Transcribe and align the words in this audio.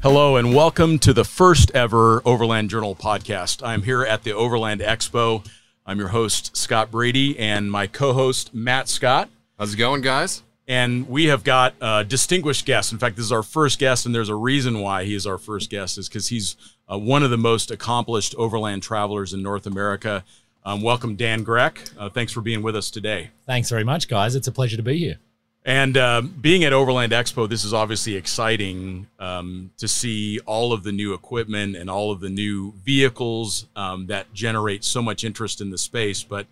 Hello 0.00 0.36
and 0.36 0.54
welcome 0.54 1.00
to 1.00 1.12
the 1.12 1.24
first 1.24 1.72
ever 1.72 2.22
Overland 2.24 2.70
Journal 2.70 2.94
podcast. 2.94 3.66
I'm 3.66 3.82
here 3.82 4.04
at 4.04 4.22
the 4.22 4.32
Overland 4.32 4.80
Expo. 4.80 5.44
I'm 5.84 5.98
your 5.98 6.08
host, 6.08 6.56
Scott 6.56 6.92
Brady, 6.92 7.36
and 7.36 7.68
my 7.68 7.88
co 7.88 8.12
host, 8.12 8.54
Matt 8.54 8.88
Scott. 8.88 9.28
How's 9.58 9.74
it 9.74 9.76
going, 9.76 10.02
guys? 10.02 10.44
And 10.68 11.08
we 11.08 11.24
have 11.24 11.42
got 11.42 11.74
a 11.80 12.04
distinguished 12.04 12.64
guest. 12.64 12.92
In 12.92 12.98
fact, 12.98 13.16
this 13.16 13.24
is 13.24 13.32
our 13.32 13.42
first 13.42 13.80
guest, 13.80 14.06
and 14.06 14.14
there's 14.14 14.28
a 14.28 14.36
reason 14.36 14.78
why 14.78 15.02
he 15.02 15.16
is 15.16 15.26
our 15.26 15.36
first 15.36 15.68
guest, 15.68 15.98
is 15.98 16.08
because 16.08 16.28
he's 16.28 16.54
uh, 16.88 16.96
one 16.96 17.24
of 17.24 17.30
the 17.30 17.36
most 17.36 17.72
accomplished 17.72 18.36
overland 18.38 18.84
travelers 18.84 19.34
in 19.34 19.42
North 19.42 19.66
America. 19.66 20.24
Um, 20.64 20.80
welcome, 20.80 21.16
Dan 21.16 21.44
Grec. 21.44 21.90
Uh, 21.98 22.08
thanks 22.08 22.32
for 22.32 22.40
being 22.40 22.62
with 22.62 22.76
us 22.76 22.88
today. 22.88 23.30
Thanks 23.46 23.68
very 23.68 23.84
much, 23.84 24.06
guys. 24.06 24.36
It's 24.36 24.46
a 24.46 24.52
pleasure 24.52 24.76
to 24.76 24.82
be 24.84 24.96
here. 24.96 25.18
And 25.68 25.98
um, 25.98 26.28
being 26.40 26.64
at 26.64 26.72
Overland 26.72 27.12
Expo, 27.12 27.46
this 27.46 27.62
is 27.62 27.74
obviously 27.74 28.16
exciting 28.16 29.06
um, 29.18 29.70
to 29.76 29.86
see 29.86 30.40
all 30.46 30.72
of 30.72 30.82
the 30.82 30.92
new 30.92 31.12
equipment 31.12 31.76
and 31.76 31.90
all 31.90 32.10
of 32.10 32.20
the 32.20 32.30
new 32.30 32.72
vehicles 32.86 33.66
um, 33.76 34.06
that 34.06 34.32
generate 34.32 34.82
so 34.82 35.02
much 35.02 35.24
interest 35.24 35.60
in 35.60 35.68
the 35.68 35.76
space. 35.76 36.22
But 36.22 36.46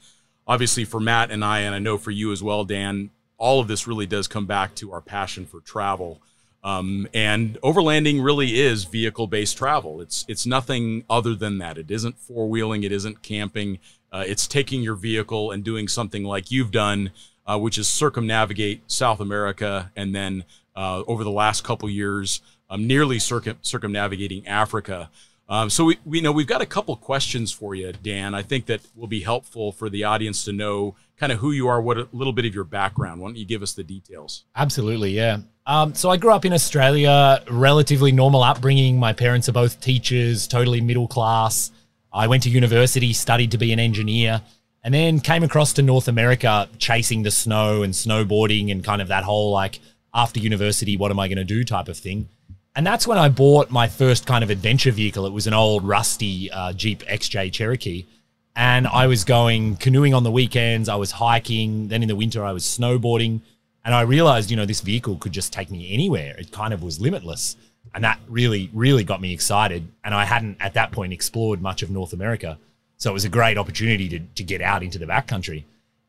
obviously, 0.47 0.85
for 0.85 1.01
Matt 1.01 1.31
and 1.31 1.43
I, 1.43 1.61
and 1.61 1.75
I 1.75 1.79
know 1.79 1.97
for 1.97 2.11
you 2.11 2.31
as 2.31 2.43
well, 2.43 2.67
Dan, 2.67 3.09
all 3.39 3.59
of 3.59 3.69
this 3.69 3.87
really 3.87 4.05
does 4.05 4.29
come 4.29 4.45
back 4.45 4.75
to 4.75 4.93
our 4.93 5.01
passion 5.01 5.47
for 5.47 5.61
travel. 5.61 6.21
Um, 6.63 7.09
and 7.15 7.59
overlanding 7.63 8.23
really 8.23 8.61
is 8.61 8.85
vehicle-based 8.85 9.57
travel. 9.57 10.03
It's 10.03 10.27
it's 10.29 10.45
nothing 10.45 11.05
other 11.09 11.35
than 11.35 11.57
that. 11.57 11.79
It 11.79 11.91
isn't 11.91 12.19
four 12.19 12.51
wheeling. 12.51 12.83
It 12.83 12.93
isn't 12.93 13.23
camping. 13.23 13.79
Uh, 14.13 14.25
it's 14.27 14.47
taking 14.47 14.83
your 14.83 14.95
vehicle 14.95 15.53
and 15.53 15.65
doing 15.65 15.89
something 15.89 16.23
like 16.23 16.51
you've 16.51 16.71
done 16.71 17.13
uh, 17.47 17.59
which 17.59 17.79
is 17.79 17.89
circumnavigate 17.89 18.91
South 18.91 19.21
America, 19.21 19.91
and 19.97 20.15
then 20.15 20.45
uh, 20.75 21.03
over 21.07 21.25
the 21.25 21.31
last 21.31 21.65
couple 21.65 21.89
years, 21.89 22.41
um, 22.69 22.87
nearly 22.87 23.19
circum- 23.19 23.59
circumnavigating 23.63 24.47
Africa. 24.47 25.11
Um, 25.49 25.71
so 25.71 25.85
we, 25.85 25.99
we 26.05 26.21
know 26.21 26.33
we've 26.33 26.47
got 26.47 26.61
a 26.61 26.67
couple 26.67 26.97
questions 26.97 27.53
for 27.53 27.75
you, 27.75 27.93
Dan. 27.93 28.35
I 28.35 28.43
think 28.43 28.67
that 28.67 28.81
will 28.97 29.07
be 29.07 29.21
helpful 29.21 29.71
for 29.71 29.89
the 29.89 30.03
audience 30.03 30.45
to 30.47 30.53
know 30.53 30.97
kind 31.17 31.31
of 31.31 31.39
who 31.39 31.53
you 31.53 31.69
are, 31.69 31.81
what 31.81 31.97
a 31.97 32.09
little 32.13 32.33
bit 32.33 32.45
of 32.47 32.55
your 32.55 32.65
background. 32.65 33.21
Why 33.21 33.29
don't 33.29 33.37
you 33.37 33.47
give 33.47 33.63
us 33.63 33.73
the 33.73 33.85
details? 33.85 34.45
Absolutely, 34.57 35.13
yeah. 35.13 35.39
Um, 35.65 35.95
so 35.95 36.11
I 36.11 36.17
grew 36.17 36.33
up 36.33 36.45
in 36.45 36.53
Australia, 36.53 37.43
relatively 37.49 38.13
normal 38.13 38.43
upbringing. 38.43 38.99
My 38.99 39.13
parents 39.13 39.49
are 39.49 39.53
both 39.53 39.81
teachers, 39.81 40.49
totally 40.49 40.81
middle 40.81 41.09
class. 41.09 41.71
I 42.13 42.27
went 42.27 42.43
to 42.45 42.51
university, 42.51 43.13
studied 43.13 43.53
to 43.53 43.59
be 43.59 43.73
an 43.73 43.79
engineer 43.79 44.43
and 44.87 44.95
then 44.95 45.19
came 45.19 45.43
across 45.43 45.73
to 45.73 45.83
North 45.83 46.07
America 46.07 46.69
chasing 46.79 47.25
the 47.25 47.33
snow 47.33 47.83
and 47.83 47.93
snowboarding 47.93 48.71
and 48.71 48.85
kind 48.85 49.03
of 49.03 49.09
that 49.09 49.25
whole 49.25 49.51
like 49.51 49.81
after 50.15 50.39
university, 50.39 50.97
what 50.97 51.11
am 51.11 51.19
I 51.19 51.27
going 51.27 51.39
to 51.39 51.45
do 51.45 51.65
type 51.65 51.89
of 51.89 51.99
thing. 51.99 52.29
And 52.77 52.87
that's 52.87 53.05
when 53.05 53.19
I 53.19 53.29
bought 53.29 53.69
my 53.69 53.89
first 53.89 54.29
kind 54.29 54.45
of 54.45 54.51
adventure 54.51 54.93
vehicle. 54.93 55.27
It 55.27 55.33
was 55.33 55.49
an 55.49 55.55
old 55.55 55.83
rusty 55.83 56.53
uh, 56.53 56.73
Jeep 56.73 57.01
XJ 57.01 57.53
Cherokee. 57.53 58.07
And 58.55 58.87
I 58.87 59.09
was 59.09 59.25
going 59.25 59.75
canoeing 59.75 60.15
on 60.15 60.23
the 60.23 60.31
weekends, 60.31 60.89
I 60.89 60.95
was 60.95 61.11
hiking. 61.11 61.89
Then 61.89 62.03
in 62.03 62.09
the 62.09 62.15
winter, 62.15 62.45
I 62.45 62.53
was 62.53 62.63
snowboarding. 62.63 63.41
And 63.85 63.93
I 63.93 64.03
realized, 64.03 64.53
you 64.53 64.57
know, 64.57 64.67
this 64.67 64.83
vehicle 64.83 65.17
could 65.17 65.33
just 65.33 65.53
take 65.53 65.69
me 65.69 65.93
anywhere. 65.93 66.37
It 66.39 66.53
kind 66.53 66.73
of 66.73 66.85
was 66.85 67.01
limitless. 67.01 67.57
And 67.93 68.05
that 68.05 68.21
really, 68.29 68.71
really 68.73 69.03
got 69.03 69.21
me 69.21 69.35
excited. 69.35 69.89
And 70.05 70.15
I 70.15 70.27
hadn't 70.27 70.59
at 70.61 70.75
that 70.75 70.93
point 70.93 71.13
explored 71.13 71.61
much 71.61 71.83
of 71.83 71.91
North 71.91 72.13
America. 72.13 72.61
So 72.97 73.11
it 73.11 73.13
was 73.13 73.25
a 73.25 73.29
great 73.29 73.59
opportunity 73.59 74.09
to, 74.09 74.19
to 74.19 74.43
get 74.43 74.63
out 74.63 74.83
into 74.83 74.99
the 74.99 75.07
backcountry. 75.07 75.65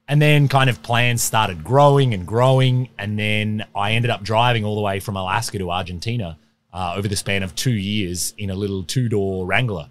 And 0.07 0.21
then 0.21 0.47
kind 0.47 0.69
of 0.69 0.81
plans 0.83 1.21
started 1.21 1.63
growing 1.63 2.13
and 2.13 2.25
growing. 2.25 2.89
And 2.97 3.19
then 3.19 3.65
I 3.75 3.91
ended 3.91 4.09
up 4.09 4.23
driving 4.23 4.63
all 4.63 4.75
the 4.75 4.81
way 4.81 4.99
from 4.99 5.17
Alaska 5.17 5.57
to 5.57 5.69
Argentina 5.69 6.37
uh, 6.73 6.93
over 6.95 7.07
the 7.07 7.15
span 7.15 7.43
of 7.43 7.55
two 7.55 7.71
years 7.71 8.33
in 8.37 8.49
a 8.49 8.55
little 8.55 8.83
two 8.83 9.09
door 9.09 9.45
Wrangler 9.45 9.89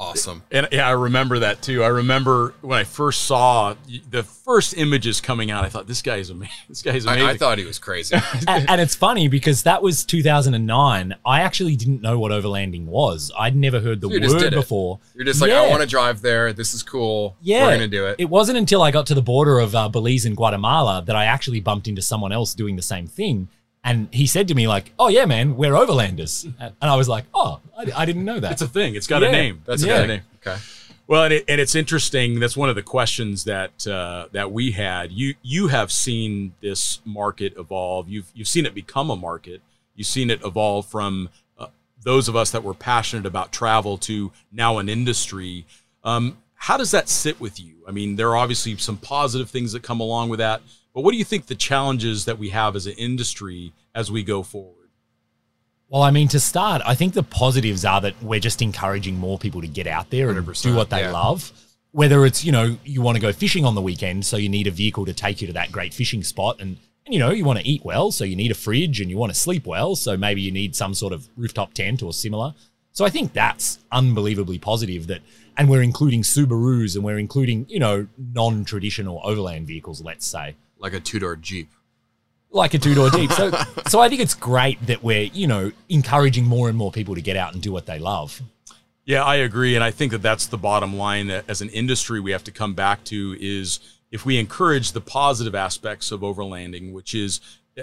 awesome. 0.00 0.42
And 0.50 0.66
yeah, 0.72 0.88
I 0.88 0.92
remember 0.92 1.40
that 1.40 1.62
too. 1.62 1.84
I 1.84 1.88
remember 1.88 2.54
when 2.62 2.78
I 2.78 2.84
first 2.84 3.26
saw 3.26 3.74
the 4.08 4.22
first 4.22 4.76
images 4.76 5.20
coming 5.20 5.50
out. 5.50 5.64
I 5.64 5.68
thought 5.68 5.86
this 5.86 6.02
guy 6.02 6.16
is 6.16 6.30
amazing. 6.30 6.50
This 6.68 6.82
guy 6.82 6.92
is 6.94 7.04
amazing. 7.04 7.26
I, 7.26 7.30
I 7.32 7.36
thought 7.36 7.58
he 7.58 7.64
was 7.64 7.78
crazy. 7.78 8.16
and, 8.48 8.70
and, 8.70 8.80
it's 8.80 8.94
funny 8.94 9.28
because 9.28 9.64
that 9.64 9.82
was 9.82 10.04
2009. 10.04 11.16
I 11.26 11.40
actually 11.40 11.74
didn't 11.74 12.00
know 12.00 12.18
what 12.18 12.30
overlanding 12.30 12.86
was. 12.86 13.32
I'd 13.36 13.56
never 13.56 13.80
heard 13.80 14.00
the 14.00 14.08
so 14.08 14.34
word 14.36 14.52
before. 14.52 15.00
You're 15.14 15.24
just 15.24 15.40
like, 15.40 15.50
yeah. 15.50 15.62
I 15.62 15.68
want 15.68 15.82
to 15.82 15.88
drive 15.88 16.22
there. 16.22 16.52
This 16.52 16.74
is 16.74 16.82
cool. 16.82 17.36
Yeah, 17.40 17.66
we're 17.66 17.74
gonna 17.74 17.88
do 17.88 18.06
it. 18.06 18.16
It 18.18 18.30
wasn't 18.30 18.58
until 18.58 18.82
I 18.82 18.90
got 18.92 19.06
to 19.06 19.14
the 19.14 19.22
border 19.22 19.58
of 19.58 19.74
uh, 19.74 19.88
Belize 19.88 20.24
and 20.24 20.36
Guatemala 20.36 21.02
that 21.06 21.16
I 21.16 21.24
actually 21.24 21.60
bumped 21.60 21.88
into 21.88 22.02
someone 22.02 22.32
else 22.32 22.54
doing 22.54 22.76
the 22.76 22.82
same 22.82 23.06
thing. 23.06 23.48
And 23.82 24.08
he 24.12 24.26
said 24.26 24.48
to 24.48 24.54
me 24.54 24.68
like, 24.68 24.92
"Oh 24.98 25.08
yeah, 25.08 25.24
man, 25.24 25.56
we're 25.56 25.72
overlanders." 25.72 26.44
And 26.60 26.74
I 26.80 26.96
was 26.96 27.08
like, 27.08 27.24
"Oh, 27.32 27.60
I, 27.76 27.86
I 27.96 28.04
didn't 28.04 28.24
know 28.24 28.38
that." 28.38 28.52
It's 28.52 28.62
a 28.62 28.68
thing. 28.68 28.94
It's 28.94 29.06
got 29.06 29.22
yeah. 29.22 29.28
a 29.28 29.32
name. 29.32 29.62
That's 29.64 29.82
yeah. 29.82 30.00
a 30.00 30.06
name. 30.06 30.22
Okay. 30.46 30.58
Well, 31.06 31.24
and, 31.24 31.34
it, 31.34 31.44
and 31.48 31.60
it's 31.60 31.74
interesting. 31.74 32.38
That's 32.38 32.56
one 32.56 32.68
of 32.68 32.76
the 32.76 32.84
questions 32.84 33.42
that 33.42 33.84
uh, 33.86 34.28
that 34.30 34.52
we 34.52 34.70
had. 34.70 35.10
You 35.10 35.34
you 35.42 35.66
have 35.68 35.90
seen 35.90 36.52
this 36.60 37.00
market 37.04 37.54
evolve. 37.58 38.08
You've 38.08 38.30
you've 38.32 38.48
seen 38.48 38.64
it 38.64 38.74
become 38.74 39.10
a 39.10 39.16
market. 39.16 39.60
You've 39.96 40.06
seen 40.06 40.30
it 40.30 40.40
evolve 40.44 40.86
from 40.86 41.30
uh, 41.58 41.66
those 42.04 42.28
of 42.28 42.36
us 42.36 42.52
that 42.52 42.62
were 42.62 42.74
passionate 42.74 43.26
about 43.26 43.50
travel 43.50 43.98
to 43.98 44.30
now 44.52 44.78
an 44.78 44.88
industry. 44.88 45.66
Um, 46.04 46.38
how 46.54 46.76
does 46.76 46.92
that 46.92 47.08
sit 47.08 47.40
with 47.40 47.58
you? 47.58 47.74
I 47.88 47.90
mean, 47.90 48.14
there 48.14 48.28
are 48.28 48.36
obviously 48.36 48.76
some 48.76 48.96
positive 48.96 49.50
things 49.50 49.72
that 49.72 49.82
come 49.82 49.98
along 49.98 50.28
with 50.28 50.38
that, 50.38 50.60
but 50.94 51.02
what 51.02 51.12
do 51.12 51.18
you 51.18 51.24
think 51.24 51.46
the 51.46 51.54
challenges 51.54 52.24
that 52.24 52.38
we 52.38 52.50
have 52.50 52.76
as 52.76 52.86
an 52.86 52.94
industry 52.94 53.72
as 53.94 54.10
we 54.10 54.22
go 54.22 54.42
forward? 54.42 54.76
Well, 55.88 56.02
I 56.02 56.12
mean, 56.12 56.28
to 56.28 56.38
start, 56.38 56.82
I 56.86 56.94
think 56.94 57.14
the 57.14 57.24
positives 57.24 57.84
are 57.84 58.00
that 58.00 58.14
we're 58.22 58.38
just 58.38 58.62
encouraging 58.62 59.18
more 59.18 59.38
people 59.38 59.60
to 59.60 59.66
get 59.66 59.88
out 59.88 60.10
there 60.10 60.30
and 60.30 60.54
do 60.54 60.74
what 60.74 60.88
they 60.88 61.00
yeah. 61.00 61.10
love. 61.10 61.52
Whether 61.90 62.24
it's, 62.24 62.44
you 62.44 62.52
know, 62.52 62.76
you 62.84 63.02
want 63.02 63.16
to 63.16 63.20
go 63.20 63.32
fishing 63.32 63.64
on 63.64 63.74
the 63.74 63.82
weekend, 63.82 64.24
so 64.24 64.36
you 64.36 64.48
need 64.48 64.68
a 64.68 64.70
vehicle 64.70 65.04
to 65.06 65.12
take 65.12 65.40
you 65.40 65.48
to 65.48 65.52
that 65.54 65.72
great 65.72 65.92
fishing 65.92 66.22
spot. 66.22 66.60
And, 66.60 66.76
and, 67.04 67.12
you 67.12 67.18
know, 67.18 67.30
you 67.30 67.44
want 67.44 67.58
to 67.58 67.66
eat 67.66 67.84
well, 67.84 68.12
so 68.12 68.22
you 68.22 68.36
need 68.36 68.52
a 68.52 68.54
fridge 68.54 69.00
and 69.00 69.10
you 69.10 69.16
want 69.16 69.34
to 69.34 69.38
sleep 69.38 69.66
well. 69.66 69.96
So 69.96 70.16
maybe 70.16 70.40
you 70.40 70.52
need 70.52 70.76
some 70.76 70.94
sort 70.94 71.12
of 71.12 71.28
rooftop 71.36 71.74
tent 71.74 72.04
or 72.04 72.12
similar. 72.12 72.54
So 72.92 73.04
I 73.04 73.10
think 73.10 73.32
that's 73.32 73.80
unbelievably 73.90 74.58
positive 74.58 75.08
that, 75.08 75.22
and 75.56 75.68
we're 75.68 75.82
including 75.82 76.22
Subarus 76.22 76.94
and 76.94 77.04
we're 77.04 77.18
including, 77.18 77.66
you 77.68 77.80
know, 77.80 78.06
non 78.16 78.64
traditional 78.64 79.20
overland 79.24 79.66
vehicles, 79.66 80.00
let's 80.00 80.26
say. 80.26 80.54
Like 80.80 80.94
a 80.94 81.00
two 81.00 81.20
door 81.20 81.36
Jeep 81.36 81.68
like 82.52 82.74
a 82.74 82.78
two 82.78 82.94
door 82.94 83.10
Jeep. 83.10 83.30
So, 83.32 83.50
so 83.88 84.00
I 84.00 84.08
think 84.08 84.20
it's 84.20 84.34
great 84.34 84.84
that 84.86 85.02
we're, 85.02 85.22
you 85.32 85.46
know, 85.46 85.72
encouraging 85.88 86.44
more 86.44 86.68
and 86.68 86.76
more 86.76 86.92
people 86.92 87.14
to 87.14 87.20
get 87.20 87.36
out 87.36 87.54
and 87.54 87.62
do 87.62 87.72
what 87.72 87.86
they 87.86 87.98
love. 87.98 88.42
Yeah, 89.04 89.24
I 89.24 89.36
agree. 89.36 89.74
And 89.74 89.82
I 89.82 89.90
think 89.90 90.12
that 90.12 90.22
that's 90.22 90.46
the 90.46 90.58
bottom 90.58 90.96
line 90.96 91.28
that 91.28 91.44
as 91.48 91.60
an 91.60 91.68
industry 91.70 92.20
we 92.20 92.32
have 92.32 92.44
to 92.44 92.52
come 92.52 92.74
back 92.74 93.02
to 93.04 93.36
is 93.40 93.80
if 94.10 94.26
we 94.26 94.38
encourage 94.38 94.92
the 94.92 95.00
positive 95.00 95.54
aspects 95.54 96.12
of 96.12 96.20
overlanding, 96.20 96.92
which 96.92 97.14
is 97.14 97.40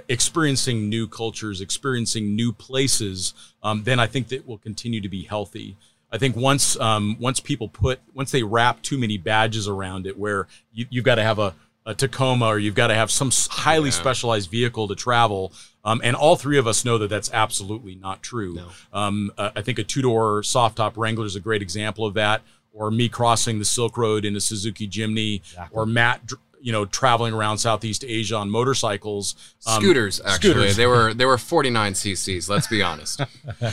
experiencing 0.09 0.89
new 0.89 1.07
cultures, 1.07 1.61
experiencing 1.61 2.35
new 2.35 2.51
places, 2.51 3.33
um, 3.63 3.83
then 3.83 3.99
I 3.99 4.07
think 4.07 4.27
that 4.29 4.47
will 4.47 4.57
continue 4.57 5.01
to 5.01 5.09
be 5.09 5.23
healthy. 5.23 5.75
I 6.11 6.17
think 6.17 6.35
once 6.35 6.79
um, 6.79 7.17
once 7.19 7.39
people 7.41 7.67
put 7.67 7.99
once 8.13 8.31
they 8.31 8.43
wrap 8.43 8.81
too 8.81 8.97
many 8.97 9.17
badges 9.17 9.67
around 9.67 10.07
it, 10.07 10.17
where 10.17 10.47
you, 10.71 10.85
you've 10.89 11.03
got 11.03 11.15
to 11.15 11.23
have 11.23 11.39
a 11.39 11.53
a 11.87 11.95
Tacoma 11.95 12.45
or 12.45 12.59
you've 12.59 12.75
got 12.75 12.87
to 12.87 12.93
have 12.93 13.09
some 13.09 13.31
highly 13.49 13.85
yeah. 13.85 13.95
specialized 13.95 14.51
vehicle 14.51 14.89
to 14.89 14.95
travel. 14.95 15.53
Um, 15.85 16.01
and 16.03 16.17
all 16.17 16.35
three 16.35 16.57
of 16.57 16.67
us 16.67 16.83
know 16.83 16.97
that 16.97 17.07
that's 17.07 17.31
absolutely 17.31 17.95
not 17.95 18.21
true. 18.21 18.55
No. 18.55 18.67
Um, 18.91 19.31
uh, 19.37 19.51
I 19.55 19.61
think 19.61 19.79
a 19.79 19.83
two 19.85 20.01
door 20.01 20.43
soft 20.43 20.75
top 20.75 20.97
Wrangler 20.97 21.25
is 21.25 21.37
a 21.37 21.39
great 21.39 21.61
example 21.61 22.05
of 22.05 22.13
that. 22.15 22.41
Or 22.73 22.91
me 22.91 23.09
crossing 23.09 23.57
the 23.57 23.65
Silk 23.65 23.97
Road 23.97 24.23
in 24.23 24.35
a 24.35 24.39
Suzuki 24.39 24.87
Jimny, 24.87 25.37
exactly. 25.37 25.75
or 25.75 25.87
Matt, 25.87 26.31
you 26.61 26.71
know, 26.71 26.85
traveling 26.85 27.33
around 27.33 27.57
Southeast 27.57 28.05
Asia 28.05 28.35
on 28.35 28.51
motorcycles, 28.51 29.33
um, 29.65 29.81
scooters. 29.81 30.21
Actually, 30.23 30.51
scooters. 30.51 30.75
they 30.75 30.85
were 30.85 31.11
they 31.11 31.25
were 31.25 31.39
49 31.39 31.93
cc's. 31.93 32.47
Let's 32.47 32.67
be 32.67 32.83
honest, 32.83 33.21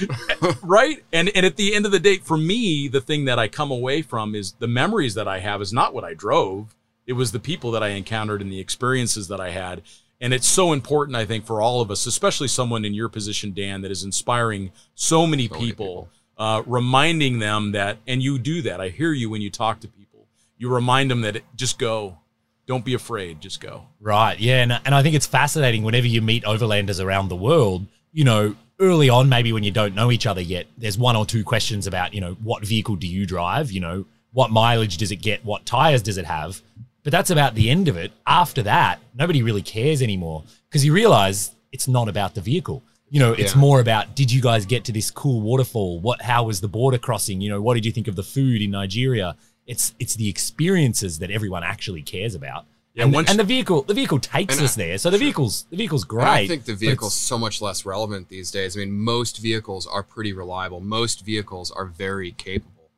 right? 0.63 1.05
And 1.13 1.31
and 1.35 1.45
at 1.45 1.57
the 1.57 1.75
end 1.75 1.85
of 1.85 1.93
the 1.93 2.01
day, 2.01 2.17
for 2.17 2.39
me, 2.39 2.89
the 2.89 3.03
thing 3.03 3.27
that 3.27 3.39
I 3.39 3.47
come 3.47 3.71
away 3.71 4.01
from 4.01 4.35
is 4.35 4.53
the 4.53 4.69
memories 4.69 5.13
that 5.17 5.29
I 5.29 5.41
have 5.41 5.61
is 5.61 5.71
not 5.71 5.93
what 5.93 6.05
I 6.05 6.15
drove 6.15 6.75
it 7.07 7.13
was 7.15 7.33
the 7.33 7.41
people 7.41 7.71
that 7.73 7.83
I 7.83 7.89
encountered 7.89 8.41
and 8.41 8.51
the 8.51 8.61
experiences 8.61 9.29
that 9.29 9.41
I 9.41 9.51
had. 9.51 9.83
And 10.21 10.33
it's 10.33 10.47
so 10.47 10.73
important, 10.73 11.17
I 11.17 11.25
think, 11.25 11.45
for 11.45 11.61
all 11.61 11.81
of 11.81 11.91
us, 11.91 12.07
especially 12.07 12.49
someone 12.49 12.85
in 12.85 12.95
your 12.95 13.09
position, 13.09 13.53
Dan, 13.53 13.83
that 13.83 13.91
is 13.91 14.05
inspiring 14.05 14.71
so 14.95 15.27
many 15.27 15.49
so 15.49 15.55
people, 15.55 15.61
many 15.61 15.71
people. 15.71 16.09
Uh, 16.37 16.63
reminding 16.67 17.39
them 17.39 17.73
that, 17.73 17.99
and 18.07 18.23
you 18.23 18.39
do 18.39 18.63
that. 18.63 18.81
I 18.81 18.89
hear 18.89 19.13
you 19.13 19.29
when 19.29 19.43
you 19.43 19.51
talk 19.51 19.81
to 19.81 19.89
people. 19.89 20.27
You 20.57 20.69
remind 20.69 21.11
them 21.11 21.21
that 21.23 21.37
it, 21.37 21.45
just 21.55 21.79
go. 21.79 22.19
Don't 22.67 22.85
be 22.85 22.95
afraid. 22.95 23.41
Just 23.41 23.61
go. 23.61 23.87
Right. 24.01 24.39
Yeah. 24.39 24.63
And, 24.63 24.73
and 24.73 24.95
I 24.95 25.03
think 25.03 25.15
it's 25.15 25.27
fascinating 25.27 25.83
whenever 25.83 26.07
you 26.07 26.23
meet 26.23 26.45
overlanders 26.45 27.05
around 27.05 27.29
the 27.29 27.37
world, 27.37 27.87
you 28.13 28.25
know, 28.25 28.57
early 28.81 29.11
on, 29.11 29.29
maybe 29.29 29.53
when 29.53 29.63
you 29.63 29.71
don't 29.71 29.95
know 29.95 30.11
each 30.11 30.27
other 30.27 30.41
yet, 30.41 30.67
there's 30.79 30.97
one 30.97 31.17
or 31.17 31.27
two 31.27 31.45
questions 31.45 31.87
about, 31.87 32.15
you 32.15 32.21
know, 32.21 32.37
what 32.43 32.65
vehicle 32.65 32.97
do 32.97 33.07
you 33.07 33.27
drive? 33.27 33.71
You 33.71 33.81
know, 33.81 34.07
what 34.33 34.51
mileage 34.51 34.97
does 34.97 35.13
it 35.13 35.17
get? 35.17 35.45
What 35.45 35.67
tires 35.67 36.03
does 36.03 36.17
it 36.17 36.25
have? 36.25 36.63
But 37.05 37.13
that's 37.13 37.31
about 37.31 37.55
the 37.55 37.71
end 37.71 37.87
of 37.87 37.97
it. 37.97 38.13
After 38.27 38.63
that, 38.63 38.99
nobody 39.15 39.43
really 39.43 39.63
cares 39.63 40.03
anymore 40.03 40.43
because 40.69 40.85
you 40.85 40.93
realize 40.93 41.55
it's 41.71 41.87
not 41.87 42.09
about 42.09 42.35
the 42.35 42.41
vehicle. 42.41 42.83
You 43.11 43.21
know, 43.21 43.33
it's 43.33 43.55
yeah. 43.55 43.61
more 43.61 43.79
about 43.79 44.17
did 44.17 44.33
you 44.33 44.41
guys 44.41 44.67
get 44.67 44.85
to 44.87 44.93
this 44.93 45.11
cool 45.11 45.43
waterfall? 45.43 46.01
What 46.01 46.23
how 46.23 46.45
was 46.45 46.61
the 46.61 46.69
border 46.69 46.99
crossing? 46.99 47.41
You 47.41 47.51
know, 47.51 47.63
what 47.63 47.75
did 47.75 47.85
you 47.85 47.93
think 47.93 48.09
of 48.09 48.17
the 48.17 48.23
food 48.23 48.63
in 48.63 48.71
Nigeria? 48.71 49.37
It's 49.67 49.95
it's 49.99 50.17
the 50.17 50.29
experiences 50.29 51.19
that 51.19 51.31
everyone 51.31 51.63
actually 51.63 52.03
cares 52.03 52.35
about. 52.35 52.65
Yeah, 52.95 53.05
and, 53.05 53.13
once, 53.13 53.29
and 53.29 53.39
the 53.39 53.45
vehicle 53.45 53.83
the 53.83 53.95
vehicle 53.95 54.19
takes 54.21 54.61
us 54.61 54.75
there. 54.75 54.97
So 54.99 55.11
the 55.11 55.19
vehicle's 55.19 55.65
the 55.65 55.77
vehicle's 55.77 56.05
great. 56.05 56.25
I 56.25 56.47
think 56.47 56.65
the 56.65 56.75
vehicle's 56.75 57.15
so 57.15 57.37
much 57.37 57.61
less 57.61 57.85
relevant 57.85 58.31
these 58.31 58.51
days. 58.51 58.77
I 58.77 58.81
mean, 58.81 58.93
most 58.93 59.39
vehicles 59.39 59.87
are 59.87 60.03
pretty 60.03 60.33
reliable. 60.33 60.81
Most 60.81 61.25
vehicles 61.25 61.71
are 61.71 61.87
very 61.87 62.33
capable. 62.33 62.91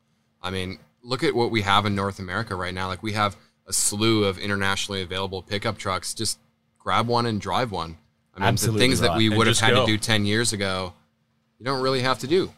I 0.43 0.51
mean, 0.51 0.79
look 1.03 1.25
at 1.25 1.35
what 1.35 1.51
we 1.51 1.63
have 1.63 1.87
in 1.87 1.95
North 1.95 2.19
America 2.21 2.55
right 2.55 2.75
now. 2.75 2.87
Like 2.89 3.03
we 3.03 3.13
have 3.15 3.37
a 3.67 3.73
slew 3.73 4.25
of 4.25 4.39
internationally 4.39 5.03
available 5.03 5.43
pickup 5.43 5.79
trucks. 5.79 6.15
Just 6.15 6.39
grab 6.79 7.09
one 7.09 7.27
and 7.27 7.41
drive 7.41 7.71
one. 7.71 7.97
I 8.35 8.41
mean, 8.41 8.49
Absolutely 8.49 8.79
the 8.79 8.87
things 8.87 9.01
right. 9.01 9.09
that 9.09 9.17
we 9.17 9.29
would 9.29 9.47
have 9.47 9.59
had 9.59 9.71
go. 9.71 9.87
to 9.87 9.93
do 9.93 9.99
10 9.99 10.27
years 10.27 10.53
ago, 10.53 10.93
you 11.59 11.65
don't 11.65 11.83
really 11.83 12.03
have 12.03 12.19
to 12.21 12.27
do. 12.27 12.53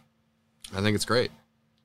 I 0.74 0.80
think 0.80 0.94
it's 0.94 1.04
great. 1.04 1.30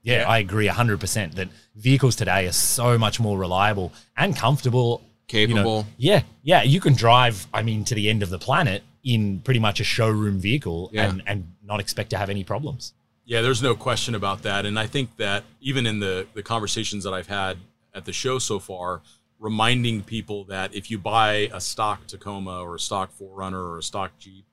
Yeah, 0.01 0.21
yeah, 0.21 0.29
I 0.29 0.39
agree 0.39 0.67
100% 0.67 1.35
that 1.35 1.47
vehicles 1.75 2.15
today 2.15 2.45
are 2.47 2.51
so 2.51 2.97
much 2.97 3.19
more 3.19 3.37
reliable 3.37 3.93
and 4.17 4.35
comfortable. 4.35 5.01
Capable. 5.27 5.57
You 5.57 5.63
know, 5.63 5.85
yeah, 5.97 6.21
yeah. 6.41 6.63
You 6.63 6.81
can 6.81 6.93
drive, 6.93 7.47
I 7.53 7.61
mean, 7.61 7.85
to 7.85 7.95
the 7.95 8.09
end 8.09 8.23
of 8.23 8.29
the 8.29 8.39
planet 8.39 8.83
in 9.03 9.39
pretty 9.39 9.59
much 9.59 9.79
a 9.79 9.83
showroom 9.83 10.39
vehicle 10.39 10.89
yeah. 10.91 11.09
and, 11.09 11.23
and 11.25 11.53
not 11.63 11.79
expect 11.79 12.09
to 12.09 12.17
have 12.17 12.29
any 12.29 12.43
problems. 12.43 12.93
Yeah, 13.25 13.41
there's 13.41 13.63
no 13.63 13.75
question 13.75 14.15
about 14.15 14.41
that. 14.43 14.65
And 14.65 14.77
I 14.77 14.87
think 14.87 15.15
that 15.17 15.43
even 15.61 15.85
in 15.85 15.99
the, 15.99 16.27
the 16.33 16.43
conversations 16.43 17.05
that 17.05 17.13
I've 17.13 17.27
had 17.27 17.57
at 17.93 18.05
the 18.05 18.13
show 18.13 18.39
so 18.39 18.59
far, 18.59 19.01
reminding 19.39 20.03
people 20.03 20.45
that 20.45 20.73
if 20.73 20.89
you 20.89 20.97
buy 20.97 21.49
a 21.53 21.59
stock 21.59 22.07
Tacoma 22.07 22.61
or 22.61 22.75
a 22.75 22.79
stock 22.79 23.11
4Runner 23.19 23.53
or 23.53 23.77
a 23.77 23.83
stock 23.83 24.11
Jeep, 24.19 24.45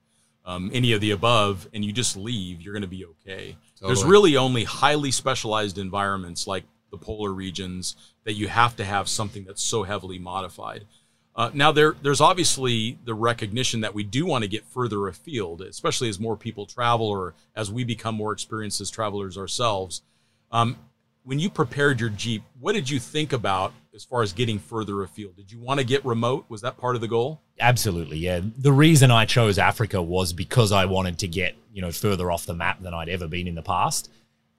um, 0.45 0.71
any 0.73 0.93
of 0.93 1.01
the 1.01 1.11
above, 1.11 1.69
and 1.75 1.85
you 1.85 1.93
just 1.93 2.17
leave, 2.17 2.61
you're 2.61 2.73
going 2.73 2.83
to 2.83 2.89
be 2.89 3.05
okay. 3.05 3.57
Totally. 3.77 3.95
There's 3.95 4.05
really 4.05 4.37
only 4.37 4.65
highly 4.65 5.11
specialized 5.11 5.79
environments 5.79 6.47
like 6.47 6.65
the 6.91 6.97
polar 6.97 7.33
regions 7.33 7.95
that 8.25 8.33
you 8.33 8.49
have 8.49 8.75
to 8.77 8.85
have 8.85 9.09
something 9.09 9.45
that's 9.45 9.63
so 9.63 9.85
heavily 9.85 10.19
modified. 10.19 10.87
Uh, 11.37 11.51
now 11.55 11.71
there, 11.71 11.95
there's 12.03 12.21
obviously 12.21 12.99
the 13.05 13.15
recognition 13.15 13.81
that 13.81 13.95
we 13.95 14.03
do 14.03 14.27
want 14.27 14.43
to 14.43 14.49
get 14.49 14.65
further 14.65 15.07
afield, 15.07 15.63
especially 15.63 16.09
as 16.09 16.19
more 16.19 16.37
people 16.37 16.67
travel 16.67 17.07
or 17.07 17.35
as 17.55 17.71
we 17.71 17.85
become 17.85 18.15
more 18.15 18.33
experienced 18.33 18.81
as 18.81 18.91
travelers 18.91 19.39
ourselves. 19.39 20.03
Um, 20.51 20.77
when 21.25 21.39
you 21.39 21.51
prepared 21.51 22.01
your 22.01 22.11
Jeep, 22.11 22.43
what 22.59 22.73
did 22.73 22.89
you 22.89 22.99
think 22.99 23.33
about 23.33 23.73
as 23.95 24.05
far 24.05 24.23
as 24.23 24.33
getting 24.33 24.59
further 24.59 25.03
afield? 25.03 25.37
Did 25.37 25.53
you 25.53 25.59
want 25.59 25.79
to 25.81 25.85
get 25.85 26.05
remote? 26.05 26.47
Was 26.49 26.63
that 26.63 26.79
part 26.79 26.95
of 26.95 27.01
the 27.01 27.09
goal? 27.09 27.41
Absolutely, 27.59 28.19
yeah. 28.19 28.41
The 28.59 28.73
reason 28.73 29.11
I 29.11 29.25
chose 29.27 29.59
Africa 29.59 30.01
was 30.01 30.33
because 30.33 30.73
I 30.73 30.85
wanted 30.87 31.19
to 31.19 31.29
get, 31.29 31.57
you 31.73 31.83
know, 31.83 31.93
further 31.93 32.31
off 32.31 32.47
the 32.47 32.55
map 32.55 32.83
than 32.83 32.95
I'd 32.95 33.09
ever 33.09 33.29
been 33.29 33.47
in 33.47 33.55
the 33.55 33.63
past. 33.63 34.11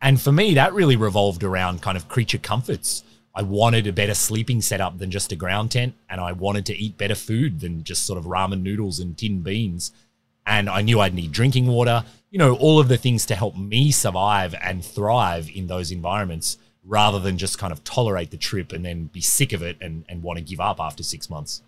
And 0.02 0.20
for 0.20 0.32
me, 0.32 0.56
that 0.56 0.74
really 0.74 0.96
revolved 0.96 1.44
around 1.44 1.82
kind 1.82 1.98
of 1.98 2.08
creature 2.08 2.38
comforts. 2.38 3.04
I 3.34 3.44
wanted 3.44 3.88
a 3.88 3.94
better 3.94 4.14
sleeping 4.14 4.62
setup 4.62 4.98
than 4.98 5.12
just 5.12 5.32
a 5.32 5.36
ground 5.36 5.72
tent, 5.72 5.94
and 6.10 6.20
I 6.20 6.34
wanted 6.34 6.66
to 6.68 6.76
eat 6.76 6.98
better 6.98 7.16
food 7.16 7.62
than 7.62 7.84
just 7.84 8.06
sort 8.06 8.20
of 8.20 8.26
ramen 8.26 8.62
noodles 8.62 9.00
and 9.00 9.18
tin 9.18 9.42
beans. 9.42 9.92
And 10.46 10.70
I 10.70 10.82
knew 10.82 11.00
I'd 11.00 11.14
need 11.14 11.32
drinking 11.32 11.68
water, 11.68 12.04
you 12.32 12.38
know, 12.38 12.56
all 12.56 12.80
of 12.80 12.88
the 12.88 12.98
things 12.98 13.26
to 13.28 13.36
help 13.36 13.56
me 13.58 13.92
survive 13.92 14.56
and 14.56 14.84
thrive 14.84 15.50
in 15.54 15.68
those 15.68 15.92
environments 15.92 16.58
rather 16.84 17.20
than 17.20 17.38
just 17.38 17.60
kind 17.60 17.72
of 17.72 17.84
tolerate 17.84 18.32
the 18.32 18.38
trip 18.38 18.72
and 18.72 18.84
then 18.84 19.06
be 19.06 19.22
sick 19.22 19.54
of 19.54 19.62
it 19.62 19.78
and, 19.82 20.06
and 20.10 20.24
want 20.24 20.40
to 20.40 20.44
give 20.44 20.60
up 20.60 20.80
after 20.80 21.04
six 21.04 21.30
months. 21.30 21.62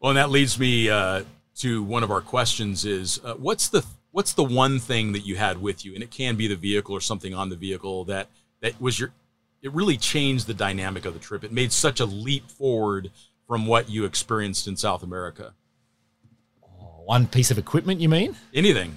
Well, 0.00 0.10
and 0.10 0.18
that 0.18 0.30
leads 0.30 0.58
me 0.58 0.90
uh, 0.90 1.22
to 1.56 1.82
one 1.82 2.02
of 2.02 2.10
our 2.10 2.20
questions 2.20 2.84
is 2.84 3.20
uh, 3.24 3.34
what's 3.34 3.68
the 3.68 3.86
what's 4.10 4.34
the 4.34 4.44
one 4.44 4.78
thing 4.78 5.12
that 5.12 5.20
you 5.20 5.36
had 5.36 5.62
with 5.62 5.84
you, 5.84 5.94
and 5.94 6.02
it 6.02 6.10
can 6.10 6.36
be 6.36 6.48
the 6.48 6.56
vehicle 6.56 6.94
or 6.94 7.00
something 7.00 7.32
on 7.32 7.48
the 7.48 7.56
vehicle 7.56 8.04
that 8.04 8.28
that 8.60 8.78
was 8.80 8.98
your 8.98 9.12
it 9.62 9.72
really 9.72 9.96
changed 9.96 10.48
the 10.48 10.54
dynamic 10.54 11.04
of 11.04 11.14
the 11.14 11.20
trip. 11.20 11.44
It 11.44 11.52
made 11.52 11.72
such 11.72 12.00
a 12.00 12.04
leap 12.04 12.50
forward 12.50 13.12
from 13.46 13.66
what 13.66 13.88
you 13.88 14.04
experienced 14.04 14.66
in 14.66 14.76
South 14.76 15.04
America. 15.04 15.54
One 17.04 17.26
piece 17.26 17.50
of 17.50 17.58
equipment, 17.58 18.00
you 18.00 18.08
mean? 18.08 18.36
Anything. 18.52 18.96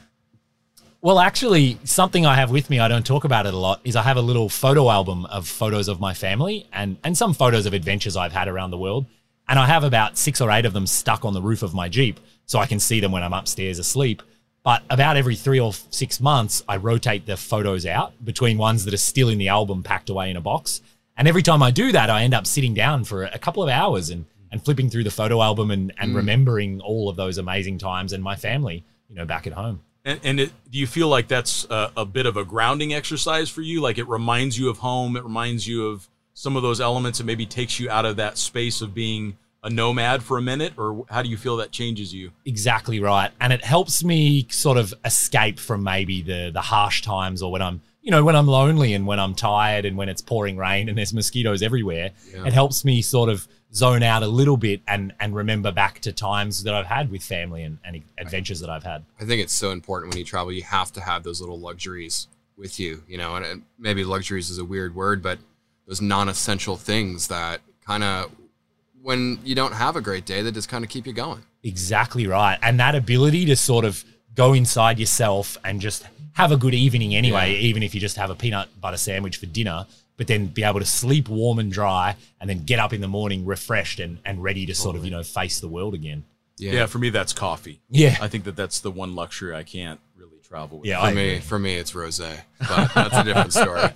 Well, 1.05 1.19
actually, 1.19 1.77
something 1.83 2.25
I 2.25 2.33
have 2.33 2.49
with 2.49 2.67
me, 2.71 2.79
I 2.79 2.87
don't 2.87 3.05
talk 3.05 3.25
about 3.25 3.45
it 3.45 3.53
a 3.53 3.57
lot, 3.57 3.79
is 3.83 3.95
I 3.95 4.01
have 4.01 4.17
a 4.17 4.23
little 4.23 4.49
photo 4.49 4.89
album 4.89 5.27
of 5.27 5.47
photos 5.47 5.87
of 5.87 5.99
my 5.99 6.15
family 6.15 6.65
and, 6.73 6.97
and 7.03 7.15
some 7.15 7.35
photos 7.35 7.67
of 7.67 7.73
adventures 7.73 8.17
I've 8.17 8.33
had 8.33 8.47
around 8.47 8.71
the 8.71 8.79
world. 8.79 9.05
And 9.47 9.59
I 9.59 9.67
have 9.67 9.83
about 9.83 10.17
six 10.17 10.41
or 10.41 10.49
eight 10.49 10.65
of 10.65 10.73
them 10.73 10.87
stuck 10.87 11.23
on 11.23 11.35
the 11.35 11.43
roof 11.43 11.61
of 11.61 11.75
my 11.75 11.89
Jeep 11.89 12.19
so 12.47 12.57
I 12.57 12.65
can 12.65 12.79
see 12.79 13.01
them 13.01 13.11
when 13.11 13.21
I'm 13.21 13.33
upstairs 13.33 13.77
asleep. 13.77 14.23
But 14.63 14.81
about 14.89 15.15
every 15.15 15.35
three 15.35 15.59
or 15.59 15.73
six 15.91 16.19
months, 16.19 16.63
I 16.67 16.77
rotate 16.77 17.27
the 17.27 17.37
photos 17.37 17.85
out 17.85 18.13
between 18.25 18.57
ones 18.57 18.83
that 18.85 18.93
are 18.95 18.97
still 18.97 19.29
in 19.29 19.37
the 19.37 19.49
album 19.49 19.83
packed 19.83 20.09
away 20.09 20.31
in 20.31 20.37
a 20.37 20.41
box. 20.41 20.81
And 21.15 21.27
every 21.27 21.43
time 21.43 21.61
I 21.61 21.69
do 21.69 21.91
that, 21.91 22.09
I 22.09 22.23
end 22.23 22.33
up 22.33 22.47
sitting 22.47 22.73
down 22.73 23.03
for 23.03 23.25
a 23.25 23.37
couple 23.37 23.61
of 23.61 23.69
hours 23.69 24.09
and, 24.09 24.25
and 24.51 24.65
flipping 24.65 24.89
through 24.89 25.03
the 25.03 25.11
photo 25.11 25.39
album 25.43 25.69
and, 25.69 25.93
and 25.99 26.13
mm. 26.13 26.15
remembering 26.15 26.81
all 26.81 27.09
of 27.09 27.15
those 27.15 27.37
amazing 27.37 27.77
times 27.77 28.11
and 28.11 28.23
my 28.23 28.35
family, 28.35 28.83
you 29.07 29.13
know, 29.13 29.25
back 29.25 29.45
at 29.45 29.53
home. 29.53 29.81
And, 30.05 30.19
and 30.23 30.39
it, 30.39 30.51
do 30.71 30.77
you 30.77 30.87
feel 30.87 31.07
like 31.07 31.27
that's 31.27 31.65
a, 31.69 31.91
a, 31.97 32.05
bit 32.05 32.27
of 32.27 32.37
a 32.37 32.45
grounding 32.45 32.93
exercise 32.93 33.49
for 33.49 33.61
you? 33.61 33.81
Like 33.81 33.97
it 33.97 34.07
reminds 34.07 34.57
you 34.57 34.69
of 34.69 34.77
home, 34.77 35.17
it 35.17 35.23
reminds 35.23 35.67
you 35.67 35.87
of 35.87 36.07
some 36.33 36.55
of 36.55 36.61
those 36.61 36.79
elements, 36.79 37.19
and 37.19 37.27
maybe 37.27 37.45
takes 37.45 37.79
you 37.79 37.89
out 37.89 38.05
of 38.05 38.17
that 38.17 38.37
space 38.37 38.81
of 38.81 38.93
being 38.93 39.37
a 39.63 39.69
nomad 39.69 40.21
for 40.21 40.37
a 40.37 40.41
minute, 40.41 40.73
or 40.77 41.05
how 41.09 41.23
do 41.23 41.29
you 41.29 41.37
feel 41.37 41.57
that 41.57 41.71
changes 41.71 42.13
you? 42.13 42.31
Exactly 42.45 42.99
right, 42.99 43.31
and 43.41 43.51
it 43.51 43.63
helps 43.63 44.03
me 44.03 44.45
sort 44.51 44.77
of 44.77 44.93
escape 45.03 45.59
from 45.59 45.81
maybe 45.81 46.21
the 46.21 46.51
the 46.53 46.61
harsh 46.61 47.01
times, 47.01 47.41
or 47.41 47.51
when 47.51 47.63
I'm 47.63 47.81
you 48.05 48.11
know 48.11 48.23
when 48.23 48.35
I'm 48.35 48.47
lonely 48.47 48.93
and 48.93 49.07
when 49.07 49.19
I'm 49.19 49.33
tired 49.33 49.83
and 49.83 49.97
when 49.97 50.09
it's 50.09 50.21
pouring 50.21 50.57
rain 50.57 50.87
and 50.89 50.97
there's 50.97 51.11
mosquitoes 51.11 51.63
everywhere. 51.63 52.11
Yeah. 52.31 52.45
It 52.45 52.53
helps 52.53 52.85
me 52.85 53.01
sort 53.01 53.29
of 53.29 53.47
zone 53.73 54.03
out 54.03 54.21
a 54.21 54.27
little 54.27 54.57
bit 54.57 54.81
and 54.87 55.11
and 55.19 55.35
remember 55.35 55.71
back 55.71 55.99
to 56.01 56.13
times 56.13 56.63
that 56.63 56.75
I've 56.75 56.85
had 56.85 57.09
with 57.09 57.23
family 57.23 57.63
and, 57.63 57.79
and 57.83 58.03
adventures 58.19 58.59
that 58.59 58.69
I've 58.69 58.83
had. 58.83 59.03
I 59.19 59.25
think 59.25 59.41
it's 59.41 59.53
so 59.53 59.71
important 59.71 60.13
when 60.13 60.19
you 60.19 60.23
travel. 60.23 60.51
You 60.53 60.61
have 60.61 60.93
to 60.93 61.01
have 61.01 61.23
those 61.23 61.41
little 61.41 61.59
luxuries 61.59 62.27
with 62.55 62.79
you, 62.79 63.03
you 63.07 63.17
know, 63.17 63.35
and 63.35 63.63
maybe 63.79 64.03
luxuries 64.03 64.51
is 64.51 64.59
a 64.59 64.65
weird 64.65 64.95
word, 64.95 65.23
but 65.23 65.39
those 65.87 65.99
non-essential 65.99 66.77
things 66.77 67.27
that 67.29 67.61
kind 67.85 68.03
of 68.03 68.31
when 69.01 69.39
you 69.43 69.55
don't 69.55 69.73
have 69.73 69.95
a 69.95 70.01
great 70.01 70.25
day 70.25 70.43
that 70.43 70.51
just 70.51 70.69
kind 70.69 70.83
of 70.83 70.91
keep 70.91 71.07
you 71.07 71.13
going. 71.13 71.41
Exactly 71.63 72.27
right. 72.27 72.59
And 72.61 72.79
that 72.79 72.93
ability 72.93 73.45
to 73.45 73.55
sort 73.55 73.83
of 73.83 74.05
go 74.35 74.53
inside 74.53 74.99
yourself 74.99 75.57
and 75.63 75.81
just 75.81 76.05
have 76.33 76.51
a 76.51 76.57
good 76.57 76.73
evening 76.73 77.15
anyway, 77.15 77.53
yeah. 77.53 77.59
even 77.59 77.81
if 77.81 77.95
you 77.95 78.01
just 78.01 78.17
have 78.17 78.29
a 78.29 78.35
peanut 78.35 78.69
butter 78.79 78.97
sandwich 78.97 79.37
for 79.37 79.45
dinner 79.45 79.87
but 80.17 80.27
then 80.27 80.47
be 80.47 80.63
able 80.63 80.79
to 80.79 80.85
sleep 80.85 81.27
warm 81.29 81.59
and 81.59 81.71
dry 81.71 82.15
and 82.39 82.49
then 82.49 82.63
get 82.63 82.79
up 82.79 82.93
in 82.93 83.01
the 83.01 83.07
morning 83.07 83.45
refreshed 83.45 83.99
and, 83.99 84.19
and 84.25 84.41
ready 84.43 84.65
to 84.65 84.73
sort 84.73 84.95
of, 84.95 85.03
you 85.03 85.11
know, 85.11 85.23
face 85.23 85.59
the 85.59 85.67
world 85.67 85.93
again. 85.93 86.23
Yeah. 86.57 86.71
yeah, 86.71 86.85
for 86.85 86.99
me 86.99 87.09
that's 87.09 87.33
coffee. 87.33 87.81
Yeah. 87.89 88.17
I 88.21 88.27
think 88.27 88.45
that 88.45 88.55
that's 88.55 88.79
the 88.79 88.91
one 88.91 89.13
luxury 89.13 89.53
I 89.53 89.63
can't 89.63 89.99
really 90.15 90.39
travel 90.41 90.79
with. 90.79 90.87
Yeah, 90.87 90.99
for 91.01 91.07
I 91.07 91.13
me, 91.13 91.29
agree. 91.29 91.39
for 91.41 91.59
me 91.59 91.75
it's 91.75 91.91
rosé, 91.91 92.41
but 92.59 92.93
that's 92.93 93.17
a 93.17 93.23
different 93.23 93.53
story. 93.53 93.89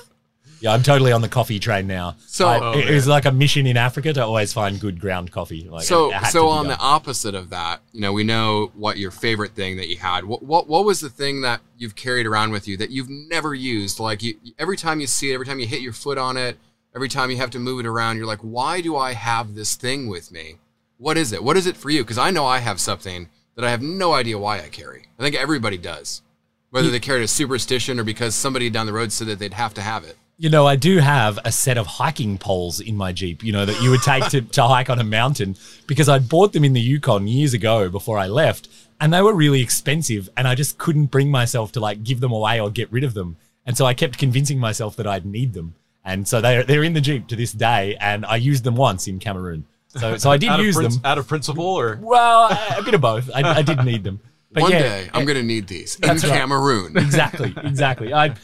Yeah, 0.60 0.72
I'm 0.72 0.82
totally 0.82 1.12
on 1.12 1.20
the 1.20 1.28
coffee 1.28 1.58
train 1.58 1.86
now. 1.86 2.16
So 2.26 2.48
I, 2.48 2.60
oh, 2.60 2.78
it, 2.78 2.88
it 2.88 2.94
was 2.94 3.06
like 3.06 3.24
a 3.24 3.32
mission 3.32 3.66
in 3.66 3.76
Africa 3.76 4.12
to 4.12 4.24
always 4.24 4.52
find 4.52 4.80
good 4.80 5.00
ground 5.00 5.30
coffee. 5.30 5.68
Like 5.68 5.84
so, 5.84 6.12
so 6.30 6.48
on 6.48 6.66
the 6.66 6.78
opposite 6.78 7.34
of 7.34 7.50
that, 7.50 7.80
you 7.92 8.00
know, 8.00 8.12
we 8.12 8.24
know 8.24 8.72
what 8.74 8.96
your 8.96 9.10
favorite 9.10 9.52
thing 9.52 9.76
that 9.76 9.88
you 9.88 9.98
had. 9.98 10.24
What 10.24 10.42
what 10.42 10.66
what 10.66 10.84
was 10.84 11.00
the 11.00 11.10
thing 11.10 11.42
that 11.42 11.60
you've 11.76 11.94
carried 11.94 12.26
around 12.26 12.52
with 12.52 12.66
you 12.66 12.76
that 12.78 12.90
you've 12.90 13.10
never 13.10 13.54
used? 13.54 14.00
Like 14.00 14.22
you, 14.22 14.36
every 14.58 14.76
time 14.76 15.00
you 15.00 15.06
see 15.06 15.30
it, 15.30 15.34
every 15.34 15.46
time 15.46 15.58
you 15.60 15.66
hit 15.66 15.82
your 15.82 15.92
foot 15.92 16.18
on 16.18 16.36
it, 16.36 16.56
every 16.94 17.08
time 17.08 17.30
you 17.30 17.36
have 17.36 17.50
to 17.50 17.58
move 17.58 17.80
it 17.80 17.86
around, 17.86 18.16
you're 18.16 18.26
like, 18.26 18.40
why 18.40 18.80
do 18.80 18.96
I 18.96 19.12
have 19.12 19.54
this 19.54 19.74
thing 19.74 20.08
with 20.08 20.32
me? 20.32 20.56
What 20.98 21.18
is 21.18 21.32
it? 21.32 21.44
What 21.44 21.58
is 21.58 21.66
it 21.66 21.76
for 21.76 21.90
you? 21.90 22.02
Because 22.02 22.18
I 22.18 22.30
know 22.30 22.46
I 22.46 22.58
have 22.58 22.80
something 22.80 23.28
that 23.54 23.64
I 23.64 23.70
have 23.70 23.82
no 23.82 24.14
idea 24.14 24.38
why 24.38 24.60
I 24.60 24.68
carry. 24.68 25.08
I 25.18 25.22
think 25.22 25.36
everybody 25.36 25.76
does, 25.76 26.22
whether 26.70 26.90
they 26.90 27.00
carry 27.00 27.22
a 27.22 27.28
superstition 27.28 28.00
or 28.00 28.04
because 28.04 28.34
somebody 28.34 28.70
down 28.70 28.86
the 28.86 28.92
road 28.94 29.12
said 29.12 29.26
that 29.28 29.38
they'd 29.38 29.52
have 29.52 29.74
to 29.74 29.82
have 29.82 30.04
it. 30.04 30.16
You 30.38 30.50
know, 30.50 30.66
I 30.66 30.76
do 30.76 30.98
have 30.98 31.38
a 31.46 31.52
set 31.52 31.78
of 31.78 31.86
hiking 31.86 32.36
poles 32.36 32.78
in 32.78 32.94
my 32.94 33.10
Jeep, 33.10 33.42
you 33.42 33.52
know, 33.52 33.64
that 33.64 33.80
you 33.80 33.90
would 33.90 34.02
take 34.02 34.28
to, 34.28 34.42
to 34.42 34.64
hike 34.64 34.90
on 34.90 34.98
a 34.98 35.04
mountain 35.04 35.56
because 35.86 36.10
I 36.10 36.18
bought 36.18 36.52
them 36.52 36.62
in 36.62 36.74
the 36.74 36.80
Yukon 36.80 37.26
years 37.26 37.54
ago 37.54 37.88
before 37.88 38.18
I 38.18 38.26
left 38.26 38.68
and 39.00 39.14
they 39.14 39.22
were 39.22 39.32
really 39.32 39.62
expensive 39.62 40.28
and 40.36 40.46
I 40.46 40.54
just 40.54 40.76
couldn't 40.76 41.06
bring 41.06 41.30
myself 41.30 41.72
to 41.72 41.80
like 41.80 42.04
give 42.04 42.20
them 42.20 42.32
away 42.32 42.60
or 42.60 42.70
get 42.70 42.92
rid 42.92 43.02
of 43.02 43.14
them. 43.14 43.38
And 43.64 43.78
so 43.78 43.86
I 43.86 43.94
kept 43.94 44.18
convincing 44.18 44.58
myself 44.58 44.94
that 44.96 45.06
I'd 45.06 45.24
need 45.24 45.54
them. 45.54 45.74
And 46.04 46.28
so 46.28 46.42
they're, 46.42 46.64
they're 46.64 46.84
in 46.84 46.92
the 46.92 47.00
Jeep 47.00 47.28
to 47.28 47.36
this 47.36 47.52
day 47.52 47.96
and 47.98 48.26
I 48.26 48.36
used 48.36 48.62
them 48.62 48.76
once 48.76 49.08
in 49.08 49.18
Cameroon. 49.18 49.64
So, 49.88 50.18
so 50.18 50.30
I 50.30 50.36
did 50.36 50.58
use 50.60 50.76
them. 50.76 50.92
Out 51.02 51.16
of 51.16 51.26
principle 51.26 51.64
or? 51.64 51.98
Well, 52.02 52.50
a 52.76 52.82
bit 52.82 52.92
of 52.92 53.00
both. 53.00 53.30
I, 53.34 53.40
I 53.58 53.62
did 53.62 53.82
need 53.84 54.04
them. 54.04 54.20
But 54.52 54.62
One 54.62 54.72
yeah, 54.72 54.78
day 54.78 55.10
I'm 55.12 55.26
going 55.26 55.36
to 55.36 55.42
need 55.42 55.66
these 55.66 55.96
in 55.96 56.08
right. 56.08 56.18
Cameroon. 56.18 56.96
exactly, 56.96 57.52
exactly. 57.62 58.14
I, 58.14 58.34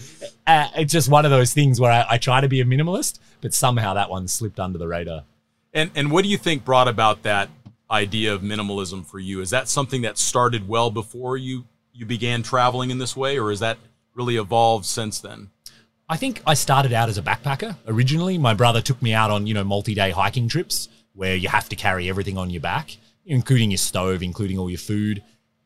uh, 0.46 0.68
it's 0.76 0.92
just 0.92 1.08
one 1.08 1.24
of 1.24 1.30
those 1.30 1.52
things 1.52 1.80
where 1.80 1.92
I, 1.92 2.04
I, 2.10 2.18
try 2.18 2.40
to 2.40 2.48
be 2.48 2.60
a 2.60 2.64
minimalist, 2.64 3.18
but 3.40 3.54
somehow 3.54 3.94
that 3.94 4.10
one 4.10 4.26
slipped 4.26 4.58
under 4.58 4.78
the 4.78 4.88
radar. 4.88 5.24
And 5.72 5.90
and 5.94 6.10
what 6.10 6.24
do 6.24 6.28
you 6.28 6.38
think 6.38 6.64
brought 6.64 6.88
about 6.88 7.22
that 7.22 7.48
idea 7.90 8.34
of 8.34 8.42
minimalism 8.42 9.06
for 9.06 9.18
you? 9.18 9.40
Is 9.40 9.50
that 9.50 9.68
something 9.68 10.02
that 10.02 10.18
started 10.18 10.68
well 10.68 10.90
before 10.90 11.36
you 11.36 11.64
you 11.92 12.06
began 12.06 12.42
traveling 12.42 12.90
in 12.90 12.98
this 12.98 13.16
way, 13.16 13.38
or 13.38 13.50
has 13.50 13.60
that 13.60 13.78
really 14.14 14.36
evolved 14.36 14.84
since 14.84 15.20
then? 15.20 15.50
I 16.08 16.16
think 16.16 16.42
I 16.46 16.54
started 16.54 16.92
out 16.92 17.08
as 17.08 17.16
a 17.16 17.22
backpacker 17.22 17.76
originally. 17.86 18.36
My 18.36 18.54
brother 18.54 18.82
took 18.82 19.00
me 19.00 19.14
out 19.14 19.30
on, 19.30 19.46
you 19.46 19.54
know, 19.54 19.64
multi-day 19.64 20.10
hiking 20.10 20.48
trips 20.48 20.88
where 21.14 21.36
you 21.36 21.48
have 21.48 21.68
to 21.70 21.76
carry 21.76 22.08
everything 22.08 22.36
on 22.36 22.50
your 22.50 22.60
back, 22.60 22.96
including 23.24 23.70
your 23.70 23.78
stove, 23.78 24.22
including 24.22 24.58
all 24.58 24.68
your 24.68 24.78
food. 24.78 25.22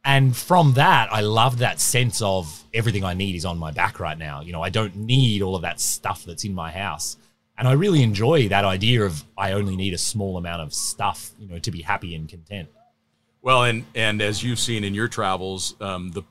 And 0.06 0.36
from 0.36 0.74
that, 0.74 1.12
I 1.12 1.20
love 1.20 1.58
that 1.58 1.80
sense 1.80 2.22
of 2.22 2.64
everything 2.72 3.04
I 3.04 3.12
need 3.12 3.34
is 3.34 3.44
on 3.44 3.58
my 3.58 3.72
back 3.72 3.98
right 3.98 4.16
now. 4.16 4.40
You 4.40 4.52
know, 4.52 4.62
I 4.62 4.70
don't 4.70 4.94
need 4.94 5.42
all 5.42 5.56
of 5.56 5.62
that 5.62 5.80
stuff 5.80 6.24
that's 6.24 6.44
in 6.44 6.54
my 6.54 6.70
house. 6.70 7.16
And 7.58 7.66
I 7.66 7.72
really 7.72 8.04
enjoy 8.04 8.48
that 8.48 8.64
idea 8.64 9.02
of 9.02 9.24
I 9.36 9.50
only 9.52 9.74
need 9.74 9.94
a 9.94 9.98
small 9.98 10.36
amount 10.36 10.62
of 10.62 10.72
stuff, 10.72 11.32
you 11.40 11.48
know, 11.48 11.58
to 11.58 11.70
be 11.72 11.82
happy 11.82 12.14
and 12.14 12.28
content. 12.28 12.68
Well, 13.42 13.64
and 13.64 13.84
and 13.96 14.22
as 14.22 14.44
you've 14.44 14.60
seen 14.60 14.84
in 14.84 14.94
your 14.94 15.08
travels, 15.08 15.74
um, 15.80 16.12
the 16.12 16.22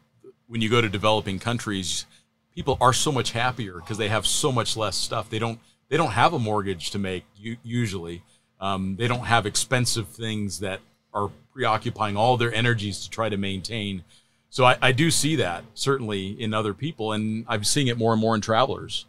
when 0.47 0.61
you 0.61 0.69
go 0.69 0.79
to 0.79 0.87
developing 0.87 1.37
countries, 1.37 2.05
people 2.53 2.77
are 2.79 2.93
so 2.93 3.11
much 3.11 3.33
happier 3.33 3.73
because 3.73 3.97
they 3.97 4.07
have 4.07 4.25
so 4.25 4.53
much 4.53 4.77
less 4.77 4.95
stuff. 4.95 5.29
They 5.29 5.39
don't 5.39 5.59
they 5.89 5.97
don't 5.97 6.11
have 6.11 6.33
a 6.33 6.39
mortgage 6.39 6.91
to 6.91 6.99
make 6.99 7.25
usually. 7.63 8.23
Um, 8.61 8.95
they 8.95 9.09
don't 9.09 9.25
have 9.25 9.45
expensive 9.45 10.07
things 10.07 10.59
that 10.59 10.79
are 11.15 11.31
preoccupying 11.53 12.17
all 12.17 12.37
their 12.37 12.53
energies 12.53 13.03
to 13.03 13.09
try 13.09 13.29
to 13.29 13.37
maintain. 13.37 14.03
So 14.49 14.65
I, 14.65 14.77
I 14.81 14.91
do 14.91 15.09
see 15.09 15.37
that 15.37 15.63
certainly 15.73 16.39
in 16.39 16.53
other 16.53 16.73
people, 16.73 17.13
and 17.13 17.45
I'm 17.47 17.63
seeing 17.63 17.87
it 17.87 17.97
more 17.97 18.11
and 18.11 18.21
more 18.21 18.35
in 18.35 18.41
travelers. 18.41 19.05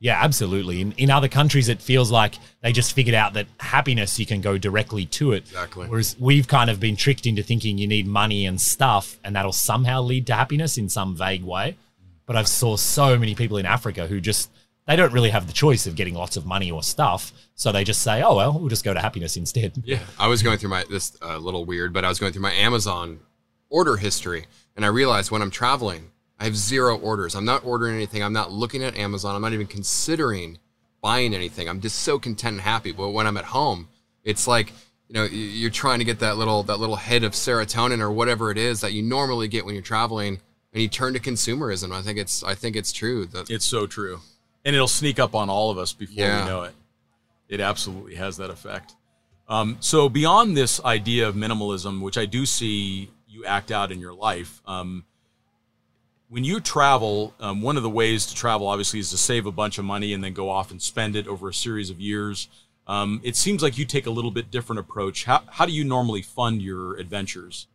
Yeah, 0.00 0.18
absolutely. 0.22 0.80
In, 0.80 0.92
in 0.92 1.10
other 1.10 1.26
countries, 1.26 1.68
it 1.68 1.82
feels 1.82 2.10
like 2.10 2.34
they 2.60 2.72
just 2.72 2.92
figured 2.92 3.14
out 3.14 3.32
that 3.32 3.46
happiness 3.58 4.18
you 4.18 4.26
can 4.26 4.40
go 4.40 4.56
directly 4.56 5.06
to 5.06 5.32
it. 5.32 5.44
Exactly. 5.44 5.88
Whereas 5.88 6.16
we've 6.20 6.46
kind 6.46 6.70
of 6.70 6.78
been 6.78 6.94
tricked 6.94 7.26
into 7.26 7.42
thinking 7.42 7.78
you 7.78 7.88
need 7.88 8.06
money 8.06 8.46
and 8.46 8.60
stuff, 8.60 9.18
and 9.24 9.34
that'll 9.34 9.52
somehow 9.52 10.02
lead 10.02 10.26
to 10.28 10.34
happiness 10.34 10.78
in 10.78 10.88
some 10.88 11.16
vague 11.16 11.42
way. 11.42 11.76
But 12.26 12.36
I've 12.36 12.46
saw 12.46 12.76
so 12.76 13.18
many 13.18 13.34
people 13.34 13.56
in 13.56 13.66
Africa 13.66 14.06
who 14.06 14.20
just 14.20 14.50
they 14.88 14.96
don't 14.96 15.12
really 15.12 15.28
have 15.28 15.46
the 15.46 15.52
choice 15.52 15.86
of 15.86 15.94
getting 15.94 16.14
lots 16.14 16.38
of 16.38 16.46
money 16.46 16.70
or 16.70 16.82
stuff, 16.82 17.32
so 17.54 17.70
they 17.70 17.84
just 17.84 18.00
say, 18.00 18.22
"Oh 18.22 18.34
well, 18.34 18.58
we'll 18.58 18.70
just 18.70 18.84
go 18.84 18.94
to 18.94 19.00
happiness 19.00 19.36
instead." 19.36 19.74
Yeah, 19.84 20.00
I 20.18 20.28
was 20.28 20.42
going 20.42 20.58
through 20.58 20.70
my 20.70 20.84
this 20.90 21.16
a 21.22 21.32
uh, 21.32 21.38
little 21.38 21.64
weird, 21.64 21.92
but 21.92 22.04
I 22.04 22.08
was 22.08 22.18
going 22.18 22.32
through 22.32 22.42
my 22.42 22.54
Amazon 22.54 23.20
order 23.68 23.98
history, 23.98 24.46
and 24.74 24.84
I 24.84 24.88
realized 24.88 25.30
when 25.30 25.42
I'm 25.42 25.50
traveling, 25.50 26.10
I 26.40 26.44
have 26.44 26.56
zero 26.56 26.96
orders. 26.98 27.34
I'm 27.34 27.44
not 27.44 27.64
ordering 27.64 27.94
anything. 27.94 28.22
I'm 28.22 28.32
not 28.32 28.50
looking 28.50 28.82
at 28.82 28.96
Amazon. 28.96 29.36
I'm 29.36 29.42
not 29.42 29.52
even 29.52 29.66
considering 29.66 30.58
buying 31.02 31.34
anything. 31.34 31.68
I'm 31.68 31.80
just 31.80 31.98
so 32.00 32.18
content 32.18 32.54
and 32.54 32.60
happy. 32.62 32.92
But 32.92 33.10
when 33.10 33.26
I'm 33.26 33.36
at 33.36 33.44
home, 33.44 33.88
it's 34.24 34.48
like 34.48 34.72
you 35.08 35.14
know 35.14 35.24
you're 35.24 35.70
trying 35.70 35.98
to 35.98 36.04
get 36.06 36.20
that 36.20 36.38
little 36.38 36.62
that 36.62 36.78
little 36.78 36.96
hit 36.96 37.24
of 37.24 37.32
serotonin 37.32 38.00
or 38.00 38.10
whatever 38.10 38.50
it 38.50 38.56
is 38.56 38.80
that 38.80 38.94
you 38.94 39.02
normally 39.02 39.48
get 39.48 39.66
when 39.66 39.74
you're 39.74 39.82
traveling 39.82 40.40
and 40.72 40.82
you 40.82 40.88
turn 40.88 41.12
to 41.12 41.20
consumerism. 41.20 41.92
I 41.92 42.00
think 42.00 42.18
it's 42.18 42.42
I 42.42 42.54
think 42.54 42.74
it's 42.74 42.92
true 42.92 43.26
that 43.26 43.50
it's 43.50 43.66
so 43.66 43.86
true, 43.86 44.20
and 44.64 44.74
it'll 44.74 44.88
sneak 44.88 45.18
up 45.18 45.34
on 45.34 45.48
all 45.48 45.70
of 45.70 45.78
us 45.78 45.92
before 45.92 46.24
yeah. 46.24 46.44
we 46.44 46.50
know 46.50 46.62
it. 46.62 46.74
It 47.48 47.60
absolutely 47.60 48.16
has 48.16 48.36
that 48.36 48.50
effect. 48.50 48.94
Um, 49.48 49.78
so 49.80 50.08
beyond 50.08 50.56
this 50.56 50.82
idea 50.84 51.26
of 51.26 51.34
minimalism, 51.34 52.02
which 52.02 52.18
I 52.18 52.26
do 52.26 52.44
see 52.44 53.10
you 53.26 53.44
act 53.46 53.70
out 53.70 53.90
in 53.90 54.00
your 54.00 54.12
life, 54.12 54.60
um, 54.66 55.04
when 56.28 56.44
you 56.44 56.60
travel, 56.60 57.34
um, 57.40 57.62
one 57.62 57.78
of 57.78 57.82
the 57.82 57.88
ways 57.90 58.26
to 58.26 58.34
travel 58.34 58.66
obviously 58.66 59.00
is 59.00 59.10
to 59.10 59.16
save 59.16 59.46
a 59.46 59.52
bunch 59.52 59.78
of 59.78 59.84
money 59.86 60.12
and 60.12 60.22
then 60.22 60.34
go 60.34 60.50
off 60.50 60.70
and 60.70 60.82
spend 60.82 61.16
it 61.16 61.26
over 61.26 61.48
a 61.48 61.54
series 61.54 61.88
of 61.88 61.98
years. 61.98 62.48
Um, 62.86 63.20
it 63.22 63.36
seems 63.36 63.62
like 63.62 63.78
you 63.78 63.86
take 63.86 64.06
a 64.06 64.10
little 64.10 64.30
bit 64.30 64.50
different 64.50 64.80
approach. 64.80 65.24
How, 65.24 65.42
how 65.50 65.64
do 65.64 65.72
you 65.72 65.84
normally 65.84 66.20
fund 66.20 66.60
your 66.60 66.96
adventures? 66.96 67.66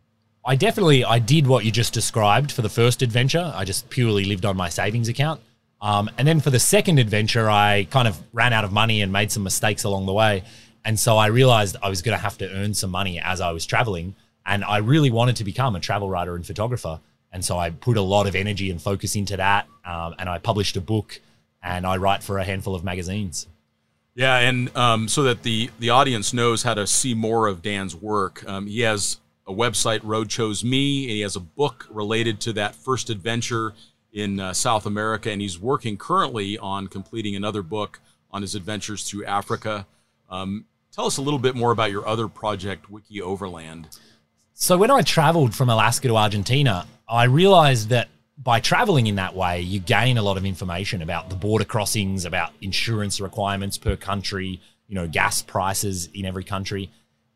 I 0.45 0.55
definitely 0.55 1.05
I 1.05 1.19
did 1.19 1.47
what 1.47 1.65
you 1.65 1.71
just 1.71 1.93
described 1.93 2.51
for 2.51 2.61
the 2.61 2.69
first 2.69 3.01
adventure. 3.01 3.53
I 3.55 3.63
just 3.63 3.89
purely 3.89 4.25
lived 4.25 4.45
on 4.45 4.57
my 4.57 4.69
savings 4.69 5.07
account. 5.07 5.41
Um, 5.83 6.09
and 6.17 6.25
then 6.25 6.39
for 6.39 6.49
the 6.49 6.59
second 6.59 6.97
adventure, 6.97 7.49
I 7.49 7.87
kind 7.91 8.07
of 8.07 8.17
ran 8.31 8.53
out 8.53 8.63
of 8.63 8.71
money 8.71 9.01
and 9.01 9.11
made 9.11 9.33
some 9.33 9.43
mistakes 9.43 9.83
along 9.83 10.05
the 10.05 10.13
way. 10.13 10.43
And 10.85 10.97
so 10.97 11.17
I 11.17 11.27
realized 11.27 11.75
I 11.83 11.89
was 11.89 12.01
going 12.01 12.17
to 12.17 12.23
have 12.23 12.37
to 12.37 12.49
earn 12.49 12.73
some 12.73 12.89
money 12.89 13.19
as 13.19 13.41
I 13.41 13.51
was 13.51 13.65
traveling. 13.65 14.15
And 14.45 14.63
I 14.63 14.77
really 14.77 15.11
wanted 15.11 15.35
to 15.37 15.43
become 15.43 15.75
a 15.75 15.81
travel 15.81 16.09
writer 16.09 16.35
and 16.35 16.47
photographer. 16.47 17.01
And 17.33 17.43
so 17.43 17.57
I 17.57 17.69
put 17.71 17.97
a 17.97 18.01
lot 18.01 18.27
of 18.27 18.35
energy 18.35 18.71
and 18.71 18.81
focus 18.81 19.17
into 19.17 19.35
that. 19.35 19.67
Um, 19.83 20.15
and 20.17 20.29
I 20.29 20.37
published 20.37 20.77
a 20.77 20.81
book 20.81 21.19
and 21.61 21.85
I 21.85 21.97
write 21.97 22.23
for 22.23 22.39
a 22.39 22.45
handful 22.45 22.75
of 22.75 22.85
magazines. 22.85 23.47
Yeah, 24.15 24.37
and 24.37 24.75
um, 24.77 25.07
so 25.07 25.23
that 25.23 25.41
the 25.41 25.71
the 25.79 25.89
audience 25.89 26.33
knows 26.33 26.61
how 26.61 26.75
to 26.75 26.85
see 26.85 27.15
more 27.15 27.47
of 27.47 27.63
Dan's 27.63 27.95
work, 27.95 28.47
um, 28.47 28.67
he 28.67 28.81
has 28.81 29.17
a 29.47 29.51
website, 29.51 30.01
Road 30.03 30.29
Chose 30.29 30.63
Me, 30.63 31.05
and 31.05 31.11
he 31.11 31.21
has 31.21 31.35
a 31.35 31.39
book 31.39 31.87
related 31.89 32.39
to 32.41 32.53
that 32.53 32.75
first 32.75 33.09
adventure 33.09 33.73
in 34.13 34.39
uh, 34.39 34.53
South 34.53 34.85
America, 34.85 35.29
and 35.31 35.41
he's 35.41 35.59
working 35.59 35.97
currently 35.97 36.57
on 36.57 36.87
completing 36.87 37.35
another 37.35 37.61
book 37.61 37.99
on 38.31 38.41
his 38.41 38.55
adventures 38.55 39.03
through 39.09 39.25
Africa. 39.25 39.85
Um, 40.29 40.65
tell 40.91 41.05
us 41.05 41.17
a 41.17 41.21
little 41.21 41.39
bit 41.39 41.55
more 41.55 41.71
about 41.71 41.91
your 41.91 42.07
other 42.07 42.27
project, 42.27 42.89
Wiki 42.89 43.21
Overland. 43.21 43.89
So, 44.53 44.77
when 44.77 44.91
I 44.91 45.01
traveled 45.01 45.55
from 45.55 45.69
Alaska 45.69 46.07
to 46.07 46.15
Argentina, 46.15 46.87
I 47.09 47.23
realized 47.25 47.89
that 47.89 48.07
by 48.37 48.59
traveling 48.59 49.07
in 49.07 49.15
that 49.15 49.35
way, 49.35 49.61
you 49.61 49.79
gain 49.79 50.17
a 50.17 50.21
lot 50.21 50.37
of 50.37 50.45
information 50.45 51.01
about 51.01 51.29
the 51.29 51.35
border 51.35 51.65
crossings, 51.65 52.25
about 52.25 52.51
insurance 52.61 53.19
requirements 53.19 53.77
per 53.77 53.95
country, 53.95 54.61
you 54.87 54.95
know, 54.95 55.07
gas 55.07 55.41
prices 55.41 56.09
in 56.13 56.25
every 56.25 56.43
country. 56.43 56.89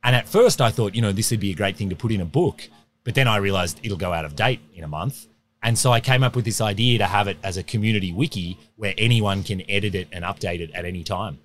And 0.04 0.16
at 0.16 0.28
first, 0.28 0.62
I 0.62 0.70
thought, 0.70 0.96
you 0.96 1.02
know, 1.02 1.12
this 1.12 1.32
would 1.32 1.40
be 1.40 1.52
a 1.52 1.56
great 1.56 1.76
thing 1.76 1.90
to 1.90 1.96
put 1.96 2.12
in 2.12 2.22
a 2.22 2.26
book. 2.26 2.68
But 3.04 3.16
then 3.16 3.28
I 3.28 3.38
realized 3.38 3.80
it'll 3.84 3.98
go 3.98 4.14
out 4.14 4.26
of 4.26 4.36
date 4.36 4.60
in 4.74 4.84
a 4.84 4.88
month. 4.88 5.28
And 5.68 5.78
so 5.78 5.92
I 5.92 6.00
came 6.00 6.24
up 6.24 6.34
with 6.34 6.46
this 6.46 6.62
idea 6.62 6.98
to 7.00 7.06
have 7.06 7.28
it 7.28 7.36
as 7.44 7.58
a 7.58 7.62
community 7.62 8.14
wiki 8.14 8.58
where 8.78 8.94
anyone 8.98 9.44
can 9.44 9.70
edit 9.70 9.96
it 9.96 10.08
and 10.14 10.24
update 10.24 10.62
it 10.62 10.72
at 10.74 10.86
any 10.86 11.04
time. 11.04 11.40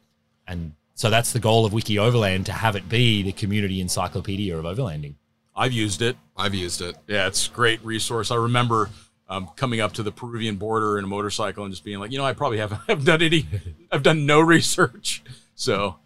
And 0.47 0.75
so 0.95 1.11
that's 1.11 1.33
the 1.33 1.41
goal 1.41 1.67
of 1.67 1.73
Wiki 1.73 1.99
Overland 1.99 2.47
to 2.47 2.53
have 2.53 2.77
it 2.77 2.89
be 2.89 3.25
the 3.25 3.33
community 3.33 3.81
encyclopedia 3.81 4.57
of 4.57 4.65
overlanding. 4.65 5.15
I've 5.57 5.73
used 5.73 6.03
it. 6.03 6.17
I've 6.37 6.55
used 6.55 6.81
it. 6.81 6.95
Yeah, 7.09 7.27
it's 7.27 7.49
a 7.49 7.51
great 7.51 7.85
resource. 7.85 8.31
I 8.31 8.37
remember 8.37 8.91
um, 9.29 9.51
coming 9.57 9.81
up 9.81 9.93
to 9.95 10.05
the 10.05 10.13
Peruvian 10.13 10.55
border 10.55 10.99
in 10.99 11.05
a 11.05 11.09
motorcycle 11.09 11.65
and 11.65 11.73
just 11.73 11.83
being 11.83 11.99
like, 11.99 12.13
you 12.13 12.19
know, 12.19 12.25
I 12.25 12.33
probably 12.33 12.59
haven't 12.59 12.81
have 12.87 13.05
done 13.13 13.23
any, 13.23 13.49
I've 13.91 14.05
done 14.05 14.25
no 14.25 14.39
research. 14.57 15.25
So 15.57 15.97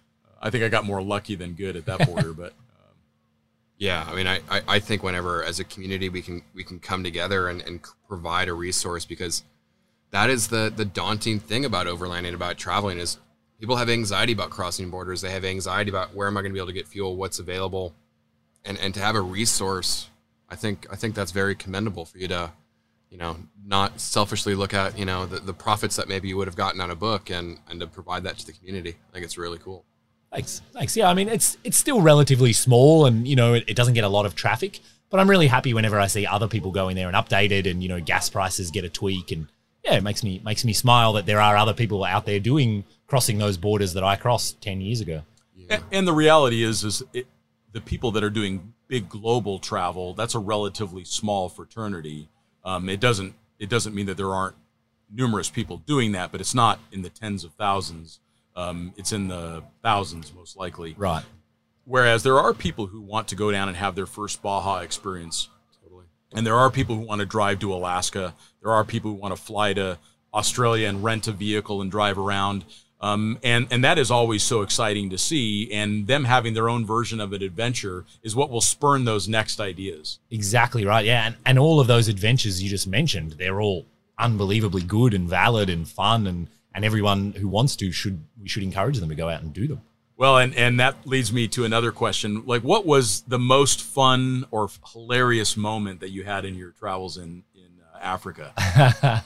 I 0.40 0.48
think 0.48 0.64
I 0.64 0.68
got 0.68 0.86
more 0.86 1.02
lucky 1.02 1.34
than 1.34 1.52
good 1.52 1.76
at 1.76 1.84
that 1.84 2.06
border, 2.06 2.32
but. 2.32 2.54
Yeah, 3.78 4.06
I 4.08 4.14
mean, 4.14 4.26
I, 4.26 4.40
I, 4.48 4.62
I, 4.68 4.78
think 4.78 5.02
whenever 5.02 5.44
as 5.44 5.60
a 5.60 5.64
community 5.64 6.08
we 6.08 6.22
can 6.22 6.42
we 6.54 6.64
can 6.64 6.78
come 6.78 7.04
together 7.04 7.48
and, 7.48 7.60
and 7.60 7.80
provide 8.08 8.48
a 8.48 8.54
resource 8.54 9.04
because 9.04 9.44
that 10.12 10.30
is 10.30 10.48
the 10.48 10.72
the 10.74 10.86
daunting 10.86 11.40
thing 11.40 11.64
about 11.64 11.86
overlanding 11.86 12.32
about 12.32 12.56
traveling 12.56 12.98
is 12.98 13.18
people 13.60 13.76
have 13.76 13.90
anxiety 13.90 14.32
about 14.32 14.50
crossing 14.50 14.90
borders. 14.90 15.20
They 15.20 15.30
have 15.30 15.44
anxiety 15.44 15.90
about 15.90 16.14
where 16.14 16.26
am 16.26 16.36
I 16.36 16.40
going 16.40 16.52
to 16.52 16.54
be 16.54 16.60
able 16.60 16.68
to 16.68 16.72
get 16.72 16.88
fuel, 16.88 17.16
what's 17.16 17.38
available, 17.38 17.94
and 18.64 18.78
and 18.78 18.94
to 18.94 19.00
have 19.00 19.14
a 19.14 19.20
resource, 19.20 20.08
I 20.48 20.56
think 20.56 20.86
I 20.90 20.96
think 20.96 21.14
that's 21.14 21.32
very 21.32 21.54
commendable 21.54 22.06
for 22.06 22.16
you 22.16 22.28
to, 22.28 22.52
you 23.10 23.18
know, 23.18 23.36
not 23.64 24.00
selfishly 24.00 24.54
look 24.54 24.72
at 24.72 24.98
you 24.98 25.04
know 25.04 25.26
the, 25.26 25.40
the 25.40 25.54
profits 25.54 25.96
that 25.96 26.08
maybe 26.08 26.28
you 26.28 26.38
would 26.38 26.48
have 26.48 26.56
gotten 26.56 26.80
on 26.80 26.90
a 26.90 26.96
book 26.96 27.30
and 27.30 27.58
and 27.68 27.80
to 27.80 27.86
provide 27.86 28.22
that 28.24 28.38
to 28.38 28.46
the 28.46 28.52
community. 28.52 28.96
I 29.10 29.12
think 29.12 29.24
it's 29.24 29.36
really 29.36 29.58
cool. 29.58 29.84
Thanks. 30.32 30.62
Thanks. 30.72 30.96
Yeah, 30.96 31.08
I 31.08 31.14
mean, 31.14 31.28
it's 31.28 31.56
it's 31.64 31.76
still 31.76 32.00
relatively 32.02 32.52
small, 32.52 33.06
and 33.06 33.26
you 33.26 33.36
know, 33.36 33.54
it, 33.54 33.64
it, 33.68 33.76
doesn't 33.76 33.94
get 33.94 34.04
a 34.04 34.08
lot 34.08 34.26
of 34.26 34.34
traffic. 34.34 34.80
But 35.08 35.20
I'm 35.20 35.30
really 35.30 35.46
happy 35.46 35.72
whenever 35.72 36.00
I 36.00 36.08
see 36.08 36.26
other 36.26 36.48
people 36.48 36.72
go 36.72 36.88
in 36.88 36.96
there 36.96 37.06
and 37.08 37.16
updated, 37.16 37.70
and 37.70 37.82
you 37.82 37.88
know, 37.88 38.00
gas 38.00 38.28
prices 38.28 38.70
get 38.70 38.84
a 38.84 38.88
tweak, 38.88 39.30
and 39.30 39.46
yeah, 39.84 39.94
it 39.94 40.02
makes 40.02 40.22
me 40.22 40.40
makes 40.44 40.64
me 40.64 40.72
smile 40.72 41.12
that 41.14 41.26
there 41.26 41.40
are 41.40 41.56
other 41.56 41.72
people 41.72 42.04
out 42.04 42.26
there 42.26 42.40
doing 42.40 42.84
crossing 43.06 43.38
those 43.38 43.56
borders 43.56 43.94
that 43.94 44.04
I 44.04 44.16
crossed 44.16 44.60
ten 44.60 44.80
years 44.80 45.00
ago. 45.00 45.22
Yeah. 45.54 45.80
And 45.90 46.06
the 46.06 46.12
reality 46.12 46.62
is, 46.62 46.84
is 46.84 47.02
it, 47.12 47.26
the 47.72 47.80
people 47.80 48.10
that 48.12 48.22
are 48.22 48.30
doing 48.30 48.74
big 48.88 49.08
global 49.08 49.58
travel, 49.58 50.14
that's 50.14 50.34
a 50.34 50.38
relatively 50.38 51.04
small 51.04 51.48
fraternity. 51.48 52.28
Um, 52.64 52.88
it 52.88 53.00
doesn't 53.00 53.34
it 53.58 53.68
doesn't 53.68 53.94
mean 53.94 54.06
that 54.06 54.16
there 54.16 54.34
aren't 54.34 54.56
numerous 55.10 55.48
people 55.50 55.78
doing 55.78 56.12
that, 56.12 56.32
but 56.32 56.40
it's 56.40 56.54
not 56.54 56.80
in 56.90 57.02
the 57.02 57.10
tens 57.10 57.44
of 57.44 57.52
thousands 57.52 58.20
um, 58.56 58.94
it's 58.96 59.12
in 59.12 59.28
the 59.28 59.62
thousands, 59.82 60.32
most 60.34 60.56
likely. 60.56 60.94
Right. 60.96 61.24
Whereas 61.84 62.22
there 62.22 62.38
are 62.38 62.52
people 62.52 62.86
who 62.86 63.00
want 63.00 63.28
to 63.28 63.36
go 63.36 63.52
down 63.52 63.68
and 63.68 63.76
have 63.76 63.94
their 63.94 64.06
first 64.06 64.42
Baja 64.42 64.78
experience. 64.78 65.48
Totally. 65.82 66.06
And 66.34 66.44
there 66.44 66.56
are 66.56 66.70
people 66.70 66.96
who 66.96 67.02
want 67.02 67.20
to 67.20 67.26
drive 67.26 67.60
to 67.60 67.72
Alaska. 67.72 68.34
There 68.62 68.72
are 68.72 68.84
people 68.84 69.12
who 69.12 69.16
want 69.18 69.36
to 69.36 69.40
fly 69.40 69.72
to 69.74 69.98
Australia 70.34 70.88
and 70.88 71.04
rent 71.04 71.28
a 71.28 71.32
vehicle 71.32 71.80
and 71.80 71.90
drive 71.90 72.18
around. 72.18 72.64
Um, 73.00 73.38
and 73.44 73.68
and 73.70 73.84
that 73.84 73.98
is 73.98 74.10
always 74.10 74.42
so 74.42 74.62
exciting 74.62 75.10
to 75.10 75.18
see. 75.18 75.70
And 75.70 76.06
them 76.06 76.24
having 76.24 76.54
their 76.54 76.68
own 76.68 76.86
version 76.86 77.20
of 77.20 77.32
an 77.34 77.42
adventure 77.42 78.04
is 78.22 78.34
what 78.34 78.50
will 78.50 78.62
spurn 78.62 79.04
those 79.04 79.28
next 79.28 79.60
ideas. 79.60 80.18
Exactly 80.30 80.84
right. 80.84 81.04
Yeah, 81.04 81.26
and 81.26 81.36
and 81.44 81.58
all 81.58 81.78
of 81.78 81.86
those 81.86 82.08
adventures 82.08 82.62
you 82.62 82.70
just 82.70 82.88
mentioned, 82.88 83.32
they're 83.32 83.60
all 83.60 83.86
unbelievably 84.18 84.82
good 84.82 85.12
and 85.12 85.28
valid 85.28 85.68
and 85.68 85.86
fun 85.86 86.26
and 86.26 86.48
and 86.76 86.84
everyone 86.84 87.32
who 87.32 87.48
wants 87.48 87.74
to 87.76 87.90
should 87.90 88.22
we 88.46 88.48
should 88.48 88.62
encourage 88.62 88.98
them 88.98 89.08
to 89.08 89.16
go 89.16 89.28
out 89.28 89.42
and 89.42 89.52
do 89.52 89.66
them. 89.66 89.80
Well, 90.16 90.38
and 90.38 90.54
and 90.54 90.78
that 90.78 91.04
leads 91.04 91.32
me 91.32 91.48
to 91.48 91.64
another 91.64 91.90
question. 91.90 92.44
Like, 92.46 92.62
what 92.62 92.86
was 92.86 93.22
the 93.22 93.40
most 93.40 93.82
fun 93.82 94.46
or 94.52 94.70
hilarious 94.92 95.56
moment 95.56 95.98
that 95.98 96.10
you 96.10 96.22
had 96.22 96.44
in 96.44 96.54
your 96.54 96.70
travels 96.70 97.16
in 97.16 97.42
in 97.56 97.80
uh, 97.92 97.98
Africa? 98.00 98.52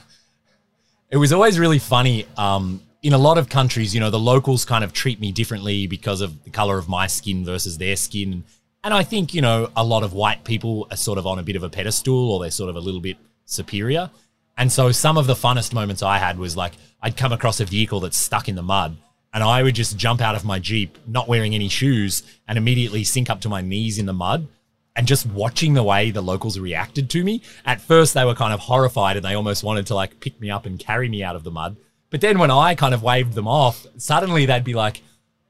it 1.11 1.17
was 1.17 1.31
always 1.31 1.59
really 1.59 1.77
funny. 1.77 2.25
Um, 2.35 2.81
in 3.03 3.13
a 3.13 3.17
lot 3.19 3.37
of 3.37 3.47
countries, 3.47 3.93
you 3.93 3.99
know, 3.99 4.09
the 4.09 4.19
locals 4.19 4.65
kind 4.65 4.83
of 4.83 4.91
treat 4.91 5.19
me 5.19 5.31
differently 5.31 5.85
because 5.85 6.19
of 6.19 6.43
the 6.45 6.49
color 6.49 6.79
of 6.79 6.89
my 6.89 7.05
skin 7.05 7.45
versus 7.45 7.77
their 7.77 7.95
skin. 7.95 8.43
And 8.83 8.91
I 8.91 9.03
think, 9.03 9.35
you 9.35 9.41
know, 9.41 9.69
a 9.75 9.83
lot 9.83 10.01
of 10.01 10.13
white 10.13 10.43
people 10.43 10.87
are 10.89 10.97
sort 10.97 11.19
of 11.19 11.27
on 11.27 11.37
a 11.37 11.43
bit 11.43 11.55
of 11.55 11.61
a 11.61 11.69
pedestal 11.69 12.31
or 12.31 12.39
they're 12.39 12.49
sort 12.49 12.71
of 12.71 12.75
a 12.75 12.79
little 12.79 13.01
bit 13.01 13.17
superior. 13.45 14.09
And 14.57 14.71
so 14.71 14.91
some 14.91 15.17
of 15.17 15.27
the 15.27 15.35
funnest 15.35 15.73
moments 15.73 16.01
I 16.01 16.17
had 16.17 16.39
was 16.39 16.57
like 16.57 16.73
I'd 17.01 17.17
come 17.17 17.31
across 17.31 17.59
a 17.59 17.65
vehicle 17.65 17.99
that's 17.99 18.17
stuck 18.17 18.49
in 18.49 18.55
the 18.55 18.63
mud 18.63 18.97
and 19.33 19.43
I 19.43 19.63
would 19.63 19.75
just 19.75 19.97
jump 19.97 20.21
out 20.21 20.35
of 20.35 20.45
my 20.45 20.59
Jeep, 20.59 20.97
not 21.07 21.27
wearing 21.27 21.55
any 21.55 21.67
shoes, 21.67 22.23
and 22.47 22.57
immediately 22.57 23.03
sink 23.03 23.29
up 23.29 23.41
to 23.41 23.49
my 23.49 23.61
knees 23.61 23.97
in 23.97 24.05
the 24.05 24.13
mud. 24.13 24.47
And 24.93 25.07
just 25.07 25.25
watching 25.25 25.73
the 25.73 25.83
way 25.83 26.11
the 26.11 26.21
locals 26.21 26.59
reacted 26.59 27.09
to 27.11 27.23
me. 27.23 27.41
At 27.65 27.79
first, 27.79 28.13
they 28.13 28.25
were 28.25 28.35
kind 28.35 28.53
of 28.53 28.59
horrified 28.59 29.15
and 29.15 29.23
they 29.23 29.35
almost 29.35 29.63
wanted 29.63 29.87
to 29.87 29.95
like 29.95 30.19
pick 30.19 30.39
me 30.41 30.51
up 30.51 30.65
and 30.65 30.77
carry 30.77 31.07
me 31.07 31.23
out 31.23 31.37
of 31.37 31.45
the 31.45 31.51
mud. 31.51 31.77
But 32.09 32.19
then 32.19 32.39
when 32.39 32.51
I 32.51 32.75
kind 32.75 32.93
of 32.93 33.01
waved 33.01 33.33
them 33.33 33.47
off, 33.47 33.87
suddenly 33.95 34.45
they'd 34.45 34.65
be 34.65 34.73
like, 34.73 35.01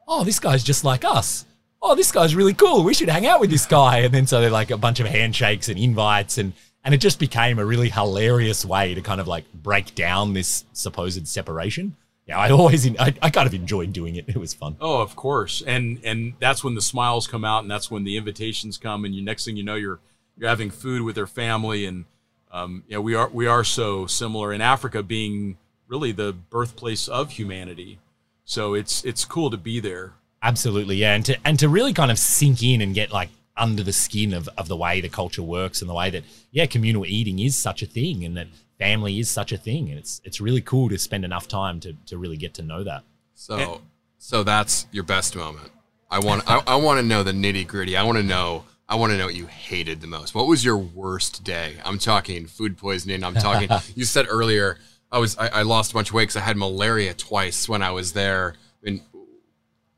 oh, 0.07 0.23
this 0.23 0.39
guy's 0.39 0.63
just 0.63 0.83
like 0.83 1.03
us 1.03 1.45
oh, 1.81 1.95
this 1.95 2.11
guy's 2.11 2.35
really 2.35 2.53
cool. 2.53 2.83
We 2.83 2.93
should 2.93 3.09
hang 3.09 3.25
out 3.25 3.39
with 3.39 3.49
this 3.49 3.65
guy. 3.65 3.99
And 3.99 4.13
then 4.13 4.27
so 4.27 4.39
they're 4.39 4.49
like 4.49 4.71
a 4.71 4.77
bunch 4.77 4.99
of 4.99 5.07
handshakes 5.07 5.69
and 5.69 5.79
invites 5.79 6.37
and 6.37 6.53
and 6.83 6.95
it 6.95 6.97
just 6.97 7.19
became 7.19 7.59
a 7.59 7.65
really 7.65 7.89
hilarious 7.89 8.65
way 8.65 8.95
to 8.95 9.01
kind 9.01 9.21
of 9.21 9.27
like 9.27 9.45
break 9.53 9.93
down 9.93 10.33
this 10.33 10.65
supposed 10.73 11.27
separation. 11.27 11.95
Yeah, 12.31 12.39
I 12.39 12.49
always 12.51 12.87
I, 12.97 13.13
I 13.21 13.29
kind 13.29 13.47
of 13.47 13.53
enjoyed 13.53 13.93
doing 13.93 14.15
it. 14.15 14.25
It 14.27 14.37
was 14.37 14.53
fun. 14.53 14.77
Oh, 14.79 15.01
of 15.01 15.15
course. 15.15 15.61
And 15.65 15.99
and 16.03 16.33
that's 16.39 16.63
when 16.63 16.75
the 16.75 16.81
smiles 16.81 17.27
come 17.27 17.43
out 17.43 17.63
and 17.63 17.69
that's 17.69 17.91
when 17.91 18.03
the 18.03 18.17
invitations 18.17 18.77
come 18.77 19.05
and 19.05 19.13
you 19.13 19.21
next 19.21 19.45
thing 19.45 19.57
you 19.57 19.63
know 19.63 19.75
you're 19.75 19.99
you're 20.37 20.49
having 20.49 20.71
food 20.71 21.01
with 21.01 21.15
their 21.15 21.27
family 21.27 21.85
and 21.85 22.05
um, 22.51 22.83
yeah, 22.87 22.99
we 22.99 23.15
are 23.15 23.29
we 23.29 23.47
are 23.47 23.63
so 23.63 24.05
similar 24.07 24.53
in 24.53 24.61
Africa 24.61 25.03
being 25.03 25.57
really 25.87 26.11
the 26.11 26.33
birthplace 26.33 27.07
of 27.07 27.31
humanity. 27.31 27.99
So 28.45 28.73
it's 28.73 29.03
it's 29.03 29.25
cool 29.25 29.49
to 29.49 29.57
be 29.57 29.79
there 29.79 30.13
Absolutely, 30.43 30.95
yeah, 30.95 31.13
and 31.13 31.25
to 31.25 31.37
and 31.45 31.59
to 31.59 31.69
really 31.69 31.93
kind 31.93 32.09
of 32.09 32.17
sink 32.17 32.63
in 32.63 32.81
and 32.81 32.95
get 32.95 33.11
like 33.11 33.29
under 33.55 33.83
the 33.83 33.93
skin 33.93 34.33
of, 34.33 34.49
of 34.57 34.67
the 34.67 34.75
way 34.75 35.01
the 35.01 35.09
culture 35.09 35.43
works 35.43 35.81
and 35.81 35.89
the 35.89 35.93
way 35.93 36.09
that 36.09 36.23
yeah, 36.51 36.65
communal 36.65 37.05
eating 37.05 37.39
is 37.39 37.55
such 37.55 37.83
a 37.83 37.85
thing 37.85 38.25
and 38.25 38.35
that 38.37 38.47
family 38.81 39.19
is 39.19 39.29
such 39.29 39.51
a 39.51 39.57
thing, 39.57 39.89
and 39.89 39.99
it's 39.99 40.21
it's 40.23 40.41
really 40.41 40.61
cool 40.61 40.89
to 40.89 40.97
spend 40.97 41.23
enough 41.23 41.47
time 41.47 41.79
to 41.81 41.93
to 42.07 42.17
really 42.17 42.37
get 42.37 42.55
to 42.55 42.63
know 42.63 42.83
that. 42.83 43.03
So, 43.35 43.55
and, 43.55 43.81
so 44.17 44.43
that's 44.43 44.87
your 44.91 45.03
best 45.03 45.35
moment. 45.35 45.71
I 46.09 46.19
want 46.19 46.43
I, 46.49 46.61
I 46.65 46.75
want 46.75 46.99
to 46.99 47.05
know 47.05 47.21
the 47.23 47.31
nitty 47.31 47.67
gritty. 47.67 47.95
I 47.95 48.03
want 48.03 48.17
to 48.17 48.23
know 48.23 48.65
I 48.89 48.95
want 48.95 49.11
to 49.11 49.17
know 49.17 49.27
what 49.27 49.35
you 49.35 49.45
hated 49.45 50.01
the 50.01 50.07
most. 50.07 50.33
What 50.33 50.47
was 50.47 50.65
your 50.65 50.77
worst 50.77 51.43
day? 51.43 51.75
I'm 51.85 51.99
talking 51.99 52.47
food 52.47 52.77
poisoning. 52.77 53.23
I'm 53.23 53.35
talking. 53.35 53.69
you 53.95 54.03
said 54.03 54.25
earlier 54.27 54.77
I 55.11 55.19
was 55.19 55.37
I, 55.37 55.47
I 55.47 55.61
lost 55.61 55.91
a 55.91 55.93
bunch 55.93 56.09
of 56.09 56.15
weight 56.15 56.23
because 56.23 56.37
I 56.37 56.41
had 56.41 56.57
malaria 56.57 57.13
twice 57.13 57.69
when 57.69 57.83
I 57.83 57.91
was 57.91 58.13
there. 58.13 58.55
I 58.81 58.89
mean, 58.89 59.01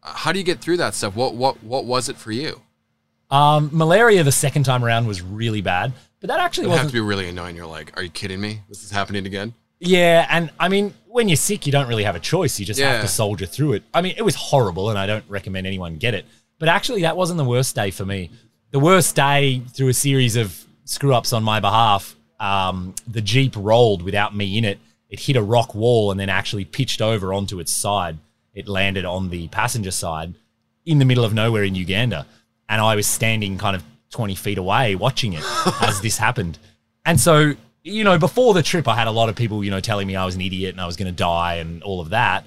how 0.02 0.34
do 0.34 0.40
you 0.40 0.46
get 0.46 0.60
through 0.60 0.78
that 0.78 0.94
stuff? 0.94 1.16
What 1.16 1.36
what 1.36 1.64
what 1.64 1.86
was 1.86 2.10
it 2.10 2.18
for 2.18 2.32
you? 2.32 2.62
Um, 3.32 3.70
malaria 3.72 4.24
the 4.24 4.32
second 4.32 4.64
time 4.64 4.84
around 4.84 5.08
was 5.08 5.22
really 5.22 5.62
bad, 5.62 5.94
but 6.24 6.30
that 6.30 6.40
actually 6.40 6.68
would 6.68 6.78
have 6.78 6.88
to 6.88 6.94
be 6.94 7.02
really 7.02 7.28
annoying. 7.28 7.58
You're 7.58 7.68
like, 7.68 7.92
are 7.98 8.04
you 8.04 8.10
kidding 8.10 8.40
me? 8.40 8.62
This 8.70 8.82
is 8.82 8.92
happening 8.92 9.26
again. 9.26 9.54
Yeah, 9.80 10.26
and 10.30 10.50
I 10.58 10.70
mean, 10.70 10.94
when 11.08 11.28
you're 11.28 11.36
sick, 11.36 11.66
you 11.66 11.74
don't 11.74 11.90
really 11.90 12.06
have 12.06 12.16
a 12.16 12.20
choice. 12.22 12.58
You 12.58 12.66
just 12.66 12.80
yeah. 12.80 12.94
have 12.94 13.02
to 13.02 13.10
soldier 13.10 13.46
through 13.46 13.74
it. 13.74 13.84
I 13.94 14.02
mean, 14.02 14.14
it 14.16 14.22
was 14.22 14.36
horrible, 14.36 14.90
and 14.90 14.98
I 14.98 15.06
don't 15.06 15.26
recommend 15.28 15.68
anyone 15.68 15.98
get 15.98 16.14
it. 16.14 16.26
But 16.60 16.70
actually, 16.70 17.02
that 17.02 17.18
wasn't 17.18 17.40
the 17.40 17.44
worst 17.44 17.76
day 17.76 17.92
for 17.92 18.06
me. 18.06 18.32
The 18.72 18.80
worst 18.80 19.18
day 19.18 19.60
through 19.74 19.90
a 19.90 19.94
series 19.94 20.38
of 20.38 20.66
screw 20.86 21.14
ups 21.14 21.34
on 21.34 21.44
my 21.44 21.60
behalf. 21.60 22.16
Um, 22.40 22.96
the 23.06 23.22
jeep 23.22 23.54
rolled 23.58 24.02
without 24.02 24.34
me 24.34 24.58
in 24.58 24.64
it. 24.64 24.80
It 25.10 25.20
hit 25.20 25.36
a 25.36 25.44
rock 25.44 25.76
wall 25.76 26.10
and 26.10 26.18
then 26.18 26.30
actually 26.30 26.64
pitched 26.64 27.02
over 27.02 27.34
onto 27.34 27.60
its 27.60 27.72
side 27.72 28.18
it 28.54 28.68
landed 28.68 29.06
on 29.06 29.30
the 29.30 29.48
passenger 29.50 29.92
side 29.92 30.36
in 30.86 31.00
the 31.00 31.06
middle 31.06 31.26
of 31.26 31.34
nowhere 31.34 31.64
in 31.64 31.76
Uganda. 31.76 32.28
And 32.70 32.82
I 32.82 32.96
was 32.96 33.08
standing 33.08 33.58
kind 33.58 33.76
of 33.76 33.84
20 34.14 34.36
feet 34.36 34.58
away 34.58 34.96
watching 34.96 35.34
it 35.34 35.44
as 35.82 36.00
this 36.00 36.18
happened. 36.18 36.58
And 37.04 37.20
so, 37.20 37.54
you 37.84 38.04
know, 38.06 38.18
before 38.18 38.54
the 38.54 38.64
trip, 38.64 38.88
I 38.88 38.96
had 38.96 39.08
a 39.08 39.12
lot 39.12 39.28
of 39.28 39.36
people, 39.36 39.64
you 39.64 39.72
know, 39.72 39.82
telling 39.82 40.08
me 40.08 40.16
I 40.16 40.24
was 40.24 40.36
an 40.36 40.42
idiot 40.42 40.72
and 40.72 40.80
I 40.80 40.86
was 40.86 40.96
going 40.96 41.12
to 41.12 41.18
die 41.18 41.56
and 41.56 41.84
all 41.84 42.00
of 42.00 42.12
that. 42.12 42.46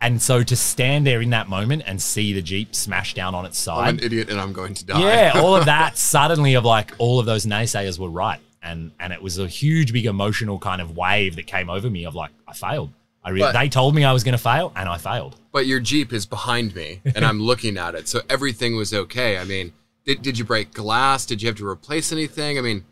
And 0.00 0.20
so 0.20 0.42
to 0.42 0.56
stand 0.56 1.06
there 1.06 1.22
in 1.22 1.30
that 1.30 1.48
moment 1.48 1.84
and 1.86 2.02
see 2.02 2.34
the 2.34 2.42
Jeep 2.42 2.74
smash 2.74 3.14
down 3.14 3.34
on 3.34 3.46
its 3.46 3.58
side. 3.58 3.88
I'm 3.88 3.98
an 3.98 4.04
idiot 4.04 4.28
and 4.28 4.38
I'm 4.38 4.52
going 4.52 4.74
to 4.74 4.84
die. 4.84 5.00
Yeah, 5.00 5.32
all 5.36 5.56
of 5.56 5.64
that 5.64 5.96
suddenly 6.12 6.54
of 6.54 6.64
like 6.64 6.92
all 6.98 7.18
of 7.18 7.24
those 7.24 7.46
naysayers 7.46 7.98
were 7.98 8.10
right. 8.10 8.40
And 8.62 8.92
and 8.98 9.12
it 9.12 9.22
was 9.22 9.38
a 9.38 9.46
huge, 9.46 9.92
big 9.92 10.06
emotional 10.06 10.58
kind 10.58 10.82
of 10.82 10.96
wave 10.96 11.36
that 11.36 11.46
came 11.46 11.70
over 11.70 11.88
me 11.88 12.04
of 12.04 12.14
like, 12.14 12.32
I 12.46 12.54
failed. 12.54 12.90
I 13.22 13.30
really, 13.30 13.52
they 13.52 13.68
told 13.70 13.94
me 13.94 14.04
I 14.04 14.12
was 14.12 14.22
going 14.22 14.36
to 14.36 14.42
fail, 14.42 14.70
and 14.76 14.86
I 14.86 14.98
failed. 14.98 15.36
But 15.50 15.66
your 15.66 15.80
Jeep 15.80 16.12
is 16.12 16.26
behind 16.26 16.74
me, 16.74 17.00
and 17.14 17.24
I'm 17.24 17.40
looking 17.40 17.78
at 17.78 17.94
it, 17.94 18.06
so 18.06 18.20
everything 18.28 18.76
was 18.76 18.92
okay. 18.92 19.38
I 19.38 19.44
mean, 19.44 19.72
did, 20.04 20.22
did 20.22 20.38
you 20.38 20.44
break 20.44 20.72
glass? 20.72 21.26
Did 21.26 21.42
you 21.42 21.48
have 21.48 21.56
to 21.56 21.66
replace 21.66 22.12
anything? 22.12 22.58
I 22.58 22.60
mean, 22.60 22.84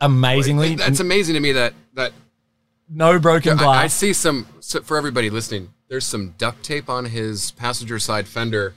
amazingly, 0.00 0.76
that's 0.76 1.00
amazing 1.00 1.34
to 1.34 1.40
me 1.40 1.52
that 1.52 1.74
that 1.94 2.12
no 2.88 3.18
broken 3.18 3.56
glass. 3.56 3.76
I, 3.76 3.84
I 3.84 3.86
see 3.86 4.12
some 4.12 4.46
so 4.60 4.80
for 4.82 4.96
everybody 4.96 5.30
listening. 5.30 5.70
There's 5.88 6.06
some 6.06 6.34
duct 6.36 6.62
tape 6.62 6.88
on 6.90 7.06
his 7.06 7.52
passenger 7.52 7.98
side 7.98 8.28
fender, 8.28 8.74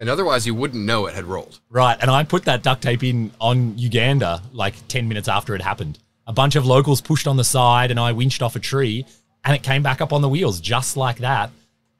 and 0.00 0.08
otherwise 0.08 0.46
you 0.46 0.54
wouldn't 0.54 0.84
know 0.84 1.06
it 1.06 1.14
had 1.14 1.24
rolled. 1.24 1.60
Right, 1.70 1.98
and 2.00 2.10
I 2.10 2.24
put 2.24 2.44
that 2.46 2.62
duct 2.62 2.82
tape 2.82 3.02
in 3.02 3.30
on 3.40 3.78
Uganda 3.78 4.42
like 4.52 4.74
ten 4.88 5.08
minutes 5.08 5.28
after 5.28 5.54
it 5.54 5.62
happened. 5.62 5.98
A 6.26 6.32
bunch 6.32 6.56
of 6.56 6.64
locals 6.64 7.02
pushed 7.02 7.26
on 7.26 7.36
the 7.36 7.44
side, 7.44 7.90
and 7.90 8.00
I 8.00 8.12
winched 8.12 8.40
off 8.42 8.56
a 8.56 8.60
tree 8.60 9.04
and 9.44 9.54
it 9.54 9.62
came 9.62 9.82
back 9.82 10.00
up 10.00 10.12
on 10.12 10.22
the 10.22 10.28
wheels 10.28 10.60
just 10.60 10.96
like 10.96 11.18
that. 11.18 11.50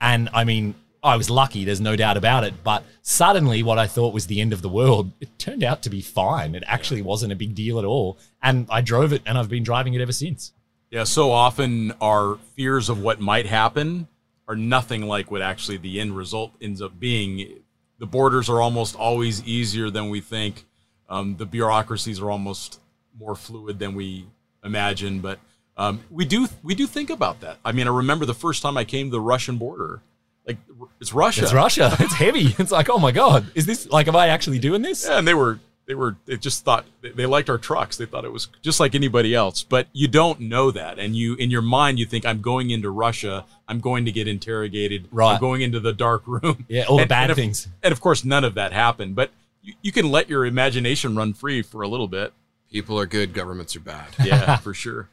And 0.01 0.29
I 0.33 0.45
mean, 0.45 0.75
I 1.05 1.17
was 1.17 1.29
lucky, 1.29 1.65
there's 1.65 1.81
no 1.81 1.97
doubt 1.97 2.17
about 2.17 2.45
it. 2.45 2.65
But 2.65 2.85
suddenly, 3.03 3.63
what 3.63 3.79
I 3.79 3.87
thought 3.87 4.15
was 4.15 4.27
the 4.27 4.41
end 4.41 4.53
of 4.53 4.63
the 4.63 4.69
world, 4.69 5.13
it 5.21 5.39
turned 5.39 5.63
out 5.63 5.83
to 5.83 5.91
be 5.91 6.01
fine. 6.01 6.55
It 6.55 6.65
actually 6.67 7.03
wasn't 7.03 7.33
a 7.33 7.37
big 7.37 7.55
deal 7.55 7.79
at 7.79 7.85
all. 7.85 8.19
And 8.43 8.67
I 8.71 8.81
drove 8.81 9.13
it 9.13 9.23
and 9.27 9.37
I've 9.37 9.51
been 9.51 9.63
driving 9.63 9.95
it 9.95 10.01
ever 10.01 10.13
since. 10.13 10.53
Yeah, 10.91 11.05
so 11.05 11.31
often 11.31 11.93
our 12.01 12.39
fears 12.57 12.89
of 12.89 13.01
what 13.03 13.21
might 13.21 13.47
happen 13.47 14.09
are 14.49 14.57
nothing 14.57 15.07
like 15.07 15.31
what 15.31 15.43
actually 15.43 15.77
the 15.77 16.01
end 16.01 16.17
result 16.17 16.53
ends 16.61 16.81
up 16.81 16.99
being. 16.99 17.59
The 17.99 18.07
borders 18.07 18.49
are 18.49 18.61
almost 18.61 18.97
always 18.97 19.45
easier 19.45 19.91
than 19.91 20.09
we 20.09 20.21
think. 20.21 20.65
Um, 21.09 21.37
the 21.37 21.47
bureaucracies 21.47 22.21
are 22.21 22.31
almost 22.31 22.81
more 23.19 23.35
fluid 23.35 23.79
than 23.79 23.95
we 23.95 24.27
imagine. 24.65 25.21
But 25.21 25.39
um, 25.77 26.01
we 26.11 26.25
do 26.25 26.49
we 26.63 26.75
do 26.75 26.87
think 26.87 27.11
about 27.11 27.41
that. 27.41 27.59
I 27.65 27.73
mean, 27.73 27.87
I 27.87 27.91
remember 27.91 28.25
the 28.25 28.35
first 28.35 28.63
time 28.63 28.77
I 28.77 28.85
came 28.85 29.09
to 29.09 29.13
the 29.13 29.21
Russian 29.21 29.59
border. 29.59 30.01
Like 30.47 30.59
it's 31.01 31.13
Russia. 31.13 31.43
It's 31.43 31.53
Russia. 31.53 31.97
It's 32.01 32.15
heavy. 32.15 32.55
It's 32.59 32.73
like, 32.73 32.91
oh 32.91 32.99
my 32.99 33.13
god, 33.13 33.47
is 33.55 33.67
this 33.67 33.89
like? 33.89 34.09
Am 34.09 34.17
I 34.17 34.29
actually 34.29 34.59
doing 34.59 34.83
this? 34.83 35.07
Yeah, 35.07 35.19
and 35.19 35.27
they 35.27 35.35
were 35.35 35.59
they 35.87 35.95
were 35.95 36.17
they 36.27 36.37
just 36.37 36.65
thought 36.65 36.87
they 37.03 37.27
liked 37.27 37.51
our 37.51 37.59
trucks. 37.59 37.97
They 37.97 38.07
thought 38.07 38.25
it 38.25 38.33
was 38.33 38.49
just 38.63 38.81
like 38.81 38.95
anybody 38.95 39.35
else. 39.35 39.63
But 39.63 39.89
you 39.93 40.09
don't 40.09 40.41
know 40.41 40.71
that, 40.71 40.99
and 40.99 41.17
you 41.17 41.35
in 41.35 41.51
your 41.51 41.63
mind 41.63 41.99
you 41.99 42.07
think 42.07 42.25
I'm 42.25 42.41
going 42.41 42.71
into 42.71 42.91
Russia. 42.91 43.45
I'm 43.69 43.81
going 43.81 44.05
to 44.05 44.13
get 44.13 44.29
interrogated. 44.29 45.09
Right. 45.11 45.35
I'm 45.35 45.41
going 45.41 45.63
into 45.63 45.81
the 45.81 45.93
dark 45.93 46.27
room. 46.27 46.67
Yeah, 46.69 46.85
all 46.85 46.99
and, 46.99 47.05
the 47.05 47.09
bad 47.09 47.31
and 47.31 47.37
things. 47.37 47.67
Of, 47.67 47.73
and 47.83 47.93
of 47.93 48.01
course, 48.01 48.25
none 48.25 48.45
of 48.45 48.55
that 48.55 48.73
happened. 48.73 49.15
But 49.15 49.31
you, 49.63 49.75
you 49.83 49.93
can 49.93 50.11
let 50.11 50.29
your 50.29 50.45
imagination 50.45 51.17
run 51.17 51.33
free 51.33 51.63
for 51.63 51.83
a 51.83 51.89
little 51.89 52.09
bit. 52.09 52.33
People 52.71 52.99
are 52.99 53.07
good. 53.07 53.33
Governments 53.33 53.77
are 53.77 53.81
bad. 53.81 54.09
Yeah, 54.23 54.57
for 54.59 54.75
sure. 54.75 55.09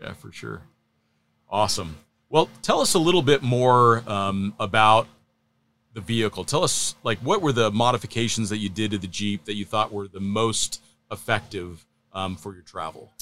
Yeah, 0.00 0.12
for 0.12 0.32
sure. 0.32 0.62
Awesome. 1.48 1.98
Well, 2.34 2.50
tell 2.62 2.80
us 2.80 2.94
a 2.94 2.98
little 2.98 3.22
bit 3.22 3.44
more 3.44 4.02
um, 4.10 4.54
about 4.58 5.06
the 5.92 6.00
vehicle. 6.00 6.42
Tell 6.42 6.64
us, 6.64 6.96
like, 7.04 7.20
what 7.20 7.40
were 7.40 7.52
the 7.52 7.70
modifications 7.70 8.50
that 8.50 8.56
you 8.56 8.68
did 8.68 8.90
to 8.90 8.98
the 8.98 9.06
Jeep 9.06 9.44
that 9.44 9.54
you 9.54 9.64
thought 9.64 9.92
were 9.92 10.08
the 10.08 10.18
most 10.18 10.82
effective 11.12 11.86
um, 12.12 12.34
for 12.34 12.52
your 12.52 12.64
travel? 12.64 13.12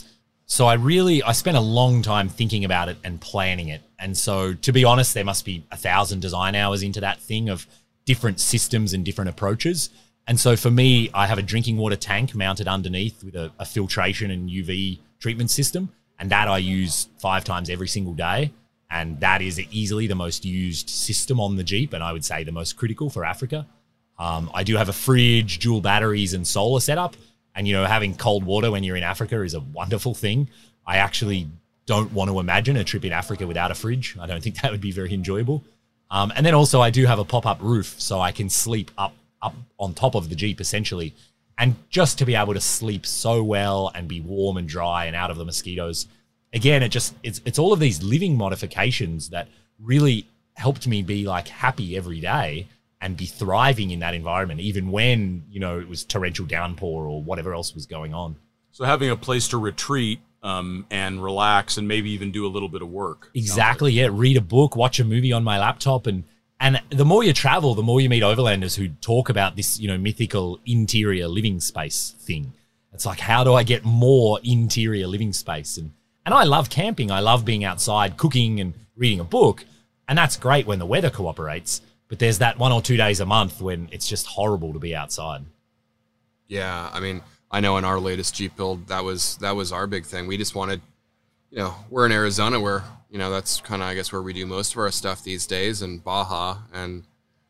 So 0.46 0.64
I 0.64 0.74
really 0.74 1.22
I 1.22 1.32
spent 1.32 1.58
a 1.58 1.60
long 1.60 2.00
time 2.00 2.30
thinking 2.30 2.64
about 2.64 2.88
it 2.88 2.96
and 3.04 3.20
planning 3.20 3.68
it. 3.68 3.82
And 3.98 4.16
so 4.16 4.54
to 4.54 4.72
be 4.72 4.82
honest, 4.82 5.12
there 5.12 5.26
must 5.26 5.44
be 5.44 5.62
a 5.70 5.76
thousand 5.76 6.20
design 6.20 6.54
hours 6.54 6.82
into 6.82 7.02
that 7.02 7.20
thing 7.20 7.50
of 7.50 7.66
different 8.06 8.40
systems 8.40 8.94
and 8.94 9.04
different 9.04 9.28
approaches. 9.28 9.90
And 10.26 10.40
so 10.40 10.56
for 10.56 10.70
me, 10.70 11.10
I 11.12 11.26
have 11.26 11.36
a 11.36 11.42
drinking 11.42 11.76
water 11.76 11.96
tank 11.96 12.34
mounted 12.34 12.66
underneath 12.66 13.22
with 13.22 13.36
a, 13.36 13.52
a 13.58 13.66
filtration 13.66 14.30
and 14.30 14.48
UV 14.48 15.00
treatment 15.18 15.50
system 15.50 15.90
and 16.18 16.30
that 16.30 16.48
I 16.48 16.56
use 16.56 17.08
five 17.18 17.44
times 17.44 17.68
every 17.68 17.88
single 17.88 18.14
day. 18.14 18.52
And 18.92 19.18
that 19.20 19.40
is 19.40 19.58
easily 19.58 20.06
the 20.06 20.14
most 20.14 20.44
used 20.44 20.90
system 20.90 21.40
on 21.40 21.56
the 21.56 21.64
Jeep, 21.64 21.94
and 21.94 22.04
I 22.04 22.12
would 22.12 22.26
say 22.26 22.44
the 22.44 22.52
most 22.52 22.76
critical 22.76 23.08
for 23.08 23.24
Africa. 23.24 23.66
Um, 24.18 24.50
I 24.52 24.64
do 24.64 24.76
have 24.76 24.90
a 24.90 24.92
fridge, 24.92 25.60
dual 25.60 25.80
batteries, 25.80 26.34
and 26.34 26.46
solar 26.46 26.78
setup. 26.78 27.16
And 27.54 27.66
you 27.66 27.74
know, 27.74 27.86
having 27.86 28.14
cold 28.14 28.44
water 28.44 28.70
when 28.70 28.84
you're 28.84 28.96
in 28.96 29.02
Africa 29.02 29.40
is 29.42 29.54
a 29.54 29.60
wonderful 29.60 30.14
thing. 30.14 30.48
I 30.86 30.98
actually 30.98 31.48
don't 31.86 32.12
want 32.12 32.30
to 32.30 32.38
imagine 32.38 32.76
a 32.76 32.84
trip 32.84 33.04
in 33.06 33.12
Africa 33.12 33.46
without 33.46 33.70
a 33.70 33.74
fridge. 33.74 34.16
I 34.20 34.26
don't 34.26 34.42
think 34.42 34.56
that 34.62 34.70
would 34.70 34.82
be 34.82 34.92
very 34.92 35.14
enjoyable. 35.14 35.64
Um, 36.10 36.30
and 36.36 36.44
then 36.44 36.54
also 36.54 36.82
I 36.82 36.90
do 36.90 37.06
have 37.06 37.18
a 37.18 37.24
pop 37.24 37.46
up 37.46 37.62
roof, 37.62 37.94
so 37.98 38.20
I 38.20 38.30
can 38.30 38.50
sleep 38.50 38.90
up 38.98 39.14
up 39.40 39.54
on 39.78 39.94
top 39.94 40.14
of 40.14 40.28
the 40.28 40.36
Jeep 40.36 40.60
essentially, 40.60 41.14
and 41.56 41.76
just 41.88 42.18
to 42.18 42.26
be 42.26 42.34
able 42.34 42.52
to 42.52 42.60
sleep 42.60 43.06
so 43.06 43.42
well 43.42 43.90
and 43.94 44.06
be 44.06 44.20
warm 44.20 44.58
and 44.58 44.68
dry 44.68 45.06
and 45.06 45.16
out 45.16 45.30
of 45.30 45.38
the 45.38 45.44
mosquitoes. 45.46 46.06
Again, 46.52 46.82
it 46.82 46.90
just 46.90 47.14
it's 47.22 47.40
it's 47.44 47.58
all 47.58 47.72
of 47.72 47.80
these 47.80 48.02
living 48.02 48.36
modifications 48.36 49.30
that 49.30 49.48
really 49.78 50.26
helped 50.54 50.86
me 50.86 51.02
be 51.02 51.26
like 51.26 51.48
happy 51.48 51.96
every 51.96 52.20
day 52.20 52.68
and 53.00 53.16
be 53.16 53.26
thriving 53.26 53.90
in 53.90 54.00
that 54.00 54.14
environment, 54.14 54.60
even 54.60 54.90
when 54.90 55.44
you 55.50 55.60
know 55.60 55.80
it 55.80 55.88
was 55.88 56.04
torrential 56.04 56.46
downpour 56.46 57.06
or 57.06 57.22
whatever 57.22 57.54
else 57.54 57.74
was 57.74 57.86
going 57.86 58.14
on. 58.14 58.36
So 58.70 58.84
having 58.84 59.10
a 59.10 59.16
place 59.16 59.48
to 59.48 59.58
retreat 59.58 60.20
um, 60.42 60.86
and 60.90 61.22
relax 61.22 61.76
and 61.76 61.86
maybe 61.86 62.10
even 62.10 62.32
do 62.32 62.46
a 62.46 62.48
little 62.48 62.68
bit 62.68 62.82
of 62.82 62.88
work. 62.88 63.30
Exactly. 63.34 63.92
Yeah. 63.92 64.08
Read 64.10 64.36
a 64.36 64.40
book, 64.40 64.76
watch 64.76 64.98
a 64.98 65.04
movie 65.04 65.32
on 65.32 65.44
my 65.44 65.58
laptop, 65.58 66.06
and 66.06 66.24
and 66.60 66.80
the 66.90 67.04
more 67.04 67.24
you 67.24 67.32
travel, 67.32 67.74
the 67.74 67.82
more 67.82 68.00
you 68.00 68.08
meet 68.08 68.22
overlanders 68.22 68.76
who 68.76 68.88
talk 69.00 69.28
about 69.28 69.56
this, 69.56 69.80
you 69.80 69.88
know, 69.88 69.98
mythical 69.98 70.60
interior 70.64 71.26
living 71.26 71.58
space 71.58 72.14
thing. 72.20 72.52
It's 72.92 73.04
like, 73.04 73.18
how 73.18 73.42
do 73.42 73.54
I 73.54 73.64
get 73.64 73.84
more 73.84 74.38
interior 74.44 75.08
living 75.08 75.32
space? 75.32 75.76
And 75.76 75.92
and 76.24 76.34
I 76.34 76.44
love 76.44 76.70
camping. 76.70 77.10
I 77.10 77.20
love 77.20 77.44
being 77.44 77.64
outside, 77.64 78.16
cooking 78.16 78.60
and 78.60 78.74
reading 78.96 79.20
a 79.20 79.24
book, 79.24 79.64
and 80.08 80.16
that's 80.16 80.36
great 80.36 80.66
when 80.66 80.78
the 80.78 80.86
weather 80.86 81.10
cooperates. 81.10 81.80
But 82.08 82.18
there's 82.18 82.38
that 82.38 82.58
one 82.58 82.72
or 82.72 82.82
two 82.82 82.96
days 82.96 83.20
a 83.20 83.26
month 83.26 83.60
when 83.60 83.88
it's 83.90 84.06
just 84.06 84.26
horrible 84.26 84.72
to 84.74 84.78
be 84.78 84.94
outside. 84.94 85.44
Yeah, 86.46 86.90
I 86.92 87.00
mean, 87.00 87.22
I 87.50 87.60
know 87.60 87.78
in 87.78 87.84
our 87.84 87.98
latest 87.98 88.34
Jeep 88.34 88.56
build, 88.56 88.88
that 88.88 89.04
was 89.04 89.38
that 89.38 89.56
was 89.56 89.72
our 89.72 89.86
big 89.86 90.04
thing. 90.04 90.26
We 90.26 90.36
just 90.36 90.54
wanted, 90.54 90.82
you 91.50 91.58
know, 91.58 91.74
we're 91.88 92.06
in 92.06 92.12
Arizona 92.12 92.60
where 92.60 92.84
you 93.10 93.18
know 93.18 93.30
that's 93.30 93.60
kind 93.60 93.82
of 93.82 93.88
I 93.88 93.94
guess 93.94 94.12
where 94.12 94.22
we 94.22 94.32
do 94.32 94.46
most 94.46 94.72
of 94.72 94.78
our 94.78 94.90
stuff 94.90 95.24
these 95.24 95.46
days, 95.46 95.80
and 95.80 96.04
Baja 96.04 96.58
and 96.72 97.04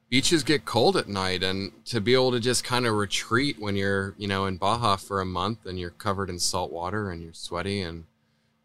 beaches 0.08 0.42
get 0.44 0.64
cold 0.64 0.96
at 0.96 1.08
night, 1.08 1.42
and 1.42 1.72
to 1.86 2.00
be 2.00 2.14
able 2.14 2.30
to 2.32 2.40
just 2.40 2.62
kind 2.62 2.86
of 2.86 2.94
retreat 2.94 3.56
when 3.58 3.74
you're 3.74 4.14
you 4.16 4.28
know 4.28 4.46
in 4.46 4.56
Baja 4.56 4.96
for 4.96 5.20
a 5.20 5.26
month 5.26 5.66
and 5.66 5.78
you're 5.78 5.90
covered 5.90 6.30
in 6.30 6.38
salt 6.38 6.70
water 6.70 7.10
and 7.10 7.22
you're 7.22 7.32
sweaty 7.32 7.80
and 7.82 8.04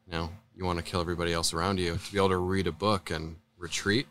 you 0.07 0.13
know 0.13 0.29
you 0.55 0.65
want 0.65 0.79
to 0.79 0.83
kill 0.83 1.01
everybody 1.01 1.33
else 1.33 1.53
around 1.53 1.79
you 1.79 1.97
to 1.97 2.11
be 2.11 2.17
able 2.17 2.29
to 2.29 2.37
read 2.37 2.65
a 2.65 2.71
book 2.71 3.11
and 3.11 3.35
retreat. 3.57 4.07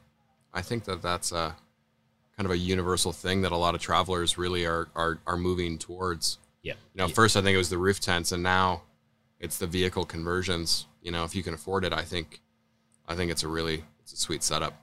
I 0.55 0.63
think 0.63 0.85
that 0.85 1.03
that's 1.03 1.33
a 1.33 1.57
kind 2.37 2.47
of 2.47 2.51
a 2.51 2.57
universal 2.57 3.13
thing 3.13 3.43
that 3.43 3.53
a 3.53 3.57
lot 3.57 3.75
of 3.75 3.81
travelers 3.81 4.39
really 4.39 4.65
are 4.65 4.89
are, 4.95 5.19
are 5.27 5.37
moving 5.37 5.79
towards. 5.79 6.39
Yeah. 6.63 6.75
You 6.95 6.99
know, 6.99 7.09
first 7.09 7.37
I 7.37 7.43
think 7.43 7.55
it 7.55 7.59
was 7.59 7.71
the 7.71 7.79
roof 7.79 8.01
tents, 8.01 8.33
and 8.33 8.43
now 8.43 8.83
it's 9.41 9.59
the 9.59 9.67
vehicle 9.67 10.05
conversions. 10.05 10.87
You 11.03 11.13
know, 11.13 11.25
if 11.25 11.35
you 11.35 11.43
can 11.43 11.55
afford 11.55 11.85
it, 11.85 11.93
I 11.93 12.03
think, 12.03 12.41
I 13.07 13.15
think 13.15 13.31
it's 13.31 13.43
a 13.43 13.49
really 13.49 13.85
it's 14.01 14.13
a 14.13 14.17
sweet 14.17 14.43
setup. 14.43 14.75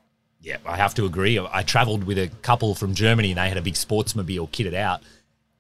Yeah, 0.42 0.58
I 0.66 0.76
have 0.76 0.94
to 0.96 1.06
agree. 1.06 1.40
I 1.40 1.64
traveled 1.64 2.04
with 2.04 2.18
a 2.18 2.28
couple 2.42 2.76
from 2.76 2.94
Germany, 2.94 3.32
and 3.32 3.38
they 3.38 3.48
had 3.48 3.58
a 3.58 3.62
big 3.62 3.76
sportsmobile 3.76 4.50
kitted 4.50 4.74
out. 4.74 5.02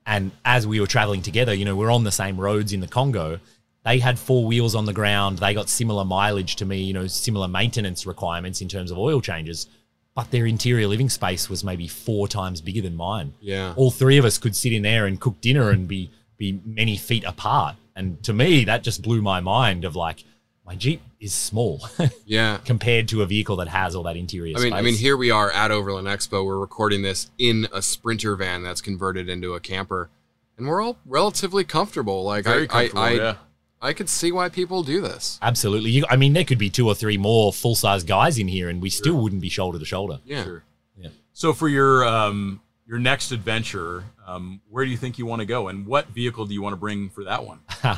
And 0.05 0.31
as 0.43 0.67
we 0.67 0.81
were 0.81 0.87
traveling 0.87 1.21
together, 1.21 1.53
you 1.53 1.63
know, 1.63 1.77
we're 1.77 1.89
on 1.89 2.03
the 2.03 2.11
same 2.11 2.37
roads 2.37 2.73
in 2.73 2.81
the 2.81 2.87
Congo. 2.87 3.39
They 3.85 3.99
had 3.99 4.17
four 4.17 4.45
wheels 4.45 4.75
on 4.75 4.85
the 4.85 4.93
ground. 4.93 5.39
They 5.39 5.53
got 5.53 5.69
similar 5.69 6.05
mileage 6.05 6.55
to 6.57 6.65
me, 6.65 6.81
you 6.81 6.93
know, 6.93 7.07
similar 7.07 7.47
maintenance 7.47 8.05
requirements 8.05 8.61
in 8.61 8.69
terms 8.69 8.91
of 8.91 8.97
oil 8.97 9.19
changes 9.21 9.67
but 10.15 10.29
their 10.31 10.45
interior 10.45 10.87
living 10.87 11.09
space 11.09 11.49
was 11.49 11.63
maybe 11.63 11.87
four 11.87 12.27
times 12.27 12.61
bigger 12.61 12.81
than 12.81 12.95
mine. 12.95 13.33
Yeah. 13.41 13.73
All 13.75 13.91
three 13.91 14.17
of 14.17 14.25
us 14.25 14.37
could 14.37 14.55
sit 14.55 14.73
in 14.73 14.83
there 14.83 15.05
and 15.05 15.19
cook 15.19 15.41
dinner 15.41 15.69
and 15.69 15.87
be 15.87 16.11
be 16.37 16.59
many 16.65 16.97
feet 16.97 17.23
apart. 17.23 17.75
And 17.95 18.21
to 18.23 18.33
me, 18.33 18.65
that 18.65 18.83
just 18.83 19.01
blew 19.01 19.21
my 19.21 19.39
mind 19.39 19.85
of 19.85 19.95
like, 19.95 20.23
my 20.65 20.75
Jeep 20.75 21.01
is 21.19 21.33
small. 21.33 21.87
yeah. 22.25 22.57
Compared 22.65 23.07
to 23.09 23.21
a 23.21 23.25
vehicle 23.25 23.55
that 23.57 23.67
has 23.67 23.95
all 23.95 24.03
that 24.03 24.17
interior 24.17 24.57
I 24.57 24.61
mean, 24.61 24.71
space. 24.71 24.79
I 24.79 24.81
mean, 24.81 24.95
here 24.95 25.15
we 25.17 25.29
are 25.29 25.51
at 25.51 25.71
Overland 25.71 26.07
Expo. 26.07 26.45
We're 26.45 26.57
recording 26.57 27.01
this 27.01 27.29
in 27.37 27.67
a 27.71 27.81
Sprinter 27.81 28.35
van 28.35 28.63
that's 28.63 28.81
converted 28.81 29.29
into 29.29 29.53
a 29.53 29.59
camper, 29.59 30.09
and 30.57 30.67
we're 30.67 30.81
all 30.81 30.97
relatively 31.05 31.63
comfortable. 31.63 32.23
Like 32.23 32.45
Very 32.45 32.63
I, 32.63 32.67
comfortable, 32.67 33.01
I, 33.01 33.07
I, 33.07 33.11
yeah. 33.11 33.35
I 33.83 33.91
could 33.91 34.07
see 34.07 34.31
why 34.31 34.47
people 34.47 34.81
do 34.81 35.01
this. 35.01 35.37
Absolutely. 35.41 35.91
You, 35.91 36.05
I 36.09 36.15
mean, 36.15 36.31
there 36.31 36.45
could 36.45 36.57
be 36.57 36.69
two 36.69 36.87
or 36.87 36.95
three 36.95 37.17
more 37.17 37.51
full 37.51 37.75
size 37.75 38.05
guys 38.05 38.39
in 38.39 38.47
here, 38.47 38.69
and 38.69 38.81
we 38.81 38.89
still 38.89 39.15
wouldn't 39.15 39.41
be 39.41 39.49
shoulder 39.49 39.77
to 39.77 39.85
shoulder. 39.85 40.19
Yeah. 40.25 40.43
Sure. 40.43 40.63
Yeah. 40.97 41.09
So 41.33 41.51
for 41.51 41.67
your 41.67 42.05
um, 42.07 42.61
your 42.87 42.97
next 42.97 43.31
adventure, 43.33 44.05
um, 44.25 44.61
where 44.69 44.85
do 44.85 44.91
you 44.91 44.95
think 44.95 45.19
you 45.19 45.25
want 45.25 45.41
to 45.41 45.45
go, 45.45 45.67
and 45.67 45.85
what 45.85 46.07
vehicle 46.07 46.45
do 46.45 46.53
you 46.53 46.61
want 46.61 46.73
to 46.73 46.77
bring 46.77 47.09
for 47.09 47.25
that 47.25 47.45
one? 47.45 47.59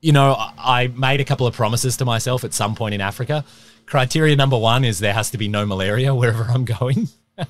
you 0.00 0.12
know, 0.12 0.34
I 0.34 0.52
I 0.58 0.86
made 0.88 1.20
a 1.20 1.24
couple 1.24 1.48
of 1.48 1.54
promises 1.54 1.96
to 1.96 2.04
myself 2.04 2.44
at 2.44 2.54
some 2.54 2.76
point 2.76 2.94
in 2.94 3.00
Africa. 3.00 3.44
Criteria 3.86 4.36
number 4.36 4.56
one 4.56 4.84
is 4.84 5.00
there 5.00 5.14
has 5.14 5.30
to 5.30 5.38
be 5.38 5.48
no 5.48 5.66
malaria 5.66 6.14
wherever 6.14 6.44
I'm 6.44 6.64
going. 6.64 7.08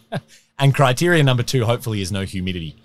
and 0.58 0.74
criteria 0.74 1.22
number 1.22 1.42
two, 1.42 1.66
hopefully, 1.66 2.00
is 2.00 2.10
no 2.10 2.22
humidity. 2.22 2.76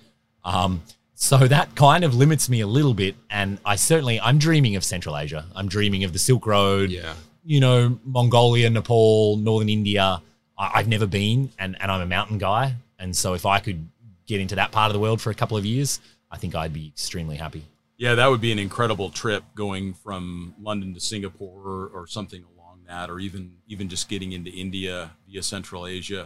Um, 0.44 0.82
so 1.24 1.38
that 1.38 1.74
kind 1.76 2.04
of 2.04 2.14
limits 2.14 2.50
me 2.50 2.60
a 2.60 2.68
little 2.68 2.94
bit. 2.94 3.16
And 3.30 3.58
I 3.66 3.78
certainly, 3.78 4.20
I'm 4.20 4.38
dreaming 4.40 4.76
of 4.76 4.84
Central 4.84 5.18
Asia. 5.18 5.46
I'm 5.56 5.70
dreaming 5.70 6.04
of 6.04 6.12
the 6.12 6.20
Silk 6.20 6.46
Road, 6.46 6.90
Yeah. 6.90 7.14
you 7.46 7.62
know, 7.62 7.98
Mongolia, 8.04 8.70
Nepal, 8.70 9.38
Northern 9.38 9.70
India. 9.70 10.22
I, 10.58 10.72
I've 10.76 10.90
never 10.90 11.08
been, 11.08 11.50
and, 11.58 11.78
and 11.82 11.90
I'm 11.90 12.02
a 12.02 12.06
mountain 12.06 12.40
guy. 12.40 12.76
And 13.00 13.16
so 13.16 13.36
if 13.36 13.46
I 13.46 13.60
could 13.60 13.88
get 14.28 14.42
into 14.42 14.56
that 14.56 14.74
part 14.74 14.90
of 14.90 14.94
the 14.94 15.00
world 15.00 15.22
for 15.22 15.30
a 15.30 15.34
couple 15.34 15.56
of 15.56 15.66
years, 15.66 16.02
I 16.30 16.38
think 16.38 16.56
I'd 16.56 16.74
be 16.74 16.88
extremely 16.88 17.38
happy. 17.38 17.64
Yeah, 17.96 18.16
that 18.16 18.28
would 18.28 18.42
be 18.42 18.52
an 18.52 18.60
incredible 18.60 19.10
trip 19.10 19.46
going 19.56 19.94
from 19.94 20.56
London 20.62 20.94
to 20.94 21.00
Singapore 21.00 21.62
or, 21.64 21.88
or 21.88 22.06
something 22.06 22.44
along 22.58 22.82
that, 22.88 23.10
or 23.10 23.20
even 23.22 23.54
even 23.68 23.88
just 23.88 24.10
getting 24.10 24.34
into 24.34 24.52
India 24.52 25.12
via 25.26 25.42
Central 25.44 25.88
Asia. 25.88 26.24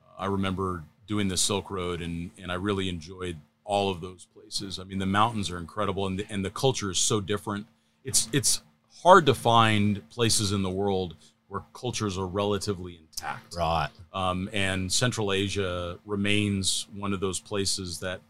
Uh, 0.00 0.22
I 0.22 0.26
remember 0.26 0.82
doing 1.06 1.28
the 1.28 1.36
Silk 1.36 1.70
Road, 1.70 2.00
and 2.00 2.30
and 2.42 2.50
I 2.50 2.54
really 2.56 2.88
enjoyed 2.88 3.36
all 3.64 3.90
of 3.90 4.00
those 4.00 4.26
places. 4.34 4.78
I 4.78 4.84
mean, 4.84 4.98
the 4.98 5.06
mountains 5.06 5.50
are 5.50 5.58
incredible, 5.58 6.06
and 6.06 6.18
the, 6.18 6.26
and 6.30 6.44
the 6.44 6.50
culture 6.50 6.90
is 6.90 6.98
so 6.98 7.20
different. 7.20 7.66
It's 8.04 8.28
it's 8.32 8.62
hard 9.02 9.26
to 9.26 9.34
find 9.34 10.08
places 10.10 10.52
in 10.52 10.62
the 10.62 10.70
world 10.70 11.16
where 11.48 11.62
cultures 11.72 12.18
are 12.18 12.26
relatively 12.26 12.98
intact. 13.00 13.54
Right. 13.56 13.88
Um, 14.12 14.48
and 14.52 14.90
Central 14.90 15.32
Asia 15.32 15.98
remains 16.04 16.86
one 16.94 17.12
of 17.12 17.20
those 17.20 17.38
places 17.38 18.00
that 18.00 18.20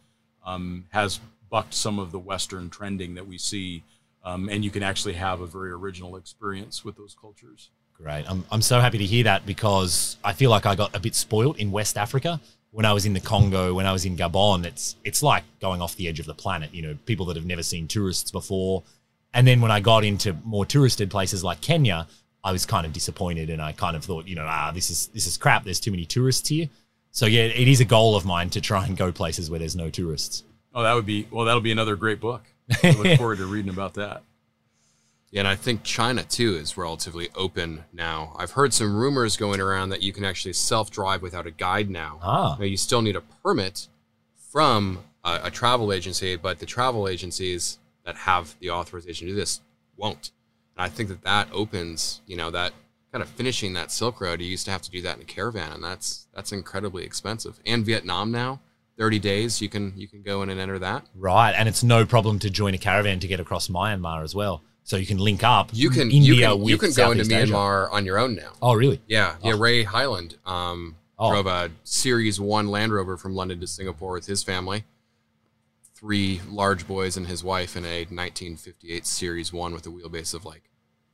um, 0.45 0.87
has 0.91 1.21
bucked 1.51 1.75
some 1.75 1.99
of 1.99 2.13
the 2.13 2.19
Western 2.19 2.69
trending 2.71 3.15
that 3.15 3.27
we 3.27 3.39
see. 3.39 3.83
Um, 4.25 4.49
and 4.49 4.65
you 4.65 4.71
can 4.71 4.83
actually 4.83 5.15
have 5.15 5.41
a 5.41 5.47
very 5.47 5.71
original 5.71 6.17
experience 6.17 6.85
with 6.85 6.97
those 6.97 7.17
cultures. 7.19 7.71
Great. 7.95 8.25
I'm, 8.29 8.45
I'm 8.51 8.63
so 8.63 8.81
happy 8.81 8.99
to 8.99 9.05
hear 9.05 9.25
that 9.25 9.47
because 9.47 10.17
I 10.25 10.33
feel 10.33 10.51
like 10.51 10.67
I 10.67 10.75
got 10.75 10.95
a 10.97 11.01
bit 11.01 11.15
spoilt 11.15 11.59
in 11.59 11.71
West 11.71 11.97
Africa. 11.97 12.41
When 12.75 12.85
I 12.85 12.93
was 12.93 13.07
in 13.07 13.13
the 13.13 13.21
Congo, 13.21 13.73
when 13.73 13.87
I 13.87 13.93
was 13.93 14.05
in 14.05 14.17
Gabon, 14.17 14.65
it's 14.65 14.97
it's 15.05 15.23
like 15.23 15.45
going 15.61 15.81
off 15.81 15.95
the 15.95 16.09
edge 16.09 16.19
of 16.19 16.27
the 16.27 16.35
planet, 16.35 16.75
you 16.75 16.83
know, 16.83 16.99
people 17.07 17.25
that 17.27 17.37
have 17.37 17.47
never 17.47 17.63
seen 17.63 17.87
tourists 17.87 18.33
before. 18.33 18.83
And 19.33 19.47
then 19.47 19.61
when 19.61 19.71
I 19.71 19.79
got 19.79 20.05
into 20.05 20.37
more 20.45 20.67
touristed 20.67 21.09
places 21.09 21.45
like 21.45 21.61
Kenya, 21.61 22.09
I 22.43 22.51
was 22.51 22.67
kind 22.67 22.85
of 22.85 22.93
disappointed 22.93 23.49
and 23.49 23.63
I 23.63 23.73
kind 23.73 23.97
of 23.97 24.05
thought, 24.05 24.27
you 24.27 24.35
know, 24.35 24.47
ah, 24.47 24.73
this 24.75 24.91
is 24.91 25.07
this 25.09 25.29
is 25.29 25.37
crap. 25.37 25.63
There's 25.63 25.79
too 25.79 25.93
many 25.93 26.05
tourists 26.05 26.49
here. 26.49 26.69
So 27.13 27.27
yeah, 27.27 27.45
it 27.45 27.69
is 27.69 27.81
a 27.81 27.85
goal 27.85 28.17
of 28.17 28.25
mine 28.25 28.51
to 28.51 28.61
try 28.61 28.85
and 28.85 28.97
go 28.97 29.13
places 29.13 29.49
where 29.49 29.61
there's 29.61 29.77
no 29.77 29.89
tourists. 29.89 30.43
Oh, 30.75 30.83
that 30.83 30.95
would 30.95 31.07
be 31.07 31.29
well. 31.31 31.45
That'll 31.45 31.61
be 31.61 31.71
another 31.71 31.95
great 31.95 32.19
book. 32.19 32.43
I 32.83 32.91
look 32.91 33.19
forward 33.19 33.39
to 33.39 33.47
reading 33.47 33.71
about 33.71 33.95
that. 33.95 34.25
Yeah, 35.35 35.41
and 35.41 35.49
I 35.49 35.57
think 35.57 35.83
China 35.83 36.23
too 36.23 36.55
is 36.55 36.77
relatively 36.77 37.29
open 37.35 37.83
now. 37.93 38.37
I've 38.39 38.53
heard 38.53 38.73
some 38.73 38.95
rumors 38.95 39.37
going 39.37 39.61
around 39.61 39.89
that 39.89 40.01
you 40.01 40.13
can 40.13 40.25
actually 40.25 40.53
self-drive 40.53 41.23
without 41.23 41.45
a 41.45 41.51
guide 41.51 41.91
now. 41.91 42.21
Ah. 42.23 42.57
Now, 42.57 42.65
you 42.65 42.77
still 42.77 43.03
need 43.03 43.17
a 43.17 43.21
permit 43.21 43.89
from 44.53 45.01
a, 45.25 45.41
a 45.43 45.51
travel 45.51 45.93
agency, 45.93 46.37
but 46.37 46.61
the 46.61 46.67
travel 46.67 47.09
agencies 47.09 47.79
that 48.05 48.15
have 48.15 48.55
the 48.61 48.71
authorization 48.71 49.27
to 49.27 49.33
do 49.33 49.37
this 49.37 49.61
won't. 49.97 50.31
And 50.77 50.85
I 50.85 50.89
think 50.89 51.09
that 51.09 51.25
that 51.25 51.49
opens, 51.53 52.21
you 52.29 52.37
know, 52.37 52.53
that 52.53 52.73
kind 53.11 53.21
of 53.21 53.29
finishing 53.29 53.73
that 53.73 53.91
Silk 53.91 54.21
Road. 54.21 54.41
You 54.41 54.47
used 54.47 54.67
to 54.67 54.71
have 54.71 54.83
to 54.83 54.91
do 54.91 55.03
that 55.03 55.17
in 55.17 55.23
a 55.23 55.25
caravan, 55.25 55.73
and 55.73 55.83
that's 55.83 56.29
that's 56.33 56.53
incredibly 56.53 57.03
expensive. 57.03 57.59
And 57.67 57.85
Vietnam 57.85 58.31
now, 58.31 58.61
thirty 58.97 59.19
days, 59.19 59.61
you 59.61 59.69
can 59.69 59.95
you 59.97 60.07
can 60.07 60.23
go 60.23 60.43
in 60.45 60.49
and 60.49 60.61
enter 60.61 60.79
that. 60.79 61.07
Right. 61.17 61.55
And 61.57 61.69
it's 61.69 61.83
no 61.83 62.07
problem 62.07 62.39
to 62.39 62.51
join 62.51 62.73
a 62.75 62.79
caravan 62.79 63.19
to 63.19 63.27
get 63.27 63.41
across 63.41 63.67
Myanmar 63.67 64.23
as 64.23 64.33
well. 64.33 64.63
So 64.87 64.97
you 64.99 65.07
can 65.07 65.17
link 65.19 65.43
up 65.43 65.71
You 65.73 65.89
can 65.91 66.11
India 66.11 66.35
you 66.35 66.41
can, 66.43 66.59
with 66.61 66.69
you 66.69 66.79
can 66.79 66.93
go 66.93 67.11
into 67.11 67.25
Asia. 67.25 67.53
Myanmar 67.53 67.91
on 67.91 68.05
your 68.05 68.19
own 68.19 68.35
now. 68.35 68.53
Oh, 68.61 68.75
really? 68.75 69.01
Yeah, 69.09 69.37
yeah. 69.43 69.55
Oh. 69.55 69.59
Ray 69.59 69.83
Highland 69.83 70.37
um, 70.47 70.97
Oh. 71.19 71.31
drove 71.31 71.47
a 71.47 71.71
Series 71.85 72.39
One 72.41 72.69
Land 72.69 72.93
Rover 72.93 73.17
from 73.17 73.35
London 73.35 73.61
to 73.61 73.67
Singapore 73.67 74.13
with 74.13 74.27
his 74.27 74.43
family. 74.43 74.85
Three 75.95 76.41
large 76.51 76.87
boys 76.87 77.17
and 77.17 77.27
his 77.27 77.43
wife 77.45 77.77
in 77.77 77.85
a 77.85 78.01
1958 78.11 79.07
Series 79.07 79.53
One 79.53 79.73
with 79.73 79.87
a 79.87 79.91
wheelbase 79.91 80.35
of 80.35 80.45
like, 80.45 80.63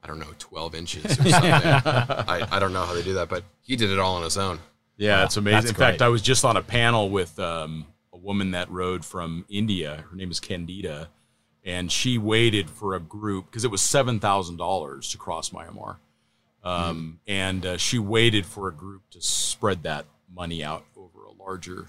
I 0.02 0.06
don't 0.08 0.18
know, 0.18 0.32
12 0.38 0.74
inches 0.74 1.04
or 1.04 1.08
something. 1.14 1.30
I, 1.52 2.48
I 2.50 2.58
don't 2.58 2.72
know 2.72 2.84
how 2.84 2.94
they 2.94 3.02
do 3.02 3.14
that, 3.14 3.28
but 3.28 3.44
he 3.60 3.76
did 3.76 3.90
it 3.90 3.98
all 3.98 4.16
on 4.16 4.22
his 4.24 4.36
own. 4.38 4.58
Yeah, 4.96 5.18
Wow, 5.18 5.24
it's 5.26 5.36
amazing. 5.36 5.54
that's 5.58 5.68
In 5.70 5.74
fact, 5.76 5.98
great. 5.98 6.06
I 6.06 6.08
was 6.08 6.22
just 6.22 6.44
on 6.44 6.56
a 6.56 6.62
panel 6.62 7.10
with 7.10 7.38
um, 7.38 7.86
a 8.12 8.16
woman 8.18 8.50
that 8.52 8.70
rode 8.70 9.04
from 9.04 9.44
India. 9.48 10.04
Her 10.10 10.16
name 10.16 10.30
is 10.30 10.40
Candida, 10.40 11.08
and 11.64 11.90
she 11.92 12.18
waited 12.18 12.70
for 12.70 12.94
a 12.94 13.00
group 13.00 13.46
because 13.46 13.64
it 13.64 13.70
was 13.70 13.80
seven 13.82 14.18
thousand 14.20 14.56
dollars 14.56 15.10
to 15.10 15.18
cross 15.18 15.50
Myanmar, 15.50 15.96
um, 16.62 17.20
and 17.26 17.64
uh, 17.64 17.76
she 17.76 17.98
waited 17.98 18.46
for 18.46 18.68
a 18.68 18.72
group 18.72 19.02
to 19.10 19.20
spread 19.20 19.82
that 19.84 20.04
money 20.34 20.62
out 20.62 20.84
over 20.96 21.24
a 21.24 21.32
larger 21.42 21.86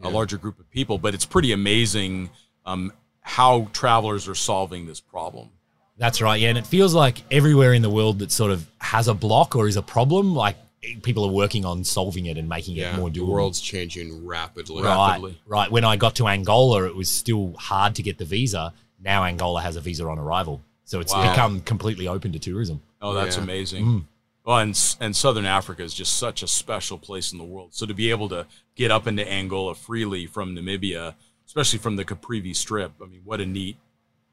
Yeah. 0.00 0.08
a 0.08 0.10
larger 0.10 0.38
group 0.38 0.58
of 0.58 0.70
people. 0.70 0.98
But 0.98 1.14
it's 1.14 1.26
pretty 1.26 1.52
amazing 1.52 2.30
um, 2.66 2.92
how 3.20 3.68
travelers 3.72 4.28
are 4.28 4.34
solving 4.34 4.86
this 4.86 5.00
problem. 5.00 5.50
That's 5.96 6.20
right. 6.20 6.40
Yeah. 6.40 6.48
And 6.48 6.58
it 6.58 6.66
feels 6.66 6.92
like 6.94 7.22
everywhere 7.30 7.72
in 7.72 7.82
the 7.82 7.90
world 7.90 8.18
that 8.18 8.32
sort 8.32 8.50
of 8.50 8.66
has 8.78 9.06
a 9.06 9.14
block 9.14 9.54
or 9.54 9.68
is 9.68 9.76
a 9.76 9.82
problem, 9.82 10.34
like 10.34 10.56
people 11.02 11.24
are 11.24 11.30
working 11.30 11.64
on 11.64 11.84
solving 11.84 12.26
it 12.26 12.36
and 12.36 12.48
making 12.48 12.74
Yeah, 12.76 12.94
it 12.94 12.98
more 12.98 13.08
doable. 13.08 13.14
the 13.14 13.24
world's 13.26 13.60
changing 13.60 14.26
rapidly. 14.26 14.82
right. 14.82 15.08
rapidly. 15.10 15.40
Right. 15.46 15.70
When 15.70 15.84
I 15.84 15.96
got 15.96 16.16
to 16.16 16.26
Angola, 16.26 16.84
it 16.86 16.96
was 16.96 17.08
still 17.08 17.54
hard 17.58 17.94
to 17.94 18.02
get 18.02 18.18
the 18.18 18.24
visa. 18.24 18.72
Now 19.04 19.24
Angola 19.24 19.60
has 19.60 19.76
a 19.76 19.80
visa 19.80 20.06
on 20.08 20.18
arrival. 20.18 20.62
So 20.84 21.00
it's 21.00 21.12
Wow. 21.12 21.30
become 21.30 21.60
completely 21.60 22.08
open 22.08 22.32
to 22.32 22.38
tourism. 22.38 22.82
Oh, 23.00 23.12
that's 23.14 23.36
Yeah. 23.36 23.42
amazing. 23.42 23.84
Mm. 23.84 24.04
Well, 24.44 24.58
and, 24.58 24.96
and 25.00 25.16
Southern 25.16 25.46
Africa 25.46 25.82
is 25.82 25.94
just 25.94 26.14
such 26.18 26.42
a 26.42 26.46
special 26.46 26.98
place 26.98 27.32
in 27.32 27.38
the 27.38 27.44
world. 27.44 27.74
So 27.74 27.86
to 27.86 27.94
be 27.94 28.10
able 28.10 28.28
to 28.30 28.46
get 28.74 28.90
up 28.90 29.06
into 29.06 29.26
Angola 29.30 29.74
freely 29.74 30.26
from 30.26 30.54
Namibia, 30.54 31.14
especially 31.46 31.78
from 31.78 31.96
the 31.96 32.04
Caprivi 32.04 32.54
Strip, 32.54 32.92
I 33.02 33.06
mean, 33.06 33.22
what 33.24 33.40
a 33.40 33.46
neat 33.46 33.76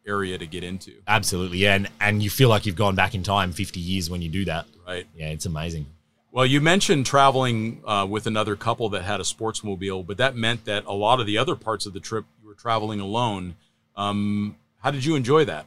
area 0.05 0.37
to 0.37 0.47
get 0.47 0.63
into, 0.63 0.93
Absolutely. 1.07 1.59
Yeah. 1.59 1.75
And, 1.75 1.87
and 2.01 2.23
you 2.23 2.29
feel 2.29 2.49
like 2.49 2.65
you've 2.65 2.75
gone 2.75 2.95
back 2.95 3.13
in 3.13 3.21
time 3.23 3.51
50 3.53 3.79
years 3.79 4.09
when 4.09 4.21
you 4.21 4.29
do 4.29 4.45
that. 4.45 4.65
right? 4.87 5.05
Yeah. 5.15 5.27
It's 5.27 5.45
amazing. 5.45 5.85
Well, 6.31 6.45
you 6.45 6.59
mentioned 6.59 7.05
traveling 7.05 7.81
uh, 7.85 8.07
with 8.09 8.25
another 8.25 8.55
couple 8.55 8.89
that 8.89 9.03
had 9.03 9.19
a 9.19 9.23
sportsmobile, 9.23 10.05
but 10.07 10.17
that 10.17 10.35
meant 10.35 10.65
that 10.65 10.85
a 10.85 10.93
lot 10.93 11.19
of 11.19 11.25
the 11.27 11.37
other 11.37 11.55
parts 11.55 11.85
of 11.85 11.93
the 11.93 11.99
trip 11.99 12.25
you 12.41 12.47
were 12.47 12.53
traveling 12.55 12.99
alone. 12.99 13.55
Um, 13.95 14.55
how 14.81 14.91
did 14.91 15.05
you 15.05 15.15
enjoy 15.15 15.45
that? 15.45 15.65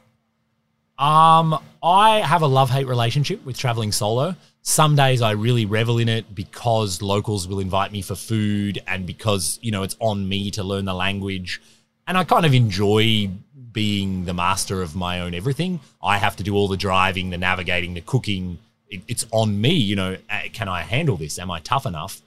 Um, 0.97 1.61
I 1.83 2.21
have 2.21 2.41
a 2.41 2.47
love 2.47 2.69
hate 2.69 2.87
relationship 2.87 3.45
with 3.45 3.57
traveling 3.57 3.91
solo. 3.91 4.35
Some 4.61 4.95
days 4.95 5.21
I 5.21 5.31
really 5.31 5.65
revel 5.65 5.99
in 5.99 6.07
it 6.07 6.33
because 6.33 7.01
locals 7.01 7.47
will 7.47 7.59
invite 7.59 7.91
me 7.91 8.01
for 8.01 8.15
food 8.15 8.81
and 8.87 9.05
because, 9.05 9.59
you 9.61 9.71
know, 9.71 9.83
it's 9.83 9.97
on 9.99 10.27
me 10.27 10.51
to 10.51 10.63
learn 10.63 10.85
the 10.85 10.93
language. 10.93 11.61
And 12.07 12.17
I 12.17 12.23
kind 12.23 12.45
of 12.45 12.53
enjoy 12.53 13.29
being 13.71 14.25
the 14.25 14.33
master 14.33 14.81
of 14.81 14.95
my 14.95 15.19
own 15.19 15.33
everything. 15.33 15.81
I 16.01 16.17
have 16.17 16.37
to 16.37 16.43
do 16.43 16.55
all 16.55 16.67
the 16.67 16.77
driving, 16.77 17.29
the 17.29 17.37
navigating, 17.37 17.93
the 17.93 18.01
cooking. 18.01 18.57
It, 18.89 19.01
it's 19.07 19.25
on 19.31 19.59
me, 19.59 19.73
you 19.73 19.95
know, 19.95 20.17
can 20.53 20.69
I 20.69 20.81
handle 20.81 21.17
this? 21.17 21.37
Am 21.39 21.51
I 21.51 21.59
tough 21.59 21.85
enough? 21.85 22.21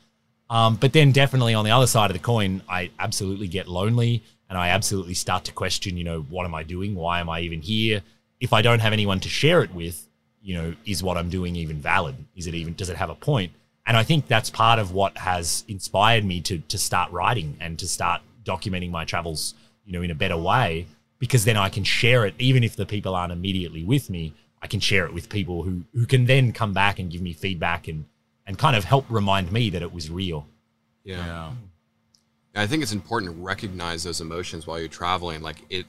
Um, 0.50 0.76
but 0.76 0.92
then 0.92 1.12
definitely 1.12 1.54
on 1.54 1.64
the 1.64 1.70
other 1.70 1.86
side 1.86 2.10
of 2.10 2.14
the 2.14 2.22
coin, 2.22 2.62
I 2.68 2.90
absolutely 2.98 3.48
get 3.48 3.66
lonely 3.66 4.22
and 4.48 4.58
I 4.58 4.68
absolutely 4.68 5.14
start 5.14 5.44
to 5.44 5.52
question, 5.52 5.96
you 5.96 6.04
know, 6.04 6.22
what 6.22 6.44
am 6.44 6.54
I 6.54 6.62
doing? 6.62 6.94
Why 6.94 7.20
am 7.20 7.28
I 7.28 7.40
even 7.40 7.60
here? 7.60 8.02
If 8.40 8.52
I 8.52 8.62
don't 8.62 8.80
have 8.80 8.92
anyone 8.92 9.20
to 9.20 9.28
share 9.28 9.62
it 9.62 9.74
with, 9.74 10.08
you 10.42 10.54
know, 10.54 10.74
is 10.86 11.02
what 11.02 11.16
I'm 11.16 11.28
doing 11.28 11.56
even 11.56 11.76
valid? 11.76 12.16
Is 12.36 12.46
it 12.46 12.54
even, 12.54 12.74
does 12.74 12.88
it 12.88 12.96
have 12.96 13.10
a 13.10 13.14
point? 13.14 13.52
And 13.86 13.96
I 13.96 14.02
think 14.02 14.26
that's 14.26 14.50
part 14.50 14.78
of 14.78 14.92
what 14.92 15.18
has 15.18 15.64
inspired 15.66 16.24
me 16.24 16.40
to, 16.42 16.58
to 16.58 16.78
start 16.78 17.10
writing 17.10 17.56
and 17.60 17.78
to 17.78 17.88
start 17.88 18.22
documenting 18.44 18.90
my 18.90 19.04
travels, 19.04 19.54
you 19.84 19.92
know, 19.92 20.02
in 20.02 20.10
a 20.10 20.14
better 20.14 20.36
way, 20.36 20.86
because 21.18 21.44
then 21.44 21.56
I 21.56 21.68
can 21.68 21.84
share 21.84 22.24
it, 22.24 22.34
even 22.38 22.62
if 22.62 22.76
the 22.76 22.86
people 22.86 23.14
aren't 23.14 23.32
immediately 23.32 23.84
with 23.84 24.08
me, 24.08 24.34
I 24.62 24.66
can 24.66 24.80
share 24.80 25.06
it 25.06 25.14
with 25.14 25.28
people 25.28 25.62
who, 25.62 25.84
who 25.94 26.06
can 26.06 26.26
then 26.26 26.52
come 26.52 26.72
back 26.72 26.98
and 26.98 27.10
give 27.10 27.22
me 27.22 27.32
feedback 27.32 27.88
and, 27.88 28.04
and 28.46 28.58
kind 28.58 28.76
of 28.76 28.84
help 28.84 29.04
remind 29.08 29.52
me 29.52 29.70
that 29.70 29.82
it 29.82 29.92
was 29.92 30.10
real. 30.10 30.46
Yeah. 31.04 31.52
I 32.54 32.66
think 32.66 32.82
it's 32.82 32.92
important 32.92 33.32
to 33.32 33.42
recognize 33.42 34.02
those 34.02 34.20
emotions 34.20 34.66
while 34.66 34.78
you're 34.78 34.88
traveling. 34.88 35.42
Like 35.42 35.58
it, 35.70 35.86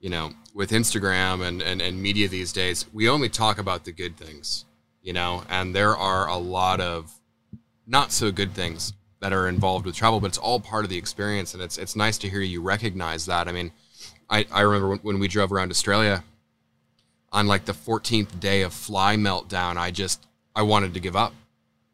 you 0.00 0.10
know, 0.10 0.32
with 0.54 0.70
Instagram 0.70 1.46
and, 1.46 1.62
and, 1.62 1.80
and 1.80 2.00
media 2.00 2.28
these 2.28 2.52
days, 2.52 2.86
we 2.92 3.08
only 3.08 3.28
talk 3.28 3.58
about 3.58 3.84
the 3.84 3.92
good 3.92 4.16
things, 4.16 4.64
you 5.02 5.12
know, 5.12 5.42
and 5.48 5.74
there 5.74 5.96
are 5.96 6.28
a 6.28 6.36
lot 6.36 6.80
of 6.80 7.12
not 7.86 8.12
so 8.12 8.30
good 8.30 8.52
things 8.52 8.92
that 9.20 9.32
are 9.32 9.48
involved 9.48 9.86
with 9.86 9.94
travel, 9.94 10.20
but 10.20 10.28
it's 10.28 10.38
all 10.38 10.60
part 10.60 10.84
of 10.84 10.90
the 10.90 10.98
experience. 10.98 11.54
And 11.54 11.62
it's, 11.62 11.78
it's 11.78 11.96
nice 11.96 12.18
to 12.18 12.28
hear 12.28 12.40
you 12.40 12.60
recognize 12.60 13.26
that. 13.26 13.48
I 13.48 13.52
mean, 13.52 13.72
I, 14.28 14.46
I 14.52 14.60
remember 14.62 14.96
when, 14.96 15.18
we 15.18 15.28
drove 15.28 15.52
around 15.52 15.70
Australia 15.70 16.24
on 17.32 17.46
like 17.46 17.64
the 17.64 17.72
14th 17.72 18.38
day 18.38 18.62
of 18.62 18.72
fly 18.72 19.16
meltdown, 19.16 19.76
I 19.76 19.90
just, 19.90 20.26
I 20.54 20.62
wanted 20.62 20.94
to 20.94 21.00
give 21.00 21.16
up. 21.16 21.32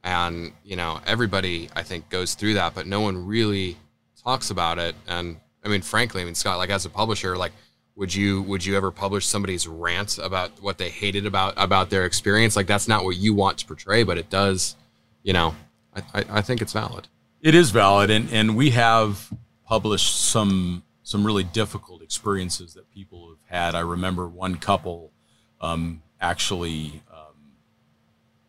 And, 0.05 0.53
you 0.65 0.77
know, 0.77 1.01
everybody 1.07 1.71
I 1.77 1.83
think 1.83 2.09
goes 2.09 2.35
through 2.35 2.55
that, 2.55 2.75
but 2.75 2.87
no 2.87 3.01
one 3.01 3.27
really 3.27 3.77
talks 4.25 4.51
about 4.51 4.79
it. 4.79 4.95
And 5.07 5.39
I 5.65 5.69
mean, 5.69 5.83
frankly, 5.83 6.23
I 6.23 6.25
mean, 6.25 6.35
Scott, 6.35 6.59
like 6.59 6.71
as 6.71 6.85
a 6.85 6.91
publisher, 6.91 7.37
like, 7.37 7.53
would 7.95 8.15
you 8.15 8.43
would 8.43 8.65
you 8.65 8.77
ever 8.77 8.91
publish 8.91 9.27
somebody's 9.27 9.69
rant 9.69 10.19
about 10.19 10.51
what 10.63 10.79
they 10.79 10.89
hated 10.89 11.27
about 11.27 11.55
about 11.57 11.91
their 11.91 12.07
experience? 12.07 12.57
Like 12.57 12.67
that's 12.67 12.89
not 12.89 13.05
what 13.05 13.17
you 13.17 13.35
want 13.35 13.59
to 13.59 13.67
portray, 13.67 14.03
but 14.03 14.17
it 14.19 14.31
does. 14.31 14.77
You 15.23 15.35
know, 15.35 15.55
I, 15.95 16.03
I, 16.15 16.25
I 16.39 16.41
think 16.41 16.63
it's 16.63 16.73
valid. 16.73 17.09
It 17.43 17.55
is 17.55 17.71
valid, 17.71 18.11
and 18.11 18.31
and 18.33 18.57
we 18.57 18.71
have 18.71 19.31
published 19.67 20.25
some 20.31 20.83
some 21.03 21.27
really 21.27 21.45
difficult 21.45 22.01
experiences 22.03 22.75
that 22.75 22.91
people 22.91 23.29
have 23.29 23.39
had. 23.59 23.75
I 23.75 23.81
remember 23.81 24.27
one 24.27 24.57
couple 24.57 25.13
um, 25.61 26.03
actually 26.21 27.03
um, 27.13 27.35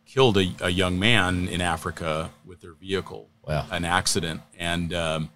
killed 0.06 0.38
a, 0.38 0.52
a 0.60 0.70
young 0.70 0.98
man 0.98 1.48
in 1.48 1.60
Africa 1.60 2.30
with 2.46 2.60
their 2.60 2.74
vehicle, 2.74 3.28
Wow. 3.46 3.66
an 3.70 3.84
accident, 3.84 4.40
and 4.58 4.94
um, 4.94 5.30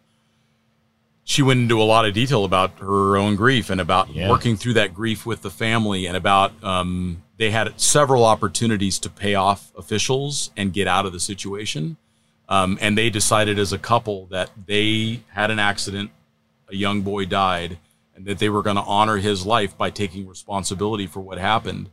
she 1.28 1.42
went 1.42 1.60
into 1.60 1.78
a 1.78 1.84
lot 1.84 2.06
of 2.06 2.14
detail 2.14 2.42
about 2.46 2.78
her 2.78 3.14
own 3.18 3.36
grief 3.36 3.68
and 3.68 3.82
about 3.82 4.08
Yeah. 4.14 4.30
working 4.30 4.56
through 4.56 4.72
that 4.72 4.94
grief 4.94 5.26
with 5.26 5.42
the 5.42 5.50
family 5.50 6.06
and 6.06 6.16
about 6.16 6.52
um, 6.64 7.22
they 7.36 7.50
had 7.50 7.78
several 7.78 8.24
opportunities 8.24 8.98
to 9.00 9.10
pay 9.10 9.34
off 9.34 9.70
officials 9.76 10.50
and 10.56 10.72
get 10.72 10.88
out 10.88 11.04
of 11.04 11.12
the 11.12 11.20
situation. 11.20 11.98
Um, 12.48 12.78
and 12.80 12.96
they 12.96 13.10
decided 13.10 13.58
as 13.58 13.74
a 13.74 13.78
couple 13.78 14.24
that 14.30 14.48
they 14.66 15.20
had 15.34 15.50
an 15.50 15.58
accident, 15.58 16.10
a 16.70 16.74
young 16.74 17.02
boy 17.02 17.26
died, 17.26 17.76
and 18.16 18.24
that 18.24 18.38
they 18.38 18.48
were 18.48 18.62
going 18.62 18.76
to 18.76 18.82
honor 18.82 19.18
his 19.18 19.44
life 19.44 19.76
by 19.76 19.90
taking 19.90 20.26
responsibility 20.26 21.06
for 21.06 21.20
what 21.20 21.36
happened. 21.36 21.90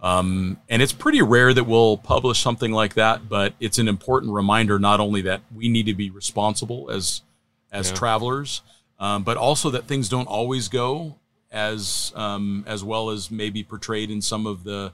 Um, 0.00 0.56
and 0.70 0.80
it's 0.80 0.94
pretty 0.94 1.20
rare 1.20 1.52
that 1.52 1.64
we'll 1.64 1.98
publish 1.98 2.40
something 2.40 2.72
like 2.72 2.94
that, 2.94 3.28
but 3.28 3.52
it's 3.60 3.78
an 3.78 3.88
important 3.88 4.32
reminder 4.32 4.78
not 4.78 5.00
only 5.00 5.20
that 5.20 5.42
we 5.54 5.68
need 5.68 5.84
to 5.84 5.94
be 5.94 6.08
responsible 6.08 6.90
as 6.90 7.20
as 7.72 7.90
Yeah. 7.90 7.96
travelers, 7.96 8.62
um, 8.98 9.22
but 9.22 9.36
also 9.36 9.70
that 9.70 9.86
things 9.86 10.08
don't 10.08 10.26
always 10.28 10.68
go 10.68 11.16
as 11.50 12.12
um, 12.14 12.64
as 12.66 12.84
well 12.84 13.10
as 13.10 13.30
maybe 13.30 13.62
portrayed 13.64 14.10
in 14.10 14.22
some 14.22 14.46
of 14.46 14.64
the 14.64 14.92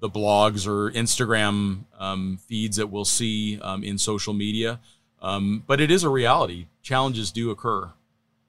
the 0.00 0.10
blogs 0.10 0.66
or 0.66 0.90
Instagram 0.90 1.84
um, 1.98 2.38
feeds 2.48 2.76
that 2.76 2.88
we'll 2.88 3.04
see 3.04 3.60
um, 3.60 3.84
in 3.84 3.98
social 3.98 4.32
media. 4.34 4.80
Um, 5.20 5.62
but 5.68 5.80
it 5.80 5.92
is 5.92 6.02
a 6.02 6.08
reality. 6.08 6.66
Challenges 6.82 7.30
do 7.30 7.50
occur. 7.50 7.92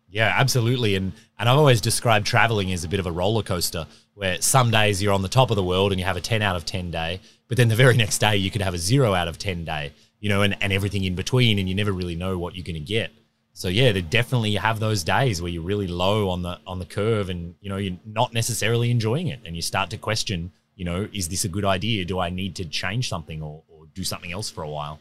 Yeah, 0.09 0.33
absolutely. 0.35 0.95
And 0.95 1.13
and 1.37 1.47
I've 1.49 1.57
always 1.57 1.79
described 1.81 2.25
traveling 2.25 2.71
as 2.71 2.83
a 2.83 2.87
bit 2.87 2.99
of 2.99 3.05
a 3.05 3.11
roller 3.11 3.43
coaster 3.43 3.85
where 4.15 4.41
some 4.41 4.71
days 4.71 5.01
you're 5.01 5.13
on 5.13 5.21
the 5.21 5.27
top 5.27 5.49
of 5.51 5.55
the 5.55 5.63
world 5.63 5.91
and 5.91 5.99
you 5.99 6.05
have 6.05 6.17
a 6.17 6.21
10 6.21 6.41
out 6.43 6.55
of 6.55 6.65
10 6.65 6.91
day, 6.91 7.19
but 7.47 7.57
then 7.57 7.67
the 7.67 7.75
very 7.75 7.97
next 8.03 8.19
day 8.19 8.35
you 8.37 8.49
could 8.51 8.61
have 8.61 8.73
a 8.73 8.77
0 8.77 9.13
out 9.13 9.27
of 9.27 9.37
10 9.39 9.65
day, 9.65 9.91
you 10.19 10.29
know, 10.29 10.41
and, 10.43 10.55
and 10.61 10.71
everything 10.73 11.03
in 11.03 11.15
between 11.15 11.57
and 11.59 11.67
you 11.67 11.73
never 11.75 11.91
really 11.91 12.15
know 12.15 12.37
what 12.37 12.55
you're 12.55 12.63
going 12.63 12.75
to 12.75 12.79
get. 12.79 13.11
So 13.53 13.67
yeah, 13.67 13.91
they 13.91 14.01
definitely 14.01 14.55
have 14.55 14.79
those 14.79 15.03
days 15.03 15.41
where 15.41 15.51
you're 15.51 15.61
really 15.61 15.87
low 15.87 16.29
on 16.29 16.41
the 16.41 16.59
on 16.65 16.79
the 16.79 16.85
curve 16.85 17.29
and 17.29 17.55
you 17.61 17.69
know 17.69 17.77
you're 17.77 17.97
not 18.05 18.33
necessarily 18.33 18.89
enjoying 18.89 19.27
it 19.27 19.39
and 19.45 19.55
you 19.55 19.61
start 19.61 19.91
to 19.91 19.97
question, 19.97 20.51
you 20.75 20.85
know, 20.85 21.07
is 21.13 21.29
this 21.29 21.45
a 21.45 21.49
good 21.49 21.65
idea? 21.65 22.03
Do 22.03 22.19
I 22.19 22.29
need 22.29 22.55
to 22.55 22.65
change 22.65 23.09
something 23.09 23.41
or, 23.41 23.61
or 23.69 23.85
do 23.93 24.03
something 24.03 24.31
else 24.31 24.49
for 24.49 24.63
a 24.63 24.69
while? 24.69 24.99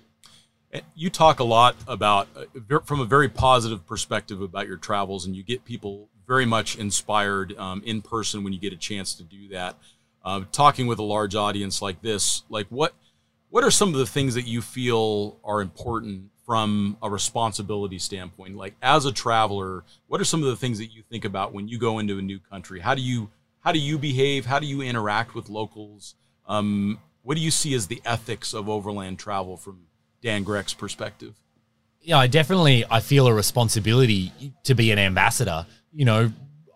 You 0.95 1.11
talk 1.11 1.41
a 1.41 1.45
lot 1.45 1.77
about, 1.87 2.29
uh, 2.35 2.79
from 2.81 3.01
a 3.01 3.05
very 3.05 3.29
positive 3.29 3.87
perspective 3.87 4.41
about 4.41 4.67
your 4.67 4.79
travels, 4.79 5.27
and 5.27 5.37
you 5.37 5.43
get 5.43 5.67
people 5.67 6.09
very 6.27 6.47
much 6.47 6.77
inspired 6.77 7.55
um, 7.59 7.83
in 7.85 8.01
person 8.01 8.43
when 8.43 8.55
you 8.55 8.59
get 8.59 8.73
a 8.73 8.77
chance 8.77 9.15
to 9.15 9.23
do 9.23 9.49
that. 9.49 9.77
Uh, 10.25 10.45
talking 10.51 10.87
with 10.87 10.99
a 10.99 11.03
large 11.03 11.35
audience 11.35 11.83
like 11.83 12.01
this, 12.01 12.43
like 12.49 12.67
what 12.69 12.95
what 13.51 13.65
are 13.65 13.71
some 13.71 13.91
of 13.91 13.97
the 13.97 14.07
things 14.07 14.35
that 14.35 14.47
you 14.47 14.63
feel 14.63 15.37
are 15.45 15.61
important 15.61 16.31
from 16.53 16.99
a 17.03 17.09
responsibility 17.09 17.99
standpoint? 17.99 18.57
Like 18.57 18.75
as 18.83 19.07
a 19.07 19.13
traveler, 19.13 19.85
what 20.07 20.21
are 20.21 20.25
some 20.25 20.43
of 20.43 20.49
the 20.49 20.57
things 20.57 20.79
that 20.79 20.93
you 20.93 21.03
think 21.11 21.25
about 21.25 21.55
when 21.55 21.67
you 21.67 21.79
go 21.79 21.99
into 21.99 22.19
a 22.19 22.23
new 22.23 22.39
country? 22.39 22.81
How 22.81 22.95
do 22.95 23.01
you 23.01 23.31
how 23.61 23.73
do 23.73 23.79
you 23.79 23.97
behave? 23.97 24.45
How 24.45 24.59
do 24.59 24.67
you 24.67 24.83
interact 24.83 25.35
with 25.35 25.49
locals? 25.49 26.15
Um, 26.47 26.99
what 27.23 27.37
do 27.37 27.41
you 27.41 27.51
see 27.51 27.73
as 27.73 27.87
the 27.87 28.03
ethics 28.05 28.53
of 28.53 28.69
overland 28.69 29.19
travel 29.19 29.57
from 29.57 29.87
Dan 30.21 30.43
Grec's 30.43 30.75
perspective? 30.75 31.41
yeah, 32.03 32.19
I 32.19 32.27
definitely 32.27 32.85
I 32.91 33.01
feel 33.01 33.27
a 33.27 33.35
responsibility 33.35 34.33
to 34.65 34.75
be 34.75 34.91
an 34.91 34.99
ambassador. 34.99 35.67
You 35.95 36.05
know, 36.05 36.33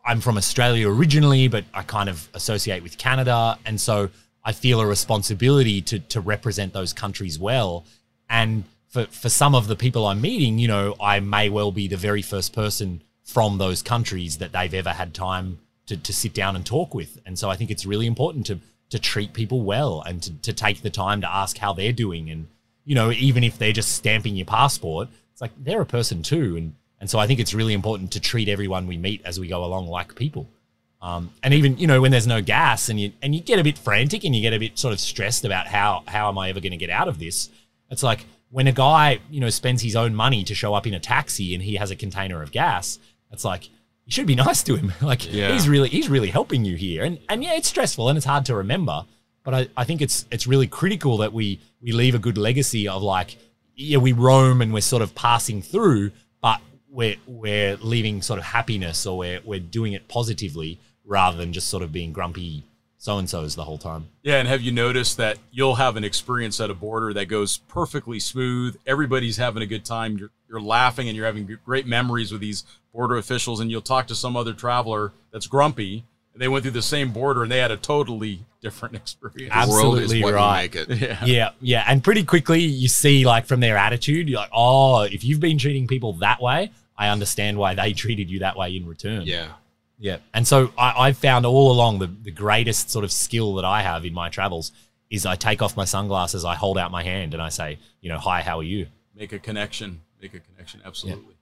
I'm 0.07 0.21
from 0.21 0.37
Australia 0.37 0.89
originally, 0.89 1.49
but 1.49 1.65
I 1.75 1.83
kind 1.83 2.09
of 2.09 2.29
associate 2.33 2.83
with 2.83 2.97
Canada, 2.97 3.59
and 3.67 3.81
so 3.81 4.09
I 4.45 4.53
feel 4.53 4.81
a 4.81 4.87
responsibility 4.87 5.83
to 5.83 5.99
to 5.99 6.21
represent 6.21 6.73
those 6.73 6.93
countries 6.93 7.39
well. 7.39 7.85
And 8.31 8.65
for 8.89 9.07
for 9.07 9.29
some 9.29 9.55
of 9.55 9.69
the 9.69 9.77
people 9.77 10.07
I'm 10.07 10.21
meeting, 10.21 10.59
you 10.59 10.69
know, 10.69 10.95
I 11.01 11.21
may 11.21 11.49
well 11.49 11.73
be 11.73 11.89
the 11.89 11.97
very 11.97 12.23
first 12.23 12.53
person 12.53 13.03
from 13.25 13.59
those 13.59 13.83
countries 13.83 14.39
that 14.39 14.53
they've 14.53 14.75
ever 14.75 14.91
had 14.91 15.15
time 15.15 15.59
to 15.87 15.97
to 15.97 16.13
sit 16.13 16.35
down 16.35 16.57
and 16.57 16.65
talk 16.65 16.95
with. 16.95 17.19
And 17.27 17.39
so 17.39 17.51
I 17.51 17.57
think 17.57 17.71
it's 17.71 17.87
really 17.87 18.07
important 18.07 18.47
to 18.47 18.61
to 18.91 18.99
treat 18.99 19.33
people 19.33 19.63
well 19.63 20.03
and 20.07 20.23
to, 20.23 20.33
to 20.43 20.53
take 20.53 20.83
the 20.83 20.91
time 20.91 21.21
to 21.21 21.35
ask 21.35 21.59
how 21.59 21.73
they're 21.73 21.93
doing 21.93 22.31
and 22.31 22.47
you 22.85 22.95
know 22.95 23.11
even 23.11 23.43
if 23.43 23.59
they're 23.59 23.73
just 23.73 23.97
stamping 23.97 24.37
your 24.37 24.47
passport 24.47 25.09
it's 25.33 25.41
like 25.41 25.51
they're 25.59 25.81
a 25.81 25.87
person 25.87 26.23
too 26.23 26.57
and 26.57 26.73
and 27.01 27.11
so 27.11 27.19
i 27.19 27.27
think 27.27 27.41
it's 27.41 27.53
really 27.53 27.75
important 27.75 28.13
to 28.13 28.21
treat 28.21 28.49
everyone 28.49 28.87
we 28.87 28.97
meet 28.97 29.21
as 29.25 29.41
we 29.41 29.49
go 29.49 29.65
along 29.65 29.89
like 29.89 30.15
people 30.15 30.47
um, 31.03 31.31
and 31.43 31.53
even 31.53 31.77
you 31.79 31.87
know 31.87 32.01
when 32.01 32.11
there's 32.11 32.27
no 32.27 32.41
gas 32.41 32.89
and 32.89 32.99
you 32.99 33.13
and 33.23 33.35
you 33.35 33.41
get 33.41 33.59
a 33.59 33.65
bit 33.65 33.79
frantic 33.79 34.25
and 34.25 34.35
you 34.35 34.43
get 34.43 34.55
a 34.55 34.59
bit 34.59 34.79
sort 34.79 34.93
of 34.93 35.01
stressed 35.01 35.45
about 35.45 35.67
how 35.67 36.03
how 36.07 36.29
am 36.29 36.39
I 36.39 36.49
ever 36.49 36.61
going 36.61 36.73
to 36.73 36.79
get 36.79 36.91
out 36.91 37.07
of 37.07 37.19
this? 37.19 37.51
It's 37.91 38.03
like 38.03 38.25
when 38.51 38.67
a 38.67 38.73
guy 38.73 39.19
you 39.31 39.41
know 39.41 39.51
spends 39.51 39.83
his 39.83 39.97
own 39.97 40.15
money 40.15 40.45
to 40.45 40.55
show 40.55 40.75
up 40.75 40.87
in 40.87 40.95
a 40.95 41.01
taxi 41.01 41.55
and 41.55 41.63
he 41.63 41.77
has 41.77 41.91
a 41.91 41.97
container 41.97 42.43
of 42.43 42.53
gas. 42.53 42.99
It's 43.33 43.45
like 43.45 43.69
you 44.05 44.13
should 44.13 44.27
be 44.27 44.37
nice 44.37 44.63
to 44.65 44.77
him. 44.77 44.93
like 45.03 45.33
Yeah. 45.33 45.53
he's 45.53 45.69
really 45.69 45.89
he's 45.89 46.09
really 46.09 46.31
helping 46.31 46.65
you 46.65 46.77
here. 46.77 47.05
And 47.05 47.19
and 47.29 47.43
yeah, 47.43 47.55
it's 47.55 47.69
stressful 47.69 48.09
and 48.09 48.17
it's 48.17 48.27
hard 48.27 48.45
to 48.47 48.55
remember. 48.55 49.05
But 49.45 49.55
I, 49.55 49.69
I 49.77 49.85
think 49.85 50.01
it's 50.03 50.27
it's 50.31 50.47
really 50.47 50.67
critical 50.67 51.19
that 51.19 51.33
we 51.33 51.61
we 51.81 51.93
leave 51.93 52.15
a 52.15 52.19
good 52.19 52.39
legacy 52.39 52.89
of 52.89 53.03
like 53.03 53.37
yeah 53.75 53.99
we 53.99 54.13
roam 54.13 54.63
and 54.63 54.73
we're 54.73 54.81
sort 54.81 55.03
of 55.03 55.15
passing 55.15 55.61
through, 55.63 56.13
but 56.41 56.61
we're 56.89 57.17
we're 57.27 57.77
leaving 57.77 58.23
sort 58.23 58.39
of 58.39 58.45
happiness 58.47 59.07
or 59.07 59.19
we're 59.19 59.41
we're 59.45 59.61
doing 59.61 59.93
it 59.93 60.09
positively 60.09 60.79
rather 61.05 61.37
than 61.37 61.53
just 61.53 61.69
sort 61.69 61.83
of 61.83 61.93
being 61.93 62.13
grumpy 62.13 62.65
so 63.07 63.19
and 63.19 63.31
so's 63.31 63.55
the 63.55 63.63
whole 63.63 63.79
time. 63.79 64.09
Yeah, 64.25 64.41
and 64.41 64.49
have 64.49 64.63
you 64.63 64.73
noticed 64.73 65.17
that 65.19 65.39
you'll 65.53 65.77
have 65.77 65.95
an 65.97 66.03
experience 66.03 66.61
at 66.61 66.71
a 66.71 66.75
border 66.75 67.15
that 67.15 67.27
goes 67.27 67.59
perfectly 67.69 68.19
smooth? 68.19 68.77
Everybody's 68.85 69.37
having 69.37 69.63
a 69.63 69.67
good 69.67 69.85
time. 69.85 70.19
You're, 70.19 70.33
you're 70.49 70.61
laughing 70.61 71.07
and 71.07 71.17
you're 71.17 71.25
having 71.25 71.49
great 71.65 71.87
memories 71.87 72.33
with 72.33 72.41
these 72.41 72.65
border 72.93 73.17
officials. 73.17 73.61
And 73.61 73.71
you'll 73.71 73.81
talk 73.81 74.09
to 74.09 74.17
some 74.17 74.37
other 74.37 74.53
traveler 74.53 75.13
that's 75.31 75.47
grumpy. 75.47 76.03
And 76.33 76.43
they 76.43 76.49
went 76.49 76.65
through 76.65 76.73
the 76.73 76.83
same 76.83 77.13
border 77.13 77.45
and 77.45 77.53
they 77.53 77.59
had 77.59 77.71
a 77.71 77.77
totally 77.77 78.41
different 78.61 78.97
experience. 78.97 79.55
The 79.55 79.71
world 79.71 79.99
is 79.99 80.13
Absolutely 80.13 80.23
what 80.25 80.31
you 80.31 80.35
right. 80.35 80.75
make 80.75 80.75
it. 80.75 81.01
Yeah. 81.01 81.25
Yeah, 81.25 81.51
yeah, 81.61 81.85
and 81.87 82.03
pretty 82.03 82.25
quickly 82.25 82.61
you 82.61 82.89
see 82.89 83.25
like 83.25 83.47
from 83.47 83.61
their 83.61 83.77
attitude, 83.77 84.29
you're 84.29 84.41
like, 84.41 84.51
oh, 84.53 85.03
if 85.03 85.23
you've 85.23 85.39
been 85.39 85.59
treating 85.59 85.87
people 85.87 86.15
that 86.15 86.43
way, 86.43 86.73
I 86.99 87.11
understand 87.11 87.57
why 87.57 87.75
they 87.77 87.93
treated 88.03 88.29
you 88.29 88.41
that 88.41 88.57
way 88.57 88.75
in 88.75 88.85
return. 88.85 89.23
Yeah. 89.23 89.53
Yeah. 89.99 90.19
And 90.35 90.47
so 90.47 90.73
I, 90.77 90.95
I've 91.07 91.19
found 91.19 91.47
all 91.47 91.73
along 91.73 91.99
the, 91.99 92.07
the 92.07 92.31
greatest 92.31 92.91
sort 92.91 93.05
of 93.05 93.13
skill 93.13 93.55
that 93.55 93.65
I 93.65 93.83
have 93.83 94.05
in 94.05 94.13
my 94.13 94.29
travels 94.29 94.73
is 95.11 95.25
I 95.25 95.37
take 95.37 95.63
off 95.63 95.77
my 95.77 95.85
sunglasses, 95.85 96.45
I 96.45 96.55
hold 96.55 96.79
out 96.79 96.91
my 96.91 97.03
hand, 97.03 97.33
and 97.33 97.43
I 97.43 97.49
say, 97.49 97.79
you 98.01 98.09
know, 98.09 98.19
hi, 98.19 98.43
how 98.43 98.59
are 98.59 98.65
you? 98.65 98.89
Make 99.15 99.33
a 99.33 99.39
connection. 99.39 100.03
Make 100.21 100.35
a 100.35 100.41
connection. 100.41 100.81
Absolutely. 100.85 101.37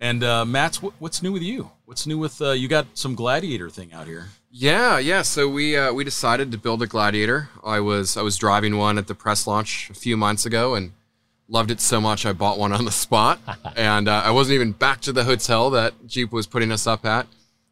And 0.00 0.22
uh, 0.22 0.44
Matt's, 0.44 0.82
what, 0.82 0.92
what's 0.98 1.22
new 1.22 1.32
with 1.32 1.42
you? 1.42 1.70
What's 1.86 2.06
new 2.06 2.18
with 2.18 2.40
uh, 2.42 2.50
you? 2.50 2.68
Got 2.68 2.86
some 2.94 3.14
gladiator 3.14 3.70
thing 3.70 3.92
out 3.92 4.06
here. 4.06 4.26
Yeah, 4.50 4.98
yeah. 4.98 5.22
So 5.22 5.48
we 5.48 5.76
uh, 5.76 5.92
we 5.92 6.04
decided 6.04 6.52
to 6.52 6.58
build 6.58 6.82
a 6.82 6.86
Gladiator. 6.86 7.48
I 7.64 7.80
was 7.80 8.16
I 8.16 8.22
was 8.22 8.36
driving 8.36 8.76
one 8.76 8.98
at 8.98 9.06
the 9.06 9.14
press 9.14 9.46
launch 9.46 9.90
a 9.90 9.94
few 9.94 10.16
months 10.16 10.46
ago 10.46 10.74
and 10.74 10.92
loved 11.48 11.70
it 11.70 11.80
so 11.80 12.00
much 12.00 12.24
I 12.24 12.32
bought 12.32 12.58
one 12.58 12.72
on 12.72 12.84
the 12.84 12.92
spot. 12.92 13.40
and 13.76 14.08
uh, 14.08 14.22
I 14.24 14.30
wasn't 14.30 14.54
even 14.54 14.72
back 14.72 15.00
to 15.02 15.12
the 15.12 15.24
hotel 15.24 15.70
that 15.70 16.06
Jeep 16.06 16.32
was 16.32 16.46
putting 16.46 16.70
us 16.70 16.86
up 16.86 17.04
at. 17.04 17.26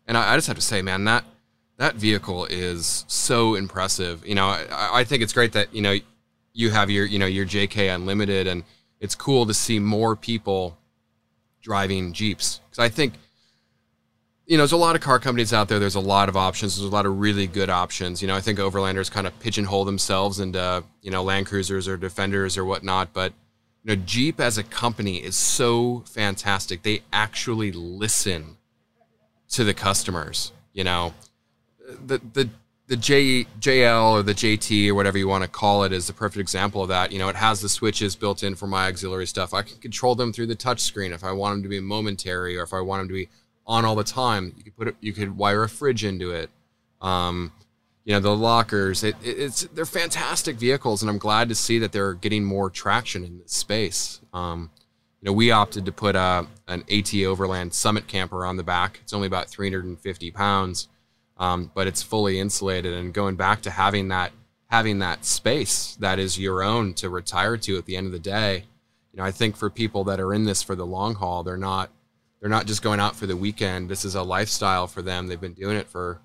And 0.06 0.16
I, 0.16 0.32
I 0.32 0.36
just 0.36 0.46
have 0.46 0.56
to 0.56 0.62
say, 0.62 0.82
man, 0.82 1.04
that 1.04 1.24
that 1.78 1.94
vehicle 1.96 2.46
is 2.46 3.04
so 3.08 3.54
impressive. 3.54 4.26
You 4.26 4.34
know, 4.34 4.46
I, 4.46 5.00
I 5.00 5.04
think 5.04 5.22
it's 5.22 5.32
great 5.32 5.52
that 5.52 5.74
you 5.74 5.82
know 5.82 5.96
you 6.52 6.70
have 6.70 6.90
your 6.90 7.06
you 7.06 7.18
know 7.18 7.26
your 7.26 7.46
JK 7.46 7.94
Unlimited, 7.94 8.46
and 8.46 8.64
it's 9.00 9.14
cool 9.14 9.46
to 9.46 9.54
see 9.54 9.78
more 9.78 10.16
people 10.16 10.76
driving 11.60 12.12
Jeeps 12.12 12.60
because 12.68 12.78
I 12.78 12.88
think 12.88 13.14
you 14.46 14.56
know, 14.56 14.62
there's 14.62 14.72
a 14.72 14.76
lot 14.76 14.96
of 14.96 15.02
car 15.02 15.18
companies 15.18 15.52
out 15.52 15.68
there. 15.68 15.78
There's 15.78 15.94
a 15.94 16.00
lot 16.00 16.28
of 16.28 16.36
options. 16.36 16.76
There's 16.76 16.90
a 16.90 16.94
lot 16.94 17.06
of 17.06 17.18
really 17.20 17.46
good 17.46 17.70
options. 17.70 18.20
You 18.20 18.28
know, 18.28 18.34
I 18.34 18.40
think 18.40 18.58
Overlanders 18.58 19.10
kind 19.10 19.26
of 19.26 19.38
pigeonhole 19.40 19.84
themselves 19.84 20.40
into, 20.40 20.84
you 21.00 21.10
know, 21.10 21.22
Land 21.22 21.46
Cruisers 21.46 21.86
or 21.86 21.96
Defenders 21.96 22.58
or 22.58 22.64
whatnot. 22.64 23.12
But, 23.12 23.32
you 23.82 23.94
know, 23.94 24.02
Jeep 24.04 24.40
as 24.40 24.58
a 24.58 24.62
company 24.62 25.22
is 25.22 25.36
so 25.36 26.00
fantastic. 26.06 26.82
They 26.82 27.02
actually 27.12 27.72
listen 27.72 28.56
to 29.52 29.64
the 29.64 29.74
customers. 29.74 30.52
You 30.72 30.84
know, 30.84 31.14
the, 32.06 32.20
the, 32.32 32.48
the 32.88 32.96
J, 32.96 33.44
JL 33.60 34.12
or 34.12 34.22
the 34.22 34.34
JT 34.34 34.88
or 34.88 34.94
whatever 34.94 35.18
you 35.18 35.28
want 35.28 35.44
to 35.44 35.48
call 35.48 35.84
it 35.84 35.92
is 35.92 36.06
the 36.06 36.12
perfect 36.12 36.40
example 36.40 36.82
of 36.82 36.88
that. 36.88 37.12
You 37.12 37.18
know, 37.18 37.28
it 37.28 37.36
has 37.36 37.60
the 37.60 37.68
switches 37.68 38.16
built 38.16 38.42
in 38.42 38.54
for 38.54 38.66
my 38.66 38.88
auxiliary 38.88 39.26
stuff. 39.26 39.54
I 39.54 39.62
can 39.62 39.78
control 39.78 40.14
them 40.14 40.32
through 40.32 40.48
the 40.48 40.54
touch 40.54 40.80
screen 40.80 41.12
if 41.12 41.24
I 41.24 41.32
want 41.32 41.54
them 41.54 41.62
to 41.62 41.68
be 41.68 41.80
momentary 41.80 42.56
or 42.58 42.62
if 42.62 42.72
I 42.72 42.80
want 42.80 43.00
them 43.00 43.08
to 43.08 43.14
be 43.14 43.28
on 43.66 43.84
all 43.84 43.94
the 43.94 44.04
time. 44.04 44.52
You 44.56 44.64
could 44.64 44.76
put 44.76 44.88
it, 44.88 44.96
you 45.00 45.12
could 45.12 45.36
wire 45.36 45.62
a 45.62 45.68
fridge 45.68 46.04
into 46.04 46.32
it. 46.32 46.50
Um, 47.00 47.52
you 48.04 48.14
know, 48.14 48.20
the 48.20 48.36
lockers. 48.36 49.04
It, 49.04 49.16
it, 49.22 49.38
it's 49.38 49.62
they're 49.62 49.86
fantastic 49.86 50.56
vehicles, 50.56 51.02
and 51.02 51.10
I'm 51.10 51.18
glad 51.18 51.48
to 51.50 51.54
see 51.54 51.78
that 51.78 51.92
they're 51.92 52.14
getting 52.14 52.44
more 52.44 52.68
traction 52.68 53.24
in 53.24 53.38
this 53.38 53.52
space. 53.52 54.20
Um, 54.32 54.70
you 55.22 55.30
know, 55.30 55.32
we 55.32 55.52
opted 55.52 55.86
to 55.86 55.92
put 55.92 56.16
a, 56.16 56.46
an 56.66 56.84
AT 56.90 57.14
Overland 57.14 57.72
Summit 57.72 58.08
camper 58.08 58.44
on 58.44 58.56
the 58.56 58.64
back. 58.64 58.98
It's 59.02 59.12
only 59.12 59.28
about 59.28 59.48
350 59.48 60.30
pounds, 60.32 60.88
um, 61.38 61.70
but 61.74 61.86
it's 61.86 62.02
fully 62.02 62.40
insulated. 62.40 62.92
And 62.92 63.14
going 63.14 63.36
back 63.36 63.62
to 63.62 63.70
having 63.70 64.08
that 64.08 64.32
having 64.66 65.00
that 65.00 65.24
space 65.24 65.96
that 66.00 66.18
is 66.18 66.38
your 66.38 66.62
own 66.62 66.94
to 66.94 67.08
retire 67.08 67.58
to 67.58 67.76
at 67.76 67.84
the 67.84 67.94
end 67.94 68.06
of 68.06 68.12
the 68.12 68.18
day, 68.18 68.64
you 69.12 69.18
know, 69.18 69.24
I 69.24 69.30
think 69.30 69.54
for 69.54 69.68
people 69.70 70.02
that 70.04 70.18
are 70.18 70.32
in 70.32 70.44
this 70.44 70.62
for 70.62 70.74
the 70.74 70.86
long 70.86 71.14
haul, 71.14 71.44
they're 71.44 71.56
not 71.56 71.90
they're 72.40 72.50
not 72.50 72.66
just 72.66 72.82
going 72.82 72.98
out 72.98 73.14
for 73.14 73.26
the 73.26 73.36
weekend. 73.36 73.88
This 73.88 74.04
is 74.04 74.16
a 74.16 74.22
lifestyle 74.22 74.88
for 74.88 75.02
them. 75.02 75.28
They've 75.28 75.40
been 75.40 75.52
doing 75.52 75.76
it 75.76 75.86
for, 75.86 76.20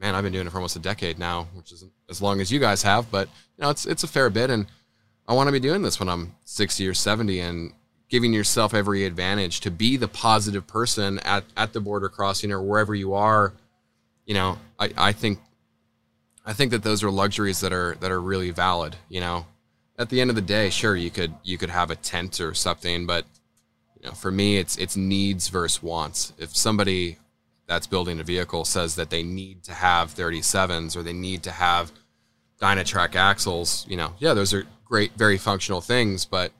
man, 0.00 0.14
I've 0.14 0.22
been 0.22 0.32
doing 0.32 0.46
it 0.46 0.50
for 0.50 0.58
almost 0.58 0.76
a 0.76 0.80
decade 0.80 1.18
now, 1.18 1.48
which 1.54 1.72
isn't 1.72 1.90
as 2.08 2.22
long 2.22 2.40
as 2.40 2.52
you 2.52 2.60
guys 2.60 2.84
have, 2.84 3.10
but 3.10 3.26
you 3.56 3.64
know, 3.64 3.70
it's 3.70 3.84
it's 3.84 4.04
a 4.04 4.08
fair 4.08 4.30
bit, 4.30 4.50
and 4.50 4.66
I 5.26 5.34
want 5.34 5.48
to 5.48 5.52
be 5.52 5.58
doing 5.58 5.82
this 5.82 5.98
when 5.98 6.08
I'm 6.08 6.36
60 6.44 6.86
or 6.86 6.94
70, 6.94 7.40
and 7.40 7.72
giving 8.08 8.32
yourself 8.32 8.74
every 8.74 9.04
advantage 9.04 9.60
to 9.60 9.70
be 9.70 9.96
the 9.96 10.08
positive 10.08 10.66
person 10.66 11.18
at 11.20 11.44
at 11.56 11.72
the 11.72 11.80
border 11.80 12.08
crossing 12.08 12.52
or 12.52 12.62
wherever 12.62 12.94
you 12.94 13.14
are. 13.14 13.52
You 14.26 14.34
know, 14.34 14.58
I 14.78 14.90
I 14.96 15.12
think 15.12 15.38
I 16.44 16.52
think 16.52 16.70
that 16.70 16.82
those 16.82 17.02
are 17.02 17.10
luxuries 17.10 17.60
that 17.60 17.72
are 17.72 17.96
that 18.00 18.10
are 18.10 18.20
really 18.20 18.50
valid. 18.50 18.96
You 19.08 19.20
know, 19.20 19.46
at 19.98 20.08
the 20.08 20.20
end 20.20 20.30
of 20.30 20.36
the 20.36 20.42
day, 20.42 20.70
sure 20.70 20.96
you 20.96 21.10
could 21.10 21.34
you 21.42 21.58
could 21.58 21.70
have 21.70 21.90
a 21.90 21.96
tent 21.96 22.40
or 22.40 22.54
something, 22.54 23.06
but 23.06 23.26
you 24.00 24.08
know, 24.08 24.14
for 24.14 24.30
me, 24.30 24.56
it's 24.56 24.76
it's 24.76 24.96
needs 24.96 25.48
versus 25.48 25.82
wants. 25.82 26.32
If 26.38 26.56
somebody 26.56 27.18
that's 27.66 27.86
building 27.86 28.18
a 28.18 28.24
vehicle 28.24 28.64
says 28.64 28.94
that 28.94 29.10
they 29.10 29.22
need 29.22 29.62
to 29.64 29.74
have 29.74 30.14
37s 30.14 30.96
or 30.96 31.02
they 31.02 31.12
need 31.12 31.42
to 31.42 31.50
have 31.50 31.92
Dynatrac 32.62 33.14
axles, 33.14 33.84
you 33.88 33.96
know, 33.96 34.14
yeah, 34.18 34.32
those 34.32 34.54
are 34.54 34.64
great, 34.86 35.12
very 35.18 35.36
functional 35.36 35.82
things, 35.82 36.24
but 36.24 36.50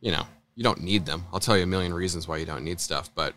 you 0.00 0.12
know, 0.12 0.26
you 0.58 0.64
don't 0.64 0.80
need 0.80 1.06
them. 1.06 1.24
I'll 1.32 1.38
tell 1.38 1.56
you 1.56 1.62
a 1.62 1.66
million 1.66 1.94
reasons 1.94 2.26
why 2.26 2.38
you 2.38 2.44
don't 2.44 2.64
need 2.64 2.80
stuff, 2.80 3.14
but 3.14 3.32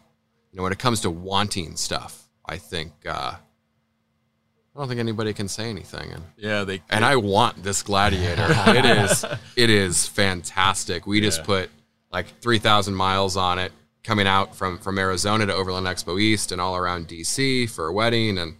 you 0.52 0.58
know, 0.58 0.64
when 0.64 0.72
it 0.72 0.80
comes 0.80 1.02
to 1.02 1.12
wanting 1.12 1.76
stuff, 1.76 2.28
I 2.48 2.58
think 2.58 2.94
uh, 3.06 3.36
I 3.36 4.80
don't 4.80 4.88
think 4.88 5.00
anybody 5.00 5.32
can 5.32 5.48
say 5.48 5.70
anything. 5.70 6.14
And 6.14 6.24
Yeah, 6.36 6.64
they 6.64 6.82
and 6.90 7.06
I 7.06 7.18
want 7.18 7.62
this 7.62 7.84
Gladiator. 7.84 8.48
it 8.50 8.86
is 8.86 9.24
it 9.56 9.70
is 9.70 10.08
fantastic. 10.08 11.06
We 11.06 11.22
just 11.22 11.44
put 11.44 11.70
like 12.12 12.26
3,000 12.42 12.96
miles 12.96 13.38
on 13.38 13.60
it 13.60 13.72
coming 14.04 14.26
out 14.26 14.56
from 14.56 14.80
from 14.80 14.98
Arizona 14.98 15.46
to 15.46 15.54
Overland 15.54 15.86
Expo 15.86 16.20
East 16.20 16.52
and 16.52 16.60
all 16.60 16.76
around 16.76 17.08
DC 17.08 17.70
for 17.70 17.86
a 17.86 17.94
wedding 17.94 18.40
and 18.40 18.56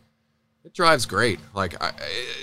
it 0.64 0.76
drives 0.76 1.08
great. 1.08 1.40
Like 1.56 1.82
I, 1.84 1.94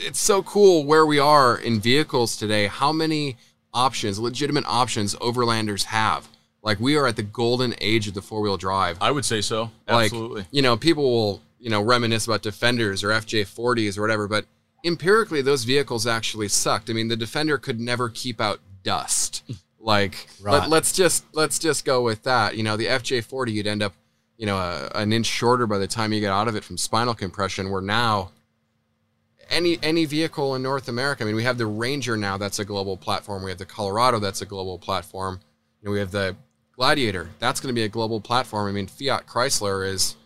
it's 0.00 0.20
so 0.20 0.42
cool 0.42 0.84
where 0.84 1.06
we 1.06 1.20
are 1.20 1.56
in 1.56 1.78
vehicles 1.78 2.36
today. 2.36 2.66
How 2.66 2.90
many 2.90 3.36
options, 3.84 4.18
legitimate 4.18 4.64
options 4.66 5.14
overlanders 5.16 5.84
have. 5.84 6.28
Like 6.62 6.80
we 6.80 6.96
are 6.96 7.06
at 7.06 7.16
the 7.16 7.22
golden 7.22 7.74
age 7.80 8.08
of 8.08 8.14
the 8.14 8.22
four-wheel 8.22 8.56
drive 8.56 8.98
I 9.00 9.10
would 9.10 9.24
say 9.24 9.40
so. 9.40 9.70
like 9.86 10.06
Absolutely. 10.12 10.44
you 10.50 10.60
know 10.62 10.76
people 10.76 11.04
will 11.04 11.40
you 11.60 11.70
know 11.70 11.80
reminisce 11.80 12.26
about 12.26 12.42
defenders 12.42 13.02
or 13.04 13.08
fj40s 13.10 13.96
or 13.96 14.00
whatever 14.02 14.26
but 14.28 14.44
empirically 14.84 15.40
those 15.42 15.64
vehicles 15.64 16.06
actually 16.06 16.48
sucked 16.48 16.90
i 16.90 16.92
mean 16.92 17.08
the 17.08 17.16
defender 17.16 17.58
could 17.58 17.78
never 17.80 18.08
keep 18.08 18.40
out 18.40 18.60
dust 18.82 19.42
like 19.80 20.28
Right. 20.42 20.68
let, 20.68 20.82
us 20.82 20.92
just 20.92 21.24
let's 21.32 21.58
just 21.58 21.84
go 21.84 22.02
with 22.02 22.22
that 22.24 22.56
you 22.56 22.62
know 22.62 22.76
the 22.76 22.86
fj40 22.86 23.52
you'd 23.52 23.66
end 23.66 23.82
up 23.82 23.94
you 24.36 24.46
know 24.46 24.56
a, 24.58 24.90
an 24.94 25.12
inch 25.12 25.26
shorter 25.26 25.66
by 25.66 25.78
the 25.78 25.86
time 25.88 26.12
you 26.12 26.20
get 26.20 26.32
out 26.32 26.48
of 26.48 26.54
it 26.56 26.64
from 26.64 26.76
spinal 26.76 27.14
compression 27.14 27.70
where 27.70 27.80
now 27.82 28.30
any 29.50 29.78
any 29.82 30.04
vehicle 30.04 30.54
in 30.54 30.62
north 30.62 30.88
america 30.88 31.22
i 31.22 31.26
mean 31.26 31.36
we 31.36 31.44
have 31.44 31.58
the 31.58 31.66
ranger 31.66 32.16
now 32.16 32.36
that's 32.36 32.58
a 32.58 32.64
global 32.64 32.96
platform 32.96 33.42
we 33.42 33.50
have 33.50 33.58
the 33.58 33.66
colorado 33.66 34.18
that's 34.18 34.42
a 34.42 34.46
global 34.46 34.78
platform 34.78 35.40
and 35.82 35.92
we 35.92 35.98
have 35.98 36.10
the 36.10 36.36
gladiator 36.72 37.28
that's 37.38 37.60
going 37.60 37.68
to 37.68 37.74
be 37.74 37.84
a 37.84 37.88
global 37.88 38.20
platform 38.20 38.68
i 38.68 38.72
mean 38.72 38.86
fiat 38.86 39.26
chrysler 39.26 39.86
is 39.86 40.16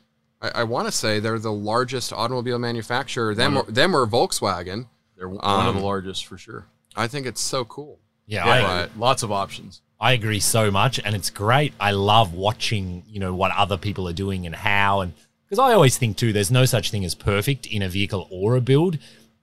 i, 0.40 0.48
I 0.56 0.64
want 0.64 0.86
to 0.86 0.92
say 0.92 1.20
they're 1.20 1.38
the 1.38 1.52
largest 1.52 2.12
automobile 2.12 2.58
manufacturer 2.58 3.34
them 3.34 3.56
or, 3.56 3.64
them 3.64 3.94
or 3.94 4.06
volkswagen 4.06 4.86
They're 5.16 5.28
one 5.28 5.40
of 5.42 5.74
um, 5.74 5.76
the 5.76 5.82
largest 5.82 6.26
for 6.26 6.36
sure. 6.38 6.66
i 6.96 7.06
think 7.06 7.26
it's 7.26 7.40
so 7.40 7.64
cool 7.64 7.98
Yeah, 8.26 8.46
Yeah, 8.46 8.66
I, 8.66 8.98
lots 8.98 9.22
of 9.22 9.32
options. 9.32 9.82
I 10.02 10.14
agree 10.14 10.40
so 10.40 10.68
much, 10.72 10.98
and 10.98 11.14
it's 11.14 11.30
great. 11.30 11.74
I 11.78 11.92
love 11.92 12.34
watching, 12.34 13.04
you 13.06 13.20
know, 13.20 13.32
what 13.32 13.52
other 13.52 13.76
people 13.76 14.08
are 14.08 14.12
doing 14.12 14.46
and 14.46 14.54
how, 14.54 15.00
and 15.00 15.12
because 15.52 15.70
I 15.70 15.74
always 15.74 15.98
think 15.98 16.16
too, 16.16 16.32
there's 16.32 16.50
no 16.50 16.64
such 16.64 16.90
thing 16.90 17.04
as 17.04 17.14
perfect 17.14 17.66
in 17.66 17.82
a 17.82 17.88
vehicle 17.90 18.26
or 18.30 18.56
a 18.56 18.60
build, 18.62 18.96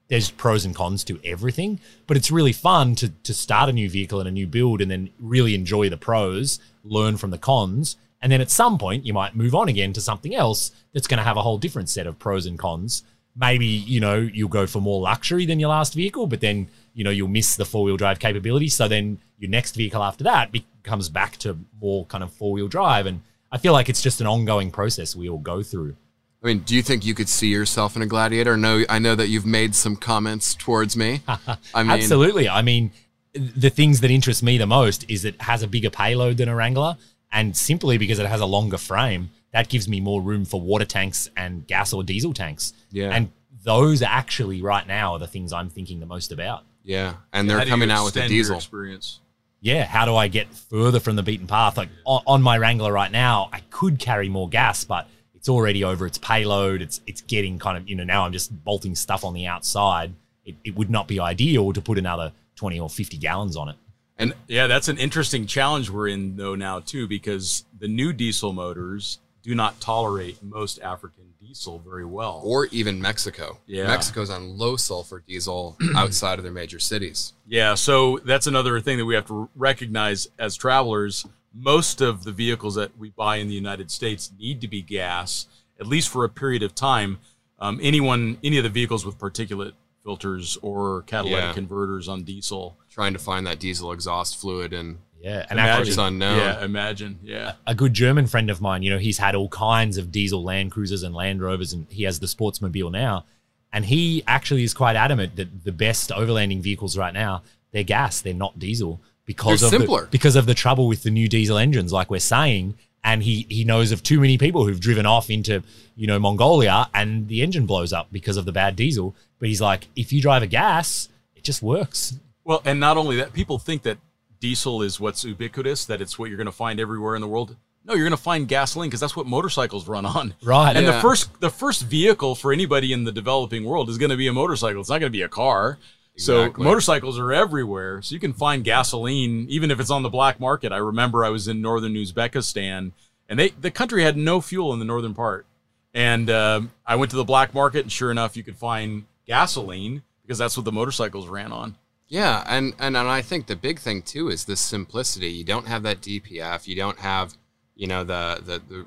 there's 0.08 0.28
pros 0.28 0.64
and 0.64 0.74
cons 0.74 1.04
to 1.04 1.20
everything, 1.22 1.78
but 2.08 2.16
it's 2.16 2.32
really 2.32 2.52
fun 2.52 2.96
to 2.96 3.10
to 3.22 3.32
start 3.32 3.68
a 3.68 3.72
new 3.72 3.88
vehicle 3.88 4.18
and 4.18 4.28
a 4.28 4.32
new 4.32 4.48
build 4.48 4.80
and 4.80 4.90
then 4.90 5.10
really 5.20 5.54
enjoy 5.54 5.88
the 5.88 5.96
pros, 5.96 6.58
learn 6.82 7.16
from 7.16 7.30
the 7.30 7.38
cons, 7.38 7.96
and 8.20 8.32
then 8.32 8.40
at 8.40 8.50
some 8.50 8.76
point 8.76 9.06
you 9.06 9.14
might 9.14 9.36
move 9.36 9.54
on 9.54 9.68
again 9.68 9.92
to 9.92 10.00
something 10.00 10.34
else 10.34 10.72
that's 10.92 11.06
going 11.06 11.18
to 11.18 11.22
have 11.22 11.36
a 11.36 11.42
whole 11.42 11.58
different 11.58 11.88
set 11.88 12.08
of 12.08 12.18
pros 12.18 12.44
and 12.44 12.58
cons. 12.58 13.04
Maybe, 13.36 13.66
you 13.66 14.00
know, 14.00 14.16
you'll 14.16 14.48
go 14.48 14.66
for 14.66 14.80
more 14.80 15.00
luxury 15.00 15.46
than 15.46 15.60
your 15.60 15.70
last 15.70 15.94
vehicle, 15.94 16.26
but 16.26 16.40
then, 16.40 16.66
you 16.92 17.04
know, 17.04 17.10
you'll 17.10 17.28
miss 17.28 17.54
the 17.54 17.64
four-wheel 17.64 17.98
drive 17.98 18.18
capability, 18.18 18.66
so 18.66 18.88
then 18.88 19.20
your 19.38 19.48
next 19.48 19.76
vehicle 19.76 20.02
after 20.02 20.24
that 20.24 20.52
comes 20.82 21.08
back 21.08 21.36
to 21.36 21.56
more 21.80 22.04
kind 22.06 22.24
of 22.24 22.32
four-wheel 22.32 22.66
drive 22.66 23.06
and 23.06 23.20
I 23.52 23.58
feel 23.58 23.72
like 23.72 23.88
it's 23.88 24.02
just 24.02 24.20
an 24.20 24.26
ongoing 24.26 24.70
process 24.70 25.16
we 25.16 25.28
all 25.28 25.38
go 25.38 25.62
through. 25.62 25.96
I 26.42 26.46
mean, 26.46 26.60
do 26.60 26.74
you 26.74 26.82
think 26.82 27.04
you 27.04 27.14
could 27.14 27.28
see 27.28 27.48
yourself 27.48 27.96
in 27.96 28.02
a 28.02 28.06
Gladiator? 28.06 28.56
No, 28.56 28.84
I 28.88 28.98
know 28.98 29.14
that 29.14 29.28
you've 29.28 29.44
made 29.44 29.74
some 29.74 29.96
comments 29.96 30.54
towards 30.54 30.96
me. 30.96 31.20
I 31.74 31.82
mean, 31.82 31.90
absolutely. 31.90 32.48
I 32.48 32.62
mean, 32.62 32.92
the 33.34 33.70
things 33.70 34.00
that 34.00 34.10
interest 34.10 34.42
me 34.42 34.56
the 34.56 34.66
most 34.66 35.04
is 35.08 35.24
it 35.24 35.40
has 35.42 35.62
a 35.62 35.66
bigger 35.68 35.90
payload 35.90 36.38
than 36.38 36.48
a 36.48 36.54
Wrangler, 36.54 36.96
and 37.30 37.56
simply 37.56 37.98
because 37.98 38.18
it 38.18 38.26
has 38.26 38.40
a 38.40 38.46
longer 38.46 38.78
frame, 38.78 39.30
that 39.52 39.68
gives 39.68 39.86
me 39.86 40.00
more 40.00 40.22
room 40.22 40.44
for 40.44 40.60
water 40.60 40.84
tanks 40.84 41.28
and 41.36 41.66
gas 41.66 41.92
or 41.92 42.02
diesel 42.02 42.32
tanks. 42.32 42.72
Yeah, 42.90 43.10
and 43.10 43.30
those 43.62 44.00
actually 44.00 44.62
right 44.62 44.86
now 44.86 45.14
are 45.14 45.18
the 45.18 45.26
things 45.26 45.52
I'm 45.52 45.68
thinking 45.68 46.00
the 46.00 46.06
most 46.06 46.32
about. 46.32 46.64
Yeah, 46.82 47.14
and 47.32 47.50
they're 47.50 47.66
coming 47.66 47.90
out 47.90 48.04
with 48.06 48.16
a 48.16 48.26
diesel 48.26 48.56
experience. 48.56 49.20
Yeah, 49.60 49.84
how 49.84 50.06
do 50.06 50.16
I 50.16 50.28
get 50.28 50.54
further 50.54 51.00
from 51.00 51.16
the 51.16 51.22
beaten 51.22 51.46
path? 51.46 51.76
Like 51.76 51.90
on, 52.04 52.22
on 52.26 52.42
my 52.42 52.56
Wrangler 52.56 52.92
right 52.92 53.10
now, 53.10 53.50
I 53.52 53.60
could 53.70 53.98
carry 53.98 54.28
more 54.28 54.48
gas, 54.48 54.84
but 54.84 55.06
it's 55.34 55.48
already 55.48 55.84
over 55.84 56.06
its 56.06 56.18
payload. 56.18 56.82
It's 56.82 57.00
it's 57.06 57.20
getting 57.22 57.58
kind 57.58 57.76
of 57.76 57.88
you 57.88 57.96
know 57.96 58.04
now 58.04 58.24
I'm 58.24 58.32
just 58.32 58.52
bolting 58.64 58.94
stuff 58.94 59.24
on 59.24 59.34
the 59.34 59.46
outside. 59.46 60.12
It, 60.44 60.56
it 60.64 60.74
would 60.76 60.90
not 60.90 61.08
be 61.08 61.20
ideal 61.20 61.72
to 61.72 61.80
put 61.80 61.98
another 61.98 62.32
twenty 62.56 62.80
or 62.80 62.88
fifty 62.88 63.18
gallons 63.18 63.56
on 63.56 63.68
it. 63.68 63.76
And 64.16 64.34
yeah, 64.48 64.66
that's 64.66 64.88
an 64.88 64.98
interesting 64.98 65.46
challenge 65.46 65.90
we're 65.90 66.08
in 66.08 66.36
though 66.36 66.54
now 66.54 66.80
too 66.80 67.06
because 67.06 67.64
the 67.78 67.88
new 67.88 68.12
diesel 68.12 68.52
motors 68.52 69.18
do 69.42 69.54
not 69.54 69.80
tolerate 69.80 70.42
most 70.42 70.78
African 70.80 71.19
diesel 71.50 71.80
very 71.80 72.04
well, 72.04 72.40
or 72.44 72.66
even 72.66 73.00
Mexico. 73.00 73.58
Yeah, 73.66 73.88
Mexico's 73.88 74.30
on 74.30 74.56
low 74.56 74.76
sulfur 74.76 75.22
diesel 75.26 75.76
outside 75.96 76.38
of 76.38 76.44
their 76.44 76.52
major 76.52 76.78
cities. 76.78 77.32
Yeah, 77.46 77.74
so 77.74 78.18
that's 78.24 78.46
another 78.46 78.80
thing 78.80 78.98
that 78.98 79.04
we 79.04 79.16
have 79.16 79.26
to 79.26 79.48
recognize 79.56 80.28
as 80.38 80.56
travelers 80.56 81.26
most 81.52 82.00
of 82.00 82.22
the 82.22 82.30
vehicles 82.30 82.76
that 82.76 82.96
we 82.96 83.10
buy 83.10 83.36
in 83.36 83.48
the 83.48 83.54
United 83.54 83.90
States 83.90 84.30
need 84.38 84.60
to 84.60 84.68
be 84.68 84.80
gas, 84.80 85.46
at 85.80 85.88
least 85.88 86.08
for 86.08 86.24
a 86.24 86.28
period 86.28 86.62
of 86.62 86.72
time. 86.72 87.18
Um, 87.58 87.80
anyone, 87.82 88.38
any 88.44 88.56
of 88.56 88.62
the 88.62 88.70
vehicles 88.70 89.04
with 89.04 89.18
particulate 89.18 89.72
filters 90.04 90.56
or 90.62 91.02
catalytic 91.02 91.46
yeah. 91.46 91.52
converters 91.52 92.06
on 92.06 92.22
diesel, 92.22 92.78
trying 92.88 93.12
to 93.12 93.18
find 93.18 93.44
that 93.48 93.58
diesel 93.58 93.90
exhaust 93.90 94.40
fluid 94.40 94.72
and 94.72 94.98
yeah, 95.22 95.46
and 95.50 95.58
imagine, 95.58 95.88
actually, 95.88 96.06
unknown. 96.06 96.38
Yeah, 96.38 96.64
imagine. 96.64 97.18
Yeah, 97.22 97.52
a 97.66 97.74
good 97.74 97.94
German 97.94 98.26
friend 98.26 98.50
of 98.50 98.60
mine, 98.60 98.82
you 98.82 98.90
know, 98.90 98.98
he's 98.98 99.18
had 99.18 99.34
all 99.34 99.48
kinds 99.48 99.98
of 99.98 100.10
diesel 100.10 100.42
Land 100.42 100.72
Cruisers 100.72 101.02
and 101.02 101.14
Land 101.14 101.42
Rovers, 101.42 101.72
and 101.72 101.86
he 101.90 102.04
has 102.04 102.20
the 102.20 102.26
Sportsmobile 102.26 102.90
now. 102.90 103.24
And 103.72 103.84
he 103.84 104.24
actually 104.26 104.64
is 104.64 104.74
quite 104.74 104.96
adamant 104.96 105.36
that 105.36 105.64
the 105.64 105.70
best 105.70 106.10
overlanding 106.10 106.60
vehicles 106.60 106.98
right 106.98 107.14
now 107.14 107.42
they're 107.72 107.84
gas, 107.84 108.20
they're 108.20 108.34
not 108.34 108.58
diesel 108.58 109.00
because 109.26 109.60
They're 109.60 109.68
of 109.68 109.70
simpler. 109.70 110.02
The, 110.02 110.08
because 110.08 110.36
of 110.36 110.46
the 110.46 110.54
trouble 110.54 110.88
with 110.88 111.02
the 111.02 111.10
new 111.10 111.28
diesel 111.28 111.58
engines, 111.58 111.92
like 111.92 112.10
we're 112.10 112.18
saying. 112.18 112.74
And 113.02 113.22
he 113.22 113.46
he 113.48 113.64
knows 113.64 113.92
of 113.92 114.02
too 114.02 114.20
many 114.20 114.36
people 114.36 114.66
who've 114.66 114.80
driven 114.80 115.06
off 115.06 115.30
into 115.30 115.62
you 115.96 116.06
know 116.06 116.18
Mongolia 116.18 116.86
and 116.92 117.28
the 117.28 117.40
engine 117.40 117.64
blows 117.64 117.94
up 117.94 118.08
because 118.12 118.36
of 118.36 118.44
the 118.44 118.52
bad 118.52 118.76
diesel. 118.76 119.14
But 119.38 119.48
he's 119.48 119.60
like, 119.60 119.88
if 119.96 120.12
you 120.12 120.20
drive 120.20 120.42
a 120.42 120.46
gas, 120.46 121.08
it 121.34 121.42
just 121.42 121.62
works. 121.62 122.18
Well, 122.44 122.60
and 122.66 122.78
not 122.78 122.98
only 122.98 123.16
that, 123.16 123.32
people 123.32 123.58
think 123.58 123.84
that 123.84 123.96
diesel 124.40 124.82
is 124.82 124.98
what's 124.98 125.24
ubiquitous, 125.24 125.84
that 125.84 126.00
it's 126.00 126.18
what 126.18 126.28
you're 126.28 126.36
going 126.36 126.46
to 126.46 126.52
find 126.52 126.80
everywhere 126.80 127.14
in 127.14 127.20
the 127.20 127.28
world. 127.28 127.56
No, 127.84 127.94
you're 127.94 128.04
going 128.04 128.10
to 128.10 128.22
find 128.22 128.46
gasoline 128.46 128.90
because 128.90 129.00
that's 129.00 129.16
what 129.16 129.26
motorcycles 129.26 129.88
run 129.88 130.04
on. 130.04 130.34
Right. 130.42 130.76
And 130.76 130.84
yeah. 130.84 130.92
the 130.92 131.00
first 131.00 131.40
the 131.40 131.50
first 131.50 131.82
vehicle 131.82 132.34
for 132.34 132.52
anybody 132.52 132.92
in 132.92 133.04
the 133.04 133.12
developing 133.12 133.64
world 133.64 133.88
is 133.88 133.98
going 133.98 134.10
to 134.10 134.16
be 134.16 134.26
a 134.26 134.32
motorcycle. 134.32 134.80
It's 134.80 134.90
not 134.90 134.98
going 134.98 135.12
to 135.12 135.16
be 135.16 135.22
a 135.22 135.28
car. 135.28 135.78
Exactly. 136.14 136.62
So 136.62 136.68
motorcycles 136.68 137.18
are 137.18 137.32
everywhere. 137.32 138.02
So 138.02 138.14
you 138.14 138.20
can 138.20 138.34
find 138.34 138.64
gasoline 138.64 139.46
even 139.48 139.70
if 139.70 139.80
it's 139.80 139.90
on 139.90 140.02
the 140.02 140.10
black 140.10 140.38
market. 140.38 140.72
I 140.72 140.76
remember 140.76 141.24
I 141.24 141.30
was 141.30 141.48
in 141.48 141.62
northern 141.62 141.94
Uzbekistan 141.94 142.92
and 143.28 143.38
they 143.38 143.48
the 143.48 143.70
country 143.70 144.02
had 144.02 144.16
no 144.16 144.40
fuel 144.40 144.72
in 144.74 144.78
the 144.78 144.84
northern 144.84 145.14
part. 145.14 145.46
And 145.94 146.28
um, 146.30 146.72
I 146.86 146.96
went 146.96 147.10
to 147.12 147.16
the 147.16 147.24
black 147.24 147.54
market 147.54 147.80
and 147.80 147.90
sure 147.90 148.10
enough 148.10 148.36
you 148.36 148.42
could 148.42 148.56
find 148.56 149.06
gasoline 149.26 150.02
because 150.22 150.38
that's 150.38 150.56
what 150.56 150.64
the 150.64 150.72
motorcycles 150.72 151.28
ran 151.28 151.50
on. 151.50 151.76
Yeah, 152.10 152.42
and, 152.46 152.74
and 152.78 152.96
and 152.96 153.08
I 153.08 153.22
think 153.22 153.46
the 153.46 153.56
big 153.56 153.78
thing 153.78 154.02
too 154.02 154.28
is 154.28 154.44
the 154.44 154.56
simplicity. 154.56 155.28
You 155.28 155.44
don't 155.44 155.68
have 155.68 155.84
that 155.84 156.02
DPF. 156.02 156.66
You 156.66 156.74
don't 156.74 156.98
have, 156.98 157.38
you 157.76 157.86
know, 157.86 158.04
the 158.04 158.42
the, 158.44 158.58
the 158.68 158.86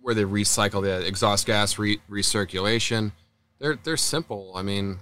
where 0.00 0.14
they 0.14 0.22
recycle 0.22 0.80
the 0.82 1.04
exhaust 1.04 1.46
gas 1.46 1.78
re- 1.78 2.00
recirculation. 2.08 3.12
They're 3.58 3.76
they're 3.82 3.96
simple. 3.96 4.52
I 4.54 4.62
mean, 4.62 5.00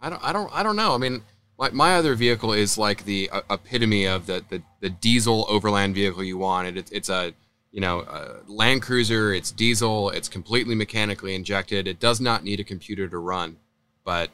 I 0.00 0.10
don't, 0.10 0.22
I 0.24 0.32
don't, 0.32 0.50
I 0.52 0.62
don't 0.62 0.76
know. 0.76 0.94
I 0.94 0.98
mean, 0.98 1.22
my, 1.58 1.70
my 1.70 1.94
other 1.96 2.14
vehicle 2.14 2.52
is 2.52 2.78
like 2.78 3.04
the 3.04 3.28
uh, 3.30 3.42
epitome 3.50 4.06
of 4.06 4.26
the, 4.26 4.44
the, 4.48 4.62
the 4.80 4.90
diesel 4.90 5.44
overland 5.48 5.94
vehicle 5.94 6.22
you 6.22 6.38
wanted. 6.38 6.76
It, 6.76 6.92
it's 6.92 7.08
a, 7.08 7.32
you 7.72 7.80
know, 7.80 8.00
a 8.00 8.40
Land 8.46 8.82
Cruiser. 8.82 9.32
It's 9.32 9.50
diesel. 9.50 10.10
It's 10.10 10.28
completely 10.28 10.74
mechanically 10.74 11.34
injected. 11.34 11.86
It 11.86 12.00
does 12.00 12.20
not 12.20 12.44
need 12.44 12.60
a 12.60 12.64
computer 12.64 13.08
to 13.08 13.18
run. 13.18 13.56
But 14.04 14.30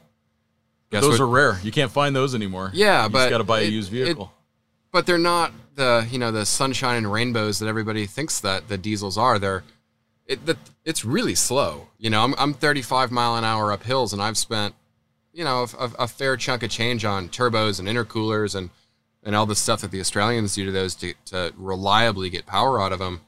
those 1.03 1.21
are 1.21 1.27
rare. 1.27 1.59
You 1.63 1.73
can't 1.73 1.91
find 1.91 2.15
those 2.15 2.35
anymore. 2.35 2.71
Yeah, 2.73 3.05
you 3.05 3.11
but 3.11 3.31
got 3.31 3.39
to 3.39 3.45
buy 3.45 3.61
a 3.61 3.65
used 3.65 3.91
vehicle. 3.91 4.25
It, 4.25 4.91
but 4.93 5.07
they're 5.07 5.19
not 5.19 5.53
the 5.75 6.07
you 6.11 6.19
know 6.19 6.31
the 6.31 6.47
sunshine 6.47 6.97
and 6.97 7.13
rainbows 7.13 7.59
that 7.59 7.67
everybody 7.67 8.07
thinks 8.07 8.41
that 8.41 8.69
the 8.69 8.79
diesels 8.79 9.19
are. 9.19 9.39
They're 9.39 9.65
it, 10.27 10.47
the, 10.47 10.57
it's 10.85 11.05
really 11.05 11.35
slow. 11.35 11.89
You 11.99 12.11
know, 12.11 12.23
I'm, 12.23 12.35
I'm 12.39 12.55
35 12.55 13.11
mile 13.11 13.37
an 13.37 13.45
hour 13.45 13.73
up 13.73 13.83
hills, 13.83 14.13
and 14.13 14.23
I've 14.23 14.39
spent 14.39 14.75
you 15.33 15.45
know 15.45 15.67
a, 15.79 15.91
a, 16.01 16.09
fair 16.09 16.37
chunk 16.37 16.63
of 16.63 16.71
change 16.71 17.05
on 17.05 17.29
turbos 17.29 17.79
and 17.81 17.89
intercoolers 17.89 18.55
and 18.55 18.71
and 19.25 19.35
all 19.35 19.47
the 19.47 19.57
stuff 19.57 19.81
that 19.81 19.91
the 19.91 20.01
Australians 20.01 20.55
do 20.55 20.65
to 20.67 20.73
those 20.73 20.95
to, 20.97 21.15
to 21.27 21.53
reliably 21.57 22.31
get 22.31 22.47
power 22.47 22.81
out 22.81 22.93
of 22.93 22.99
them. 22.99 23.23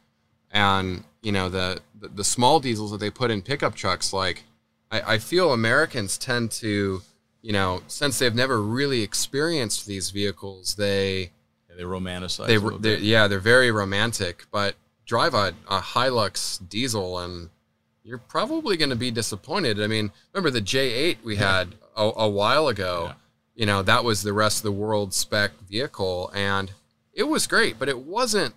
And 0.50 1.04
you 1.22 1.32
know 1.32 1.48
the, 1.48 1.80
the, 1.98 2.08
the 2.08 2.24
small 2.24 2.60
diesels 2.60 2.92
that 2.92 2.98
they 2.98 3.10
put 3.10 3.30
in 3.30 3.42
pickup 3.42 3.74
trucks, 3.74 4.12
like 4.12 4.44
I, 4.90 5.14
I 5.14 5.18
feel 5.18 5.52
Americans 5.52 6.16
tend 6.16 6.50
to, 6.52 7.02
you 7.46 7.52
know, 7.52 7.80
since 7.86 8.18
they've 8.18 8.34
never 8.34 8.60
really 8.60 9.02
experienced 9.02 9.86
these 9.86 10.10
vehicles, 10.10 10.74
they 10.74 11.30
yeah, 11.70 11.76
they 11.76 11.84
romanticize. 11.84 12.48
They, 12.48 12.96
they 12.96 12.98
yeah, 13.04 13.28
they're 13.28 13.38
very 13.38 13.70
romantic, 13.70 14.46
but 14.50 14.74
drive 15.04 15.32
a, 15.32 15.54
a 15.68 15.78
Hilux 15.78 16.58
diesel 16.68 17.20
and 17.20 17.50
you're 18.02 18.18
probably 18.18 18.76
going 18.76 18.90
to 18.90 18.96
be 18.96 19.12
disappointed. 19.12 19.80
I 19.80 19.86
mean, 19.86 20.10
remember 20.32 20.50
the 20.50 20.60
J8 20.60 21.18
we 21.22 21.36
had 21.36 21.76
a, 21.96 22.10
a 22.16 22.28
while 22.28 22.66
ago. 22.66 23.10
Yeah. 23.10 23.14
You 23.54 23.66
know, 23.66 23.82
that 23.82 24.02
was 24.02 24.22
the 24.22 24.32
rest 24.32 24.58
of 24.58 24.62
the 24.64 24.72
world 24.72 25.14
spec 25.14 25.52
vehicle, 25.70 26.32
and 26.34 26.72
it 27.12 27.28
was 27.28 27.46
great, 27.46 27.78
but 27.78 27.88
it 27.88 28.00
wasn't. 28.00 28.56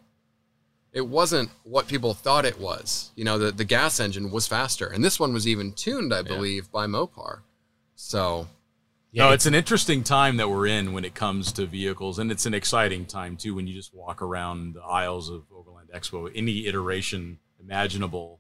It 0.92 1.08
wasn't 1.08 1.52
what 1.64 1.88
people 1.88 2.16
thought 2.16 2.44
it 2.44 2.60
was. 2.60 3.12
You 3.16 3.24
know, 3.24 3.38
the, 3.38 3.52
the 3.52 3.64
gas 3.66 4.00
engine 4.00 4.32
was 4.32 4.48
faster, 4.48 4.88
and 4.88 5.04
this 5.04 5.20
one 5.20 5.32
was 5.32 5.48
even 5.48 5.74
tuned, 5.74 6.12
I 6.12 6.24
believe, 6.24 6.64
yeah. 6.64 6.72
by 6.74 6.88
Mopar. 6.88 7.42
So, 7.96 8.48
yeah, 9.12 9.26
no, 9.26 9.30
it's, 9.30 9.44
it's 9.44 9.46
an 9.48 9.56
interesting 9.56 10.04
time 10.04 10.38
that 10.38 10.50
we're 10.50 10.68
in 10.68 10.94
when 10.94 11.06
it 11.06 11.16
comes 11.16 11.52
to 11.54 11.66
vehicles, 11.66 12.20
and 12.20 12.32
it's 12.32 12.46
an 12.46 12.54
exciting 12.54 13.06
time 13.06 13.38
too 13.38 13.56
when 13.56 13.68
you 13.68 13.74
just 13.74 13.94
walk 13.94 14.22
around 14.22 14.76
the 14.76 14.82
aisles 14.82 15.30
of 15.30 15.44
Overland 15.56 15.90
Expo. 15.94 16.32
Any 16.36 16.68
iteration 16.68 17.40
imaginable 17.60 18.40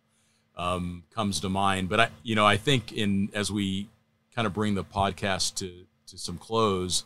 um, 0.56 1.04
comes 1.14 1.40
to 1.42 1.50
mind, 1.50 1.90
but 1.90 2.00
I, 2.00 2.10
you 2.24 2.36
know, 2.36 2.46
I 2.46 2.58
think 2.58 2.92
in 2.92 3.30
as 3.34 3.52
we 3.52 3.90
kind 4.36 4.46
of 4.46 4.54
bring 4.54 4.76
the 4.76 4.84
podcast 4.84 5.56
to 5.56 5.86
to 6.08 6.18
some 6.18 6.38
close 6.38 7.04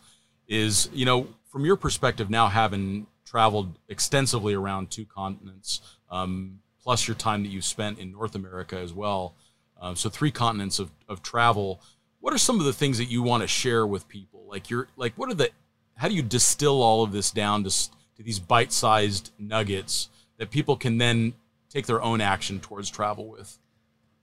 is 0.48 0.90
you 0.94 1.06
know 1.06 1.28
from 1.52 1.66
your 1.66 1.76
perspective 1.76 2.30
now 2.30 2.48
having 2.48 3.08
traveled 3.26 3.78
extensively 3.90 4.54
around 4.54 4.90
two 4.90 5.06
continents 5.06 5.82
um, 6.12 6.60
plus 6.82 7.08
your 7.08 7.16
time 7.16 7.44
that 7.44 7.50
you've 7.50 7.66
spent 7.66 8.00
in 8.00 8.12
north 8.12 8.36
america 8.36 8.78
as 8.78 8.94
well 8.94 9.36
um, 9.82 9.96
so 9.96 10.10
three 10.10 10.32
continents 10.32 10.80
of, 10.80 10.92
of 11.10 11.22
travel 11.22 11.82
what 12.24 12.34
are 12.34 12.38
some 12.38 12.58
of 12.58 12.66
the 12.66 12.72
things 12.72 12.98
that 13.00 13.12
you 13.12 13.22
want 13.22 13.44
to 13.44 13.48
share 13.48 13.86
with 13.86 14.08
people 14.08 14.46
like 14.48 14.70
you're 14.70 14.88
like 14.96 15.14
what 15.18 15.30
are 15.30 15.34
the 15.34 15.50
how 15.98 16.08
do 16.08 16.16
you 16.16 16.24
distill 16.24 16.82
all 16.82 17.04
of 17.04 17.12
this 17.12 17.32
down 17.32 17.66
to, 17.66 17.70
to 17.70 18.24
these 18.24 18.40
bite-sized 18.40 19.32
nuggets 19.38 20.08
that 20.38 20.50
people 20.50 20.78
can 20.78 20.98
then 20.98 21.34
take 21.70 21.86
their 21.86 22.02
own 22.02 22.22
action 22.22 22.62
towards 22.62 22.90
travel 22.90 23.28
with 23.28 23.60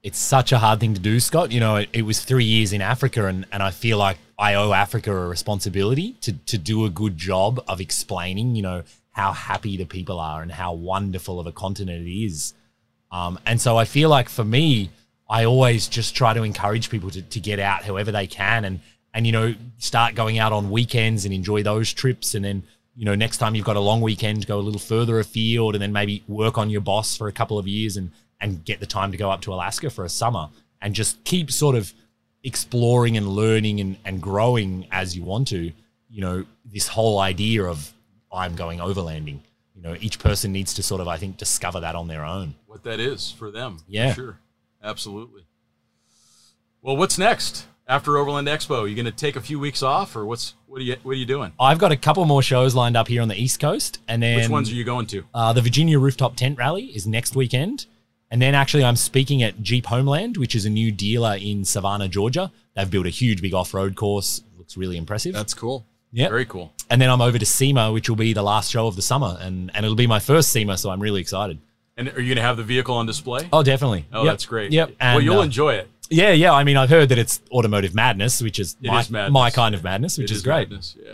it's 0.02 0.18
such 0.18 0.50
a 0.50 0.58
hard 0.58 0.80
thing 0.80 0.94
to 0.94 1.00
do, 1.00 1.20
Scott. 1.20 1.52
You 1.52 1.60
know, 1.60 1.76
it, 1.76 1.90
it, 1.92 2.02
was 2.06 2.24
three 2.24 2.46
years 2.46 2.72
in 2.72 2.80
Africa, 2.80 3.26
and, 3.26 3.44
and 3.52 3.62
I 3.62 3.70
feel 3.70 3.98
like 3.98 4.16
I 4.38 4.54
owe 4.54 4.72
Africa 4.72 5.14
a 5.14 5.28
responsibility 5.28 6.12
to, 6.22 6.32
to 6.32 6.56
do 6.56 6.86
a 6.86 6.88
good 6.88 7.18
job 7.18 7.62
of 7.68 7.82
explaining, 7.82 8.56
you 8.56 8.62
know, 8.62 8.82
how 9.10 9.32
happy 9.32 9.76
the 9.76 9.84
people 9.84 10.18
are 10.18 10.40
and 10.40 10.50
how 10.50 10.72
wonderful 10.72 11.38
of 11.38 11.46
a 11.46 11.52
continent 11.52 12.06
it 12.06 12.10
is. 12.10 12.54
Um, 13.12 13.38
and 13.44 13.60
so 13.60 13.76
I 13.76 13.84
feel 13.84 14.08
like 14.08 14.30
for 14.30 14.42
me, 14.42 14.88
I 15.30 15.44
always 15.44 15.88
just 15.88 16.14
try 16.14 16.34
to 16.34 16.42
encourage 16.42 16.90
people 16.90 17.10
to, 17.10 17.22
to 17.22 17.40
get 17.40 17.58
out 17.60 17.84
however 17.84 18.10
they 18.12 18.26
can 18.26 18.64
and 18.64 18.80
and 19.14 19.26
you 19.26 19.32
know 19.32 19.54
start 19.78 20.14
going 20.14 20.38
out 20.38 20.52
on 20.52 20.70
weekends 20.70 21.24
and 21.24 21.32
enjoy 21.32 21.62
those 21.62 21.92
trips 21.92 22.34
and 22.34 22.44
then 22.44 22.62
you 22.96 23.04
know 23.04 23.14
next 23.14 23.38
time 23.38 23.54
you've 23.54 23.64
got 23.64 23.76
a 23.76 23.80
long 23.80 24.00
weekend 24.00 24.46
go 24.46 24.58
a 24.58 24.60
little 24.60 24.80
further 24.80 25.20
afield 25.20 25.74
and 25.74 25.82
then 25.82 25.92
maybe 25.92 26.22
work 26.28 26.58
on 26.58 26.68
your 26.68 26.80
boss 26.80 27.16
for 27.16 27.28
a 27.28 27.32
couple 27.32 27.58
of 27.58 27.66
years 27.66 27.96
and 27.96 28.10
and 28.40 28.64
get 28.64 28.80
the 28.80 28.86
time 28.86 29.12
to 29.12 29.18
go 29.18 29.30
up 29.30 29.40
to 29.42 29.52
Alaska 29.54 29.88
for 29.88 30.04
a 30.04 30.08
summer 30.08 30.48
and 30.82 30.94
just 30.94 31.22
keep 31.24 31.50
sort 31.50 31.76
of 31.76 31.92
exploring 32.42 33.16
and 33.16 33.28
learning 33.28 33.80
and, 33.80 33.96
and 34.04 34.22
growing 34.22 34.86
as 34.90 35.16
you 35.16 35.22
want 35.22 35.46
to 35.48 35.70
you 36.08 36.20
know 36.20 36.44
this 36.64 36.88
whole 36.88 37.18
idea 37.20 37.62
of 37.62 37.92
i'm 38.32 38.56
going 38.56 38.78
overlanding 38.78 39.38
you 39.74 39.82
know 39.82 39.94
each 40.00 40.18
person 40.18 40.50
needs 40.50 40.72
to 40.74 40.82
sort 40.82 41.00
of 41.02 41.06
i 41.08 41.16
think 41.18 41.36
discover 41.36 41.80
that 41.80 41.94
on 41.94 42.08
their 42.08 42.24
own 42.24 42.54
what 42.66 42.82
that 42.84 42.98
is 42.98 43.30
for 43.30 43.50
them. 43.50 43.76
for 43.78 43.84
Yeah. 43.88 44.14
sure, 44.14 44.38
absolutely. 44.82 45.42
Well, 46.82 46.96
what's 46.96 47.18
next 47.18 47.66
after 47.86 48.16
Overland 48.16 48.48
Expo? 48.48 48.88
You 48.88 48.94
going 48.94 49.04
to 49.06 49.12
take 49.12 49.36
a 49.36 49.40
few 49.40 49.58
weeks 49.58 49.82
off, 49.82 50.16
or 50.16 50.24
what's 50.24 50.54
what 50.66 50.80
are 50.80 50.84
you 50.84 50.96
what 51.02 51.12
are 51.12 51.16
you 51.16 51.26
doing? 51.26 51.52
i've 51.58 51.78
got 51.78 51.90
a 51.90 51.96
couple 51.96 52.24
more 52.24 52.42
shows 52.42 52.74
lined 52.76 52.96
up 52.96 53.08
here 53.08 53.20
on 53.22 53.28
the 53.28 53.34
east 53.34 53.58
coast 53.58 53.98
and 54.06 54.22
then 54.22 54.36
Which 54.38 54.48
ones 54.48 54.70
are 54.70 54.74
you 54.74 54.84
going 54.84 55.06
to? 55.08 55.24
Uh, 55.34 55.52
the 55.52 55.60
Virginia 55.60 55.98
Rooftop 55.98 56.36
Tent 56.36 56.58
Rally 56.58 56.84
is 56.86 57.06
next 57.06 57.34
weekend. 57.34 57.86
And 58.32 58.40
then 58.40 58.54
actually, 58.54 58.84
I'm 58.84 58.94
speaking 58.94 59.42
at 59.42 59.60
Jeep 59.60 59.86
Homeland, 59.86 60.36
which 60.36 60.54
is 60.54 60.64
a 60.64 60.70
new 60.70 60.92
dealer 60.92 61.36
in 61.40 61.64
Savannah, 61.64 62.06
Georgia. 62.06 62.52
They've 62.76 62.88
built 62.88 63.06
a 63.06 63.10
huge 63.10 63.42
big 63.42 63.54
off 63.54 63.74
road 63.74 63.96
course. 63.96 64.42
Looks 64.56 64.76
really 64.76 64.96
impressive. 64.96 65.32
That's 65.34 65.52
cool. 65.52 65.84
yeah. 66.12 66.28
Very 66.28 66.44
cool. 66.46 66.72
And 66.88 67.02
then 67.02 67.10
I'm 67.10 67.20
over 67.20 67.40
to 67.40 67.44
SEMA, 67.44 67.92
which 67.92 68.08
will 68.08 68.14
be 68.14 68.32
the 68.32 68.44
last 68.44 68.70
show 68.70 68.86
of 68.86 68.94
the 68.94 69.02
summer. 69.02 69.36
And, 69.40 69.72
and 69.74 69.84
it'll 69.84 69.96
be 69.96 70.06
my 70.06 70.20
first 70.20 70.50
SEMA, 70.50 70.78
so 70.78 70.90
I'm 70.90 71.00
really 71.00 71.20
excited. 71.20 71.58
And 72.00 72.08
are 72.08 72.20
you 72.20 72.28
going 72.28 72.36
to 72.36 72.42
have 72.42 72.56
the 72.56 72.64
vehicle 72.64 72.96
on 72.96 73.06
display? 73.06 73.48
Oh, 73.52 73.62
definitely. 73.62 74.06
Oh, 74.12 74.24
Yep. 74.24 74.32
that's 74.32 74.46
great. 74.46 74.72
Yep. 74.72 74.92
well, 75.00 75.20
you'll 75.20 75.38
uh, 75.40 75.44
enjoy 75.44 75.74
it. 75.74 75.88
Yeah, 76.08 76.32
yeah. 76.32 76.52
I 76.52 76.64
mean, 76.64 76.76
I've 76.76 76.90
heard 76.90 77.10
that 77.10 77.18
it's 77.18 77.40
automotive 77.52 77.94
madness, 77.94 78.42
which 78.42 78.58
is, 78.58 78.76
my, 78.82 79.00
is 79.00 79.10
madness. 79.10 79.32
my 79.32 79.50
kind 79.50 79.74
of 79.76 79.84
madness, 79.84 80.18
which 80.18 80.32
It 80.32 80.34
is, 80.34 80.42
great. 80.42 80.68
madness, 80.70 80.96
Yeah. 81.00 81.12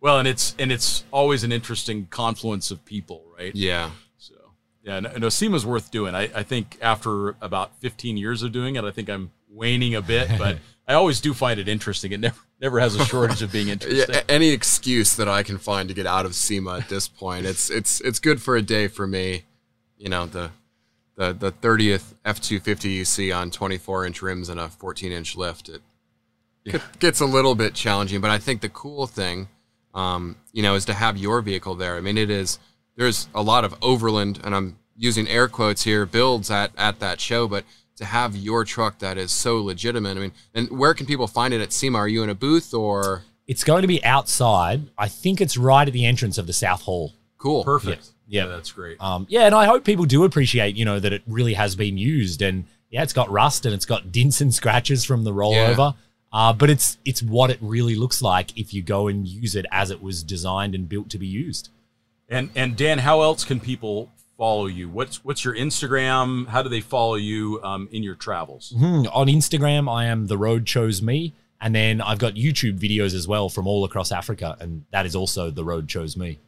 Well, 0.00 0.18
and 0.18 0.28
it's 0.28 0.54
and 0.58 0.70
it's 0.70 1.04
always 1.12 1.44
an 1.44 1.50
interesting 1.52 2.08
confluence 2.10 2.70
of 2.70 2.84
people, 2.84 3.22
right? 3.38 3.54
Yeah. 3.56 3.88
So 4.18 4.34
yeah, 4.82 5.00
no, 5.00 5.10
no 5.16 5.28
SEMA's 5.30 5.64
worth 5.64 5.90
doing. 5.90 6.14
I, 6.14 6.24
I 6.34 6.42
think 6.42 6.76
after 6.82 7.36
about 7.40 7.74
15 7.80 8.18
years 8.18 8.42
of 8.42 8.52
doing 8.52 8.76
it, 8.76 8.84
I 8.84 8.90
think 8.90 9.08
I'm 9.08 9.30
waning 9.48 9.94
a 9.94 10.02
bit, 10.02 10.28
but 10.38 10.58
I 10.86 10.92
always 10.92 11.22
do 11.22 11.32
find 11.32 11.58
it 11.58 11.68
interesting. 11.68 12.12
It 12.12 12.20
never 12.20 12.36
never 12.60 12.80
has 12.80 12.94
a 12.96 13.04
shortage 13.06 13.40
of 13.40 13.50
being 13.50 13.68
interesting. 13.74 14.14
a- 14.14 14.30
any 14.30 14.48
excuse 14.50 15.16
that 15.16 15.26
I 15.28 15.42
can 15.42 15.56
find 15.56 15.88
to 15.88 15.94
get 15.94 16.06
out 16.06 16.26
of 16.26 16.34
SEMA 16.34 16.80
at 16.80 16.90
this 16.90 17.08
point, 17.08 17.46
it's 17.46 17.70
it's 17.70 18.02
it's 18.02 18.18
good 18.18 18.42
for 18.42 18.56
a 18.56 18.62
day 18.62 18.88
for 18.88 19.06
me. 19.06 19.44
You 19.98 20.08
know 20.08 20.26
the 20.26 20.50
the 21.16 21.32
the 21.32 21.50
thirtieth 21.50 22.14
F 22.24 22.40
two 22.40 22.60
fifty 22.60 22.90
you 22.90 23.04
see 23.04 23.32
on 23.32 23.50
twenty 23.50 23.78
four 23.78 24.04
inch 24.04 24.22
rims 24.22 24.48
and 24.48 24.58
a 24.60 24.68
fourteen 24.68 25.12
inch 25.12 25.36
lift. 25.36 25.68
It 25.68 25.82
get- 26.64 26.98
gets 26.98 27.20
a 27.20 27.26
little 27.26 27.54
bit 27.54 27.74
challenging, 27.74 28.20
but 28.20 28.30
I 28.30 28.38
think 28.38 28.60
the 28.60 28.68
cool 28.68 29.06
thing, 29.06 29.48
um, 29.94 30.36
you 30.52 30.62
know, 30.62 30.74
is 30.74 30.84
to 30.86 30.94
have 30.94 31.16
your 31.16 31.40
vehicle 31.42 31.74
there. 31.74 31.96
I 31.96 32.00
mean, 32.00 32.18
it 32.18 32.30
is 32.30 32.58
there's 32.96 33.28
a 33.34 33.42
lot 33.42 33.64
of 33.64 33.74
overland, 33.82 34.40
and 34.44 34.54
I'm 34.54 34.78
using 34.96 35.26
air 35.28 35.48
quotes 35.48 35.82
here, 35.84 36.06
builds 36.06 36.50
at 36.50 36.72
at 36.76 37.00
that 37.00 37.20
show, 37.20 37.46
but 37.48 37.64
to 37.96 38.04
have 38.04 38.34
your 38.34 38.64
truck 38.64 38.98
that 38.98 39.16
is 39.16 39.30
so 39.30 39.58
legitimate. 39.58 40.16
I 40.16 40.20
mean, 40.20 40.32
and 40.52 40.68
where 40.70 40.94
can 40.94 41.06
people 41.06 41.28
find 41.28 41.54
it 41.54 41.60
at 41.60 41.72
SEMA? 41.72 41.98
Are 41.98 42.08
you 42.08 42.22
in 42.24 42.28
a 42.30 42.34
booth 42.34 42.74
or? 42.74 43.22
It's 43.46 43.62
going 43.62 43.82
to 43.82 43.88
be 43.88 44.02
outside. 44.04 44.88
I 44.96 45.06
think 45.06 45.40
it's 45.40 45.56
right 45.56 45.86
at 45.86 45.92
the 45.92 46.06
entrance 46.06 46.38
of 46.38 46.46
the 46.46 46.52
South 46.54 46.82
Hall. 46.82 47.12
Cool. 47.36 47.62
Perfect. 47.62 48.04
Yeah. 48.04 48.10
Yeah, 48.28 48.46
that's 48.46 48.72
great. 48.72 49.00
Um, 49.00 49.26
yeah, 49.28 49.46
and 49.46 49.54
I 49.54 49.66
hope 49.66 49.84
people 49.84 50.04
do 50.06 50.24
appreciate, 50.24 50.76
you 50.76 50.84
know, 50.84 50.98
that 50.98 51.12
it 51.12 51.22
really 51.26 51.54
has 51.54 51.76
been 51.76 51.98
used. 51.98 52.40
And 52.42 52.64
yeah, 52.90 53.02
it's 53.02 53.12
got 53.12 53.30
rust 53.30 53.66
and 53.66 53.74
it's 53.74 53.84
got 53.86 54.10
dints 54.12 54.40
and 54.40 54.54
scratches 54.54 55.04
from 55.04 55.24
the 55.24 55.32
rollover. 55.32 55.94
Uh, 56.32 56.52
but 56.52 56.68
it's 56.68 56.98
it's 57.04 57.22
what 57.22 57.50
it 57.50 57.58
really 57.60 57.94
looks 57.94 58.20
like 58.20 58.56
if 58.58 58.74
you 58.74 58.82
go 58.82 59.06
and 59.08 59.26
use 59.28 59.54
it 59.54 59.66
as 59.70 59.90
it 59.90 60.02
was 60.02 60.22
designed 60.22 60.74
and 60.74 60.88
built 60.88 61.08
to 61.10 61.18
be 61.18 61.26
used. 61.26 61.68
And 62.28 62.50
and 62.56 62.76
Dan, 62.76 62.98
how 62.98 63.20
else 63.22 63.44
can 63.44 63.60
people 63.60 64.10
follow 64.36 64.66
you? 64.66 64.88
What's 64.88 65.24
what's 65.24 65.44
your 65.44 65.54
Instagram? 65.54 66.48
How 66.48 66.62
do 66.62 66.68
they 66.68 66.80
follow 66.80 67.14
you 67.14 67.60
um, 67.62 67.88
in 67.92 68.02
your 68.02 68.16
travels? 68.16 68.72
Hmm, 68.76 69.04
On 69.12 69.28
Instagram, 69.28 69.88
I 69.88 70.06
am 70.06 70.26
the 70.26 70.38
road 70.38 70.66
chose 70.66 71.00
me, 71.02 71.34
and 71.60 71.72
then 71.74 72.00
I've 72.00 72.18
got 72.18 72.34
YouTube 72.34 72.80
videos 72.80 73.14
as 73.14 73.28
well 73.28 73.48
from 73.48 73.66
all 73.68 73.84
across 73.84 74.10
Africa, 74.10 74.56
and 74.58 74.84
that 74.90 75.06
is 75.06 75.14
also 75.14 75.50
the 75.50 75.64
road 75.64 75.88
chose 75.88 76.16
me. 76.16 76.38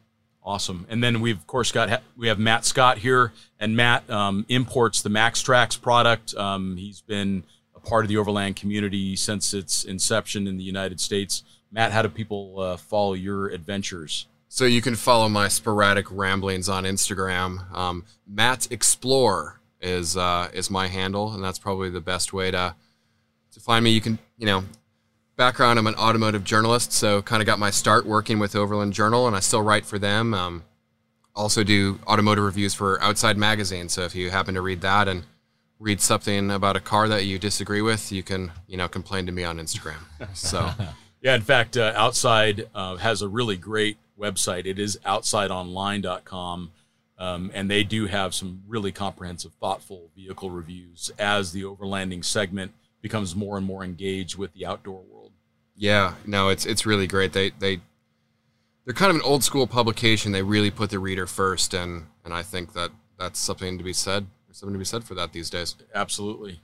Awesome. 0.47 0.87
And 0.89 1.03
then 1.03 1.21
we've 1.21 1.37
of 1.37 1.47
course 1.49 1.73
got 1.73 2.03
we 2.17 2.29
have 2.29 2.39
Matt 2.39 2.65
Scott 2.65 2.99
here, 2.99 3.33
and 3.59 3.77
Matt 3.77 4.09
um, 4.09 4.47
imports 4.49 5.03
the 5.03 5.09
MAXTRAX 5.09 5.83
product. 5.83 6.37
Um, 6.37 6.77
he's 6.77 7.01
been 7.01 7.43
a 7.75 7.81
part 7.81 8.05
of 8.05 8.09
the 8.09 8.17
Overland 8.17 8.55
community 8.55 9.17
since 9.17 9.53
its 9.53 9.83
inception 9.83 10.47
in 10.47 10.57
the 10.57 10.63
United 10.63 11.01
States. 11.01 11.43
Matt, 11.73 11.91
how 11.91 12.03
do 12.03 12.09
people 12.09 12.61
uh, 12.61 12.77
follow 12.77 13.15
your 13.15 13.49
adventures? 13.49 14.29
So 14.49 14.65
you 14.65 14.81
can 14.81 14.95
follow 14.95 15.29
my 15.29 15.49
sporadic 15.49 16.07
ramblings 16.13 16.69
on 16.69 16.85
Instagram. 16.85 17.71
Um, 17.75 18.05
Matt 18.25 18.71
Explore 18.71 19.61
is 19.81 20.17
uh, 20.17 20.49
is 20.55 20.71
my 20.71 20.87
handle, 20.87 21.33
and 21.33 21.43
that's 21.43 21.59
probably 21.59 21.91
the 21.91 22.01
best 22.01 22.33
way 22.33 22.53
to 22.53 22.77
to 23.51 23.61
find 23.61 23.85
me. 23.85 23.91
You 23.91 24.01
can, 24.01 24.21
you 24.39 24.47
know, 24.47 24.63
background. 25.37 25.79
I'm 25.79 25.87
an 25.87 25.95
automotive 25.95 26.45
journalist, 26.45 26.93
so 26.93 27.23
kind 27.23 27.43
of 27.43 27.47
got 27.47 27.59
my 27.59 27.71
start 27.71 28.07
working 28.07 28.39
with 28.39 28.57
Overland 28.57 28.93
Journal, 28.93 29.27
and 29.27 29.37
I 29.37 29.41
still 29.41 29.63
write 29.63 29.87
for 29.87 29.99
them. 29.99 30.35
Um, 30.35 30.65
also 31.35 31.63
do 31.63 31.99
automotive 32.07 32.45
reviews 32.45 32.75
for 32.75 33.01
Outside 33.03 33.37
Magazine. 33.37 33.89
So 33.89 34.03
if 34.03 34.15
you 34.15 34.31
happen 34.31 34.55
to 34.55 34.63
read 34.63 34.81
that 34.81 35.09
and 35.09 35.25
read 35.79 36.01
something 36.01 36.51
about 36.51 36.77
a 36.77 36.81
car 36.81 37.09
that 37.09 37.27
you 37.27 37.39
disagree 37.39 37.83
with, 37.83 38.11
you 38.11 38.23
can, 38.23 38.53
you 38.67 38.77
know, 38.77 38.89
complain 38.89 39.27
to 39.27 39.33
me 39.33 39.45
on 39.45 39.59
Instagram. 39.59 39.99
So. 40.35 40.71
Yeah, 41.23 41.35
in 41.35 41.43
fact, 41.43 41.77
uh, 41.77 41.93
Outside 41.97 42.69
uh, 42.73 42.97
has 42.97 43.21
a 43.21 43.27
really 43.27 43.57
great 43.57 43.97
website. 44.17 44.65
It 44.65 44.79
is 44.79 44.97
outsideonline.com. 45.05 46.71
Um, 47.19 47.51
and 47.53 47.69
they 47.69 47.83
do 47.83 48.07
have 48.07 48.33
some 48.33 48.63
really 48.69 48.93
comprehensive, 48.93 49.53
thoughtful 49.55 50.11
vehicle 50.15 50.51
reviews 50.51 51.11
as 51.19 51.51
the 51.51 51.63
overlanding 51.63 52.25
segment 52.25 52.75
becomes 53.01 53.35
more 53.35 53.57
and 53.57 53.67
more 53.67 53.83
engaged 53.83 54.37
with 54.37 54.53
the 54.53 54.67
outdoor 54.67 55.01
world. 55.01 55.16
Yeah, 55.77 56.15
no, 56.27 56.49
it's 56.49 56.65
it's 56.67 56.87
really 56.87 57.07
great. 57.07 57.33
They 57.33 57.51
they 57.51 57.81
they're 58.85 58.95
kind 58.95 59.11
of 59.11 59.17
an 59.17 59.23
old 59.23 59.45
school 59.45 59.67
publication. 59.67 60.33
They 60.33 60.43
really 60.43 60.71
put 60.71 60.91
the 60.91 60.99
reader 60.99 61.27
first, 61.27 61.75
and 61.75 62.07
and 62.25 62.33
I 62.33 62.43
think 62.43 62.73
that 62.73 62.91
that's 63.19 63.39
something 63.39 63.79
to 63.79 63.85
be 63.85 63.93
said. 63.93 64.27
There's 64.47 64.59
something 64.59 64.75
to 64.75 64.79
be 64.79 64.85
said 64.85 65.05
for 65.05 65.15
that 65.15 65.33
these 65.33 65.51
days. 65.51 65.75
Absolutely. 65.95 66.61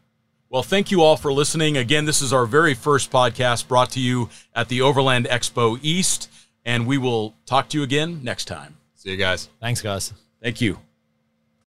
Well, 0.48 0.62
thank 0.62 0.90
you 0.90 1.02
all 1.02 1.16
for 1.16 1.32
listening. 1.32 1.78
Again, 1.78 2.04
this 2.04 2.20
is 2.20 2.32
our 2.32 2.44
very 2.44 2.74
first 2.74 3.10
podcast 3.10 3.68
brought 3.68 3.90
to 3.92 4.00
you 4.00 4.28
at 4.54 4.68
the 4.68 4.82
Overland 4.82 5.24
Expo 5.26 5.78
East, 5.82 6.30
and 6.64 6.86
we 6.86 6.98
will 6.98 7.34
talk 7.46 7.70
to 7.70 7.78
you 7.78 7.84
again 7.84 8.20
next 8.22 8.44
time. 8.46 8.76
See 8.94 9.10
you 9.10 9.16
guys. 9.16 9.48
Thanks, 9.60 9.80
guys. 9.80 10.12
Thank 10.42 10.60
you. 10.60 10.78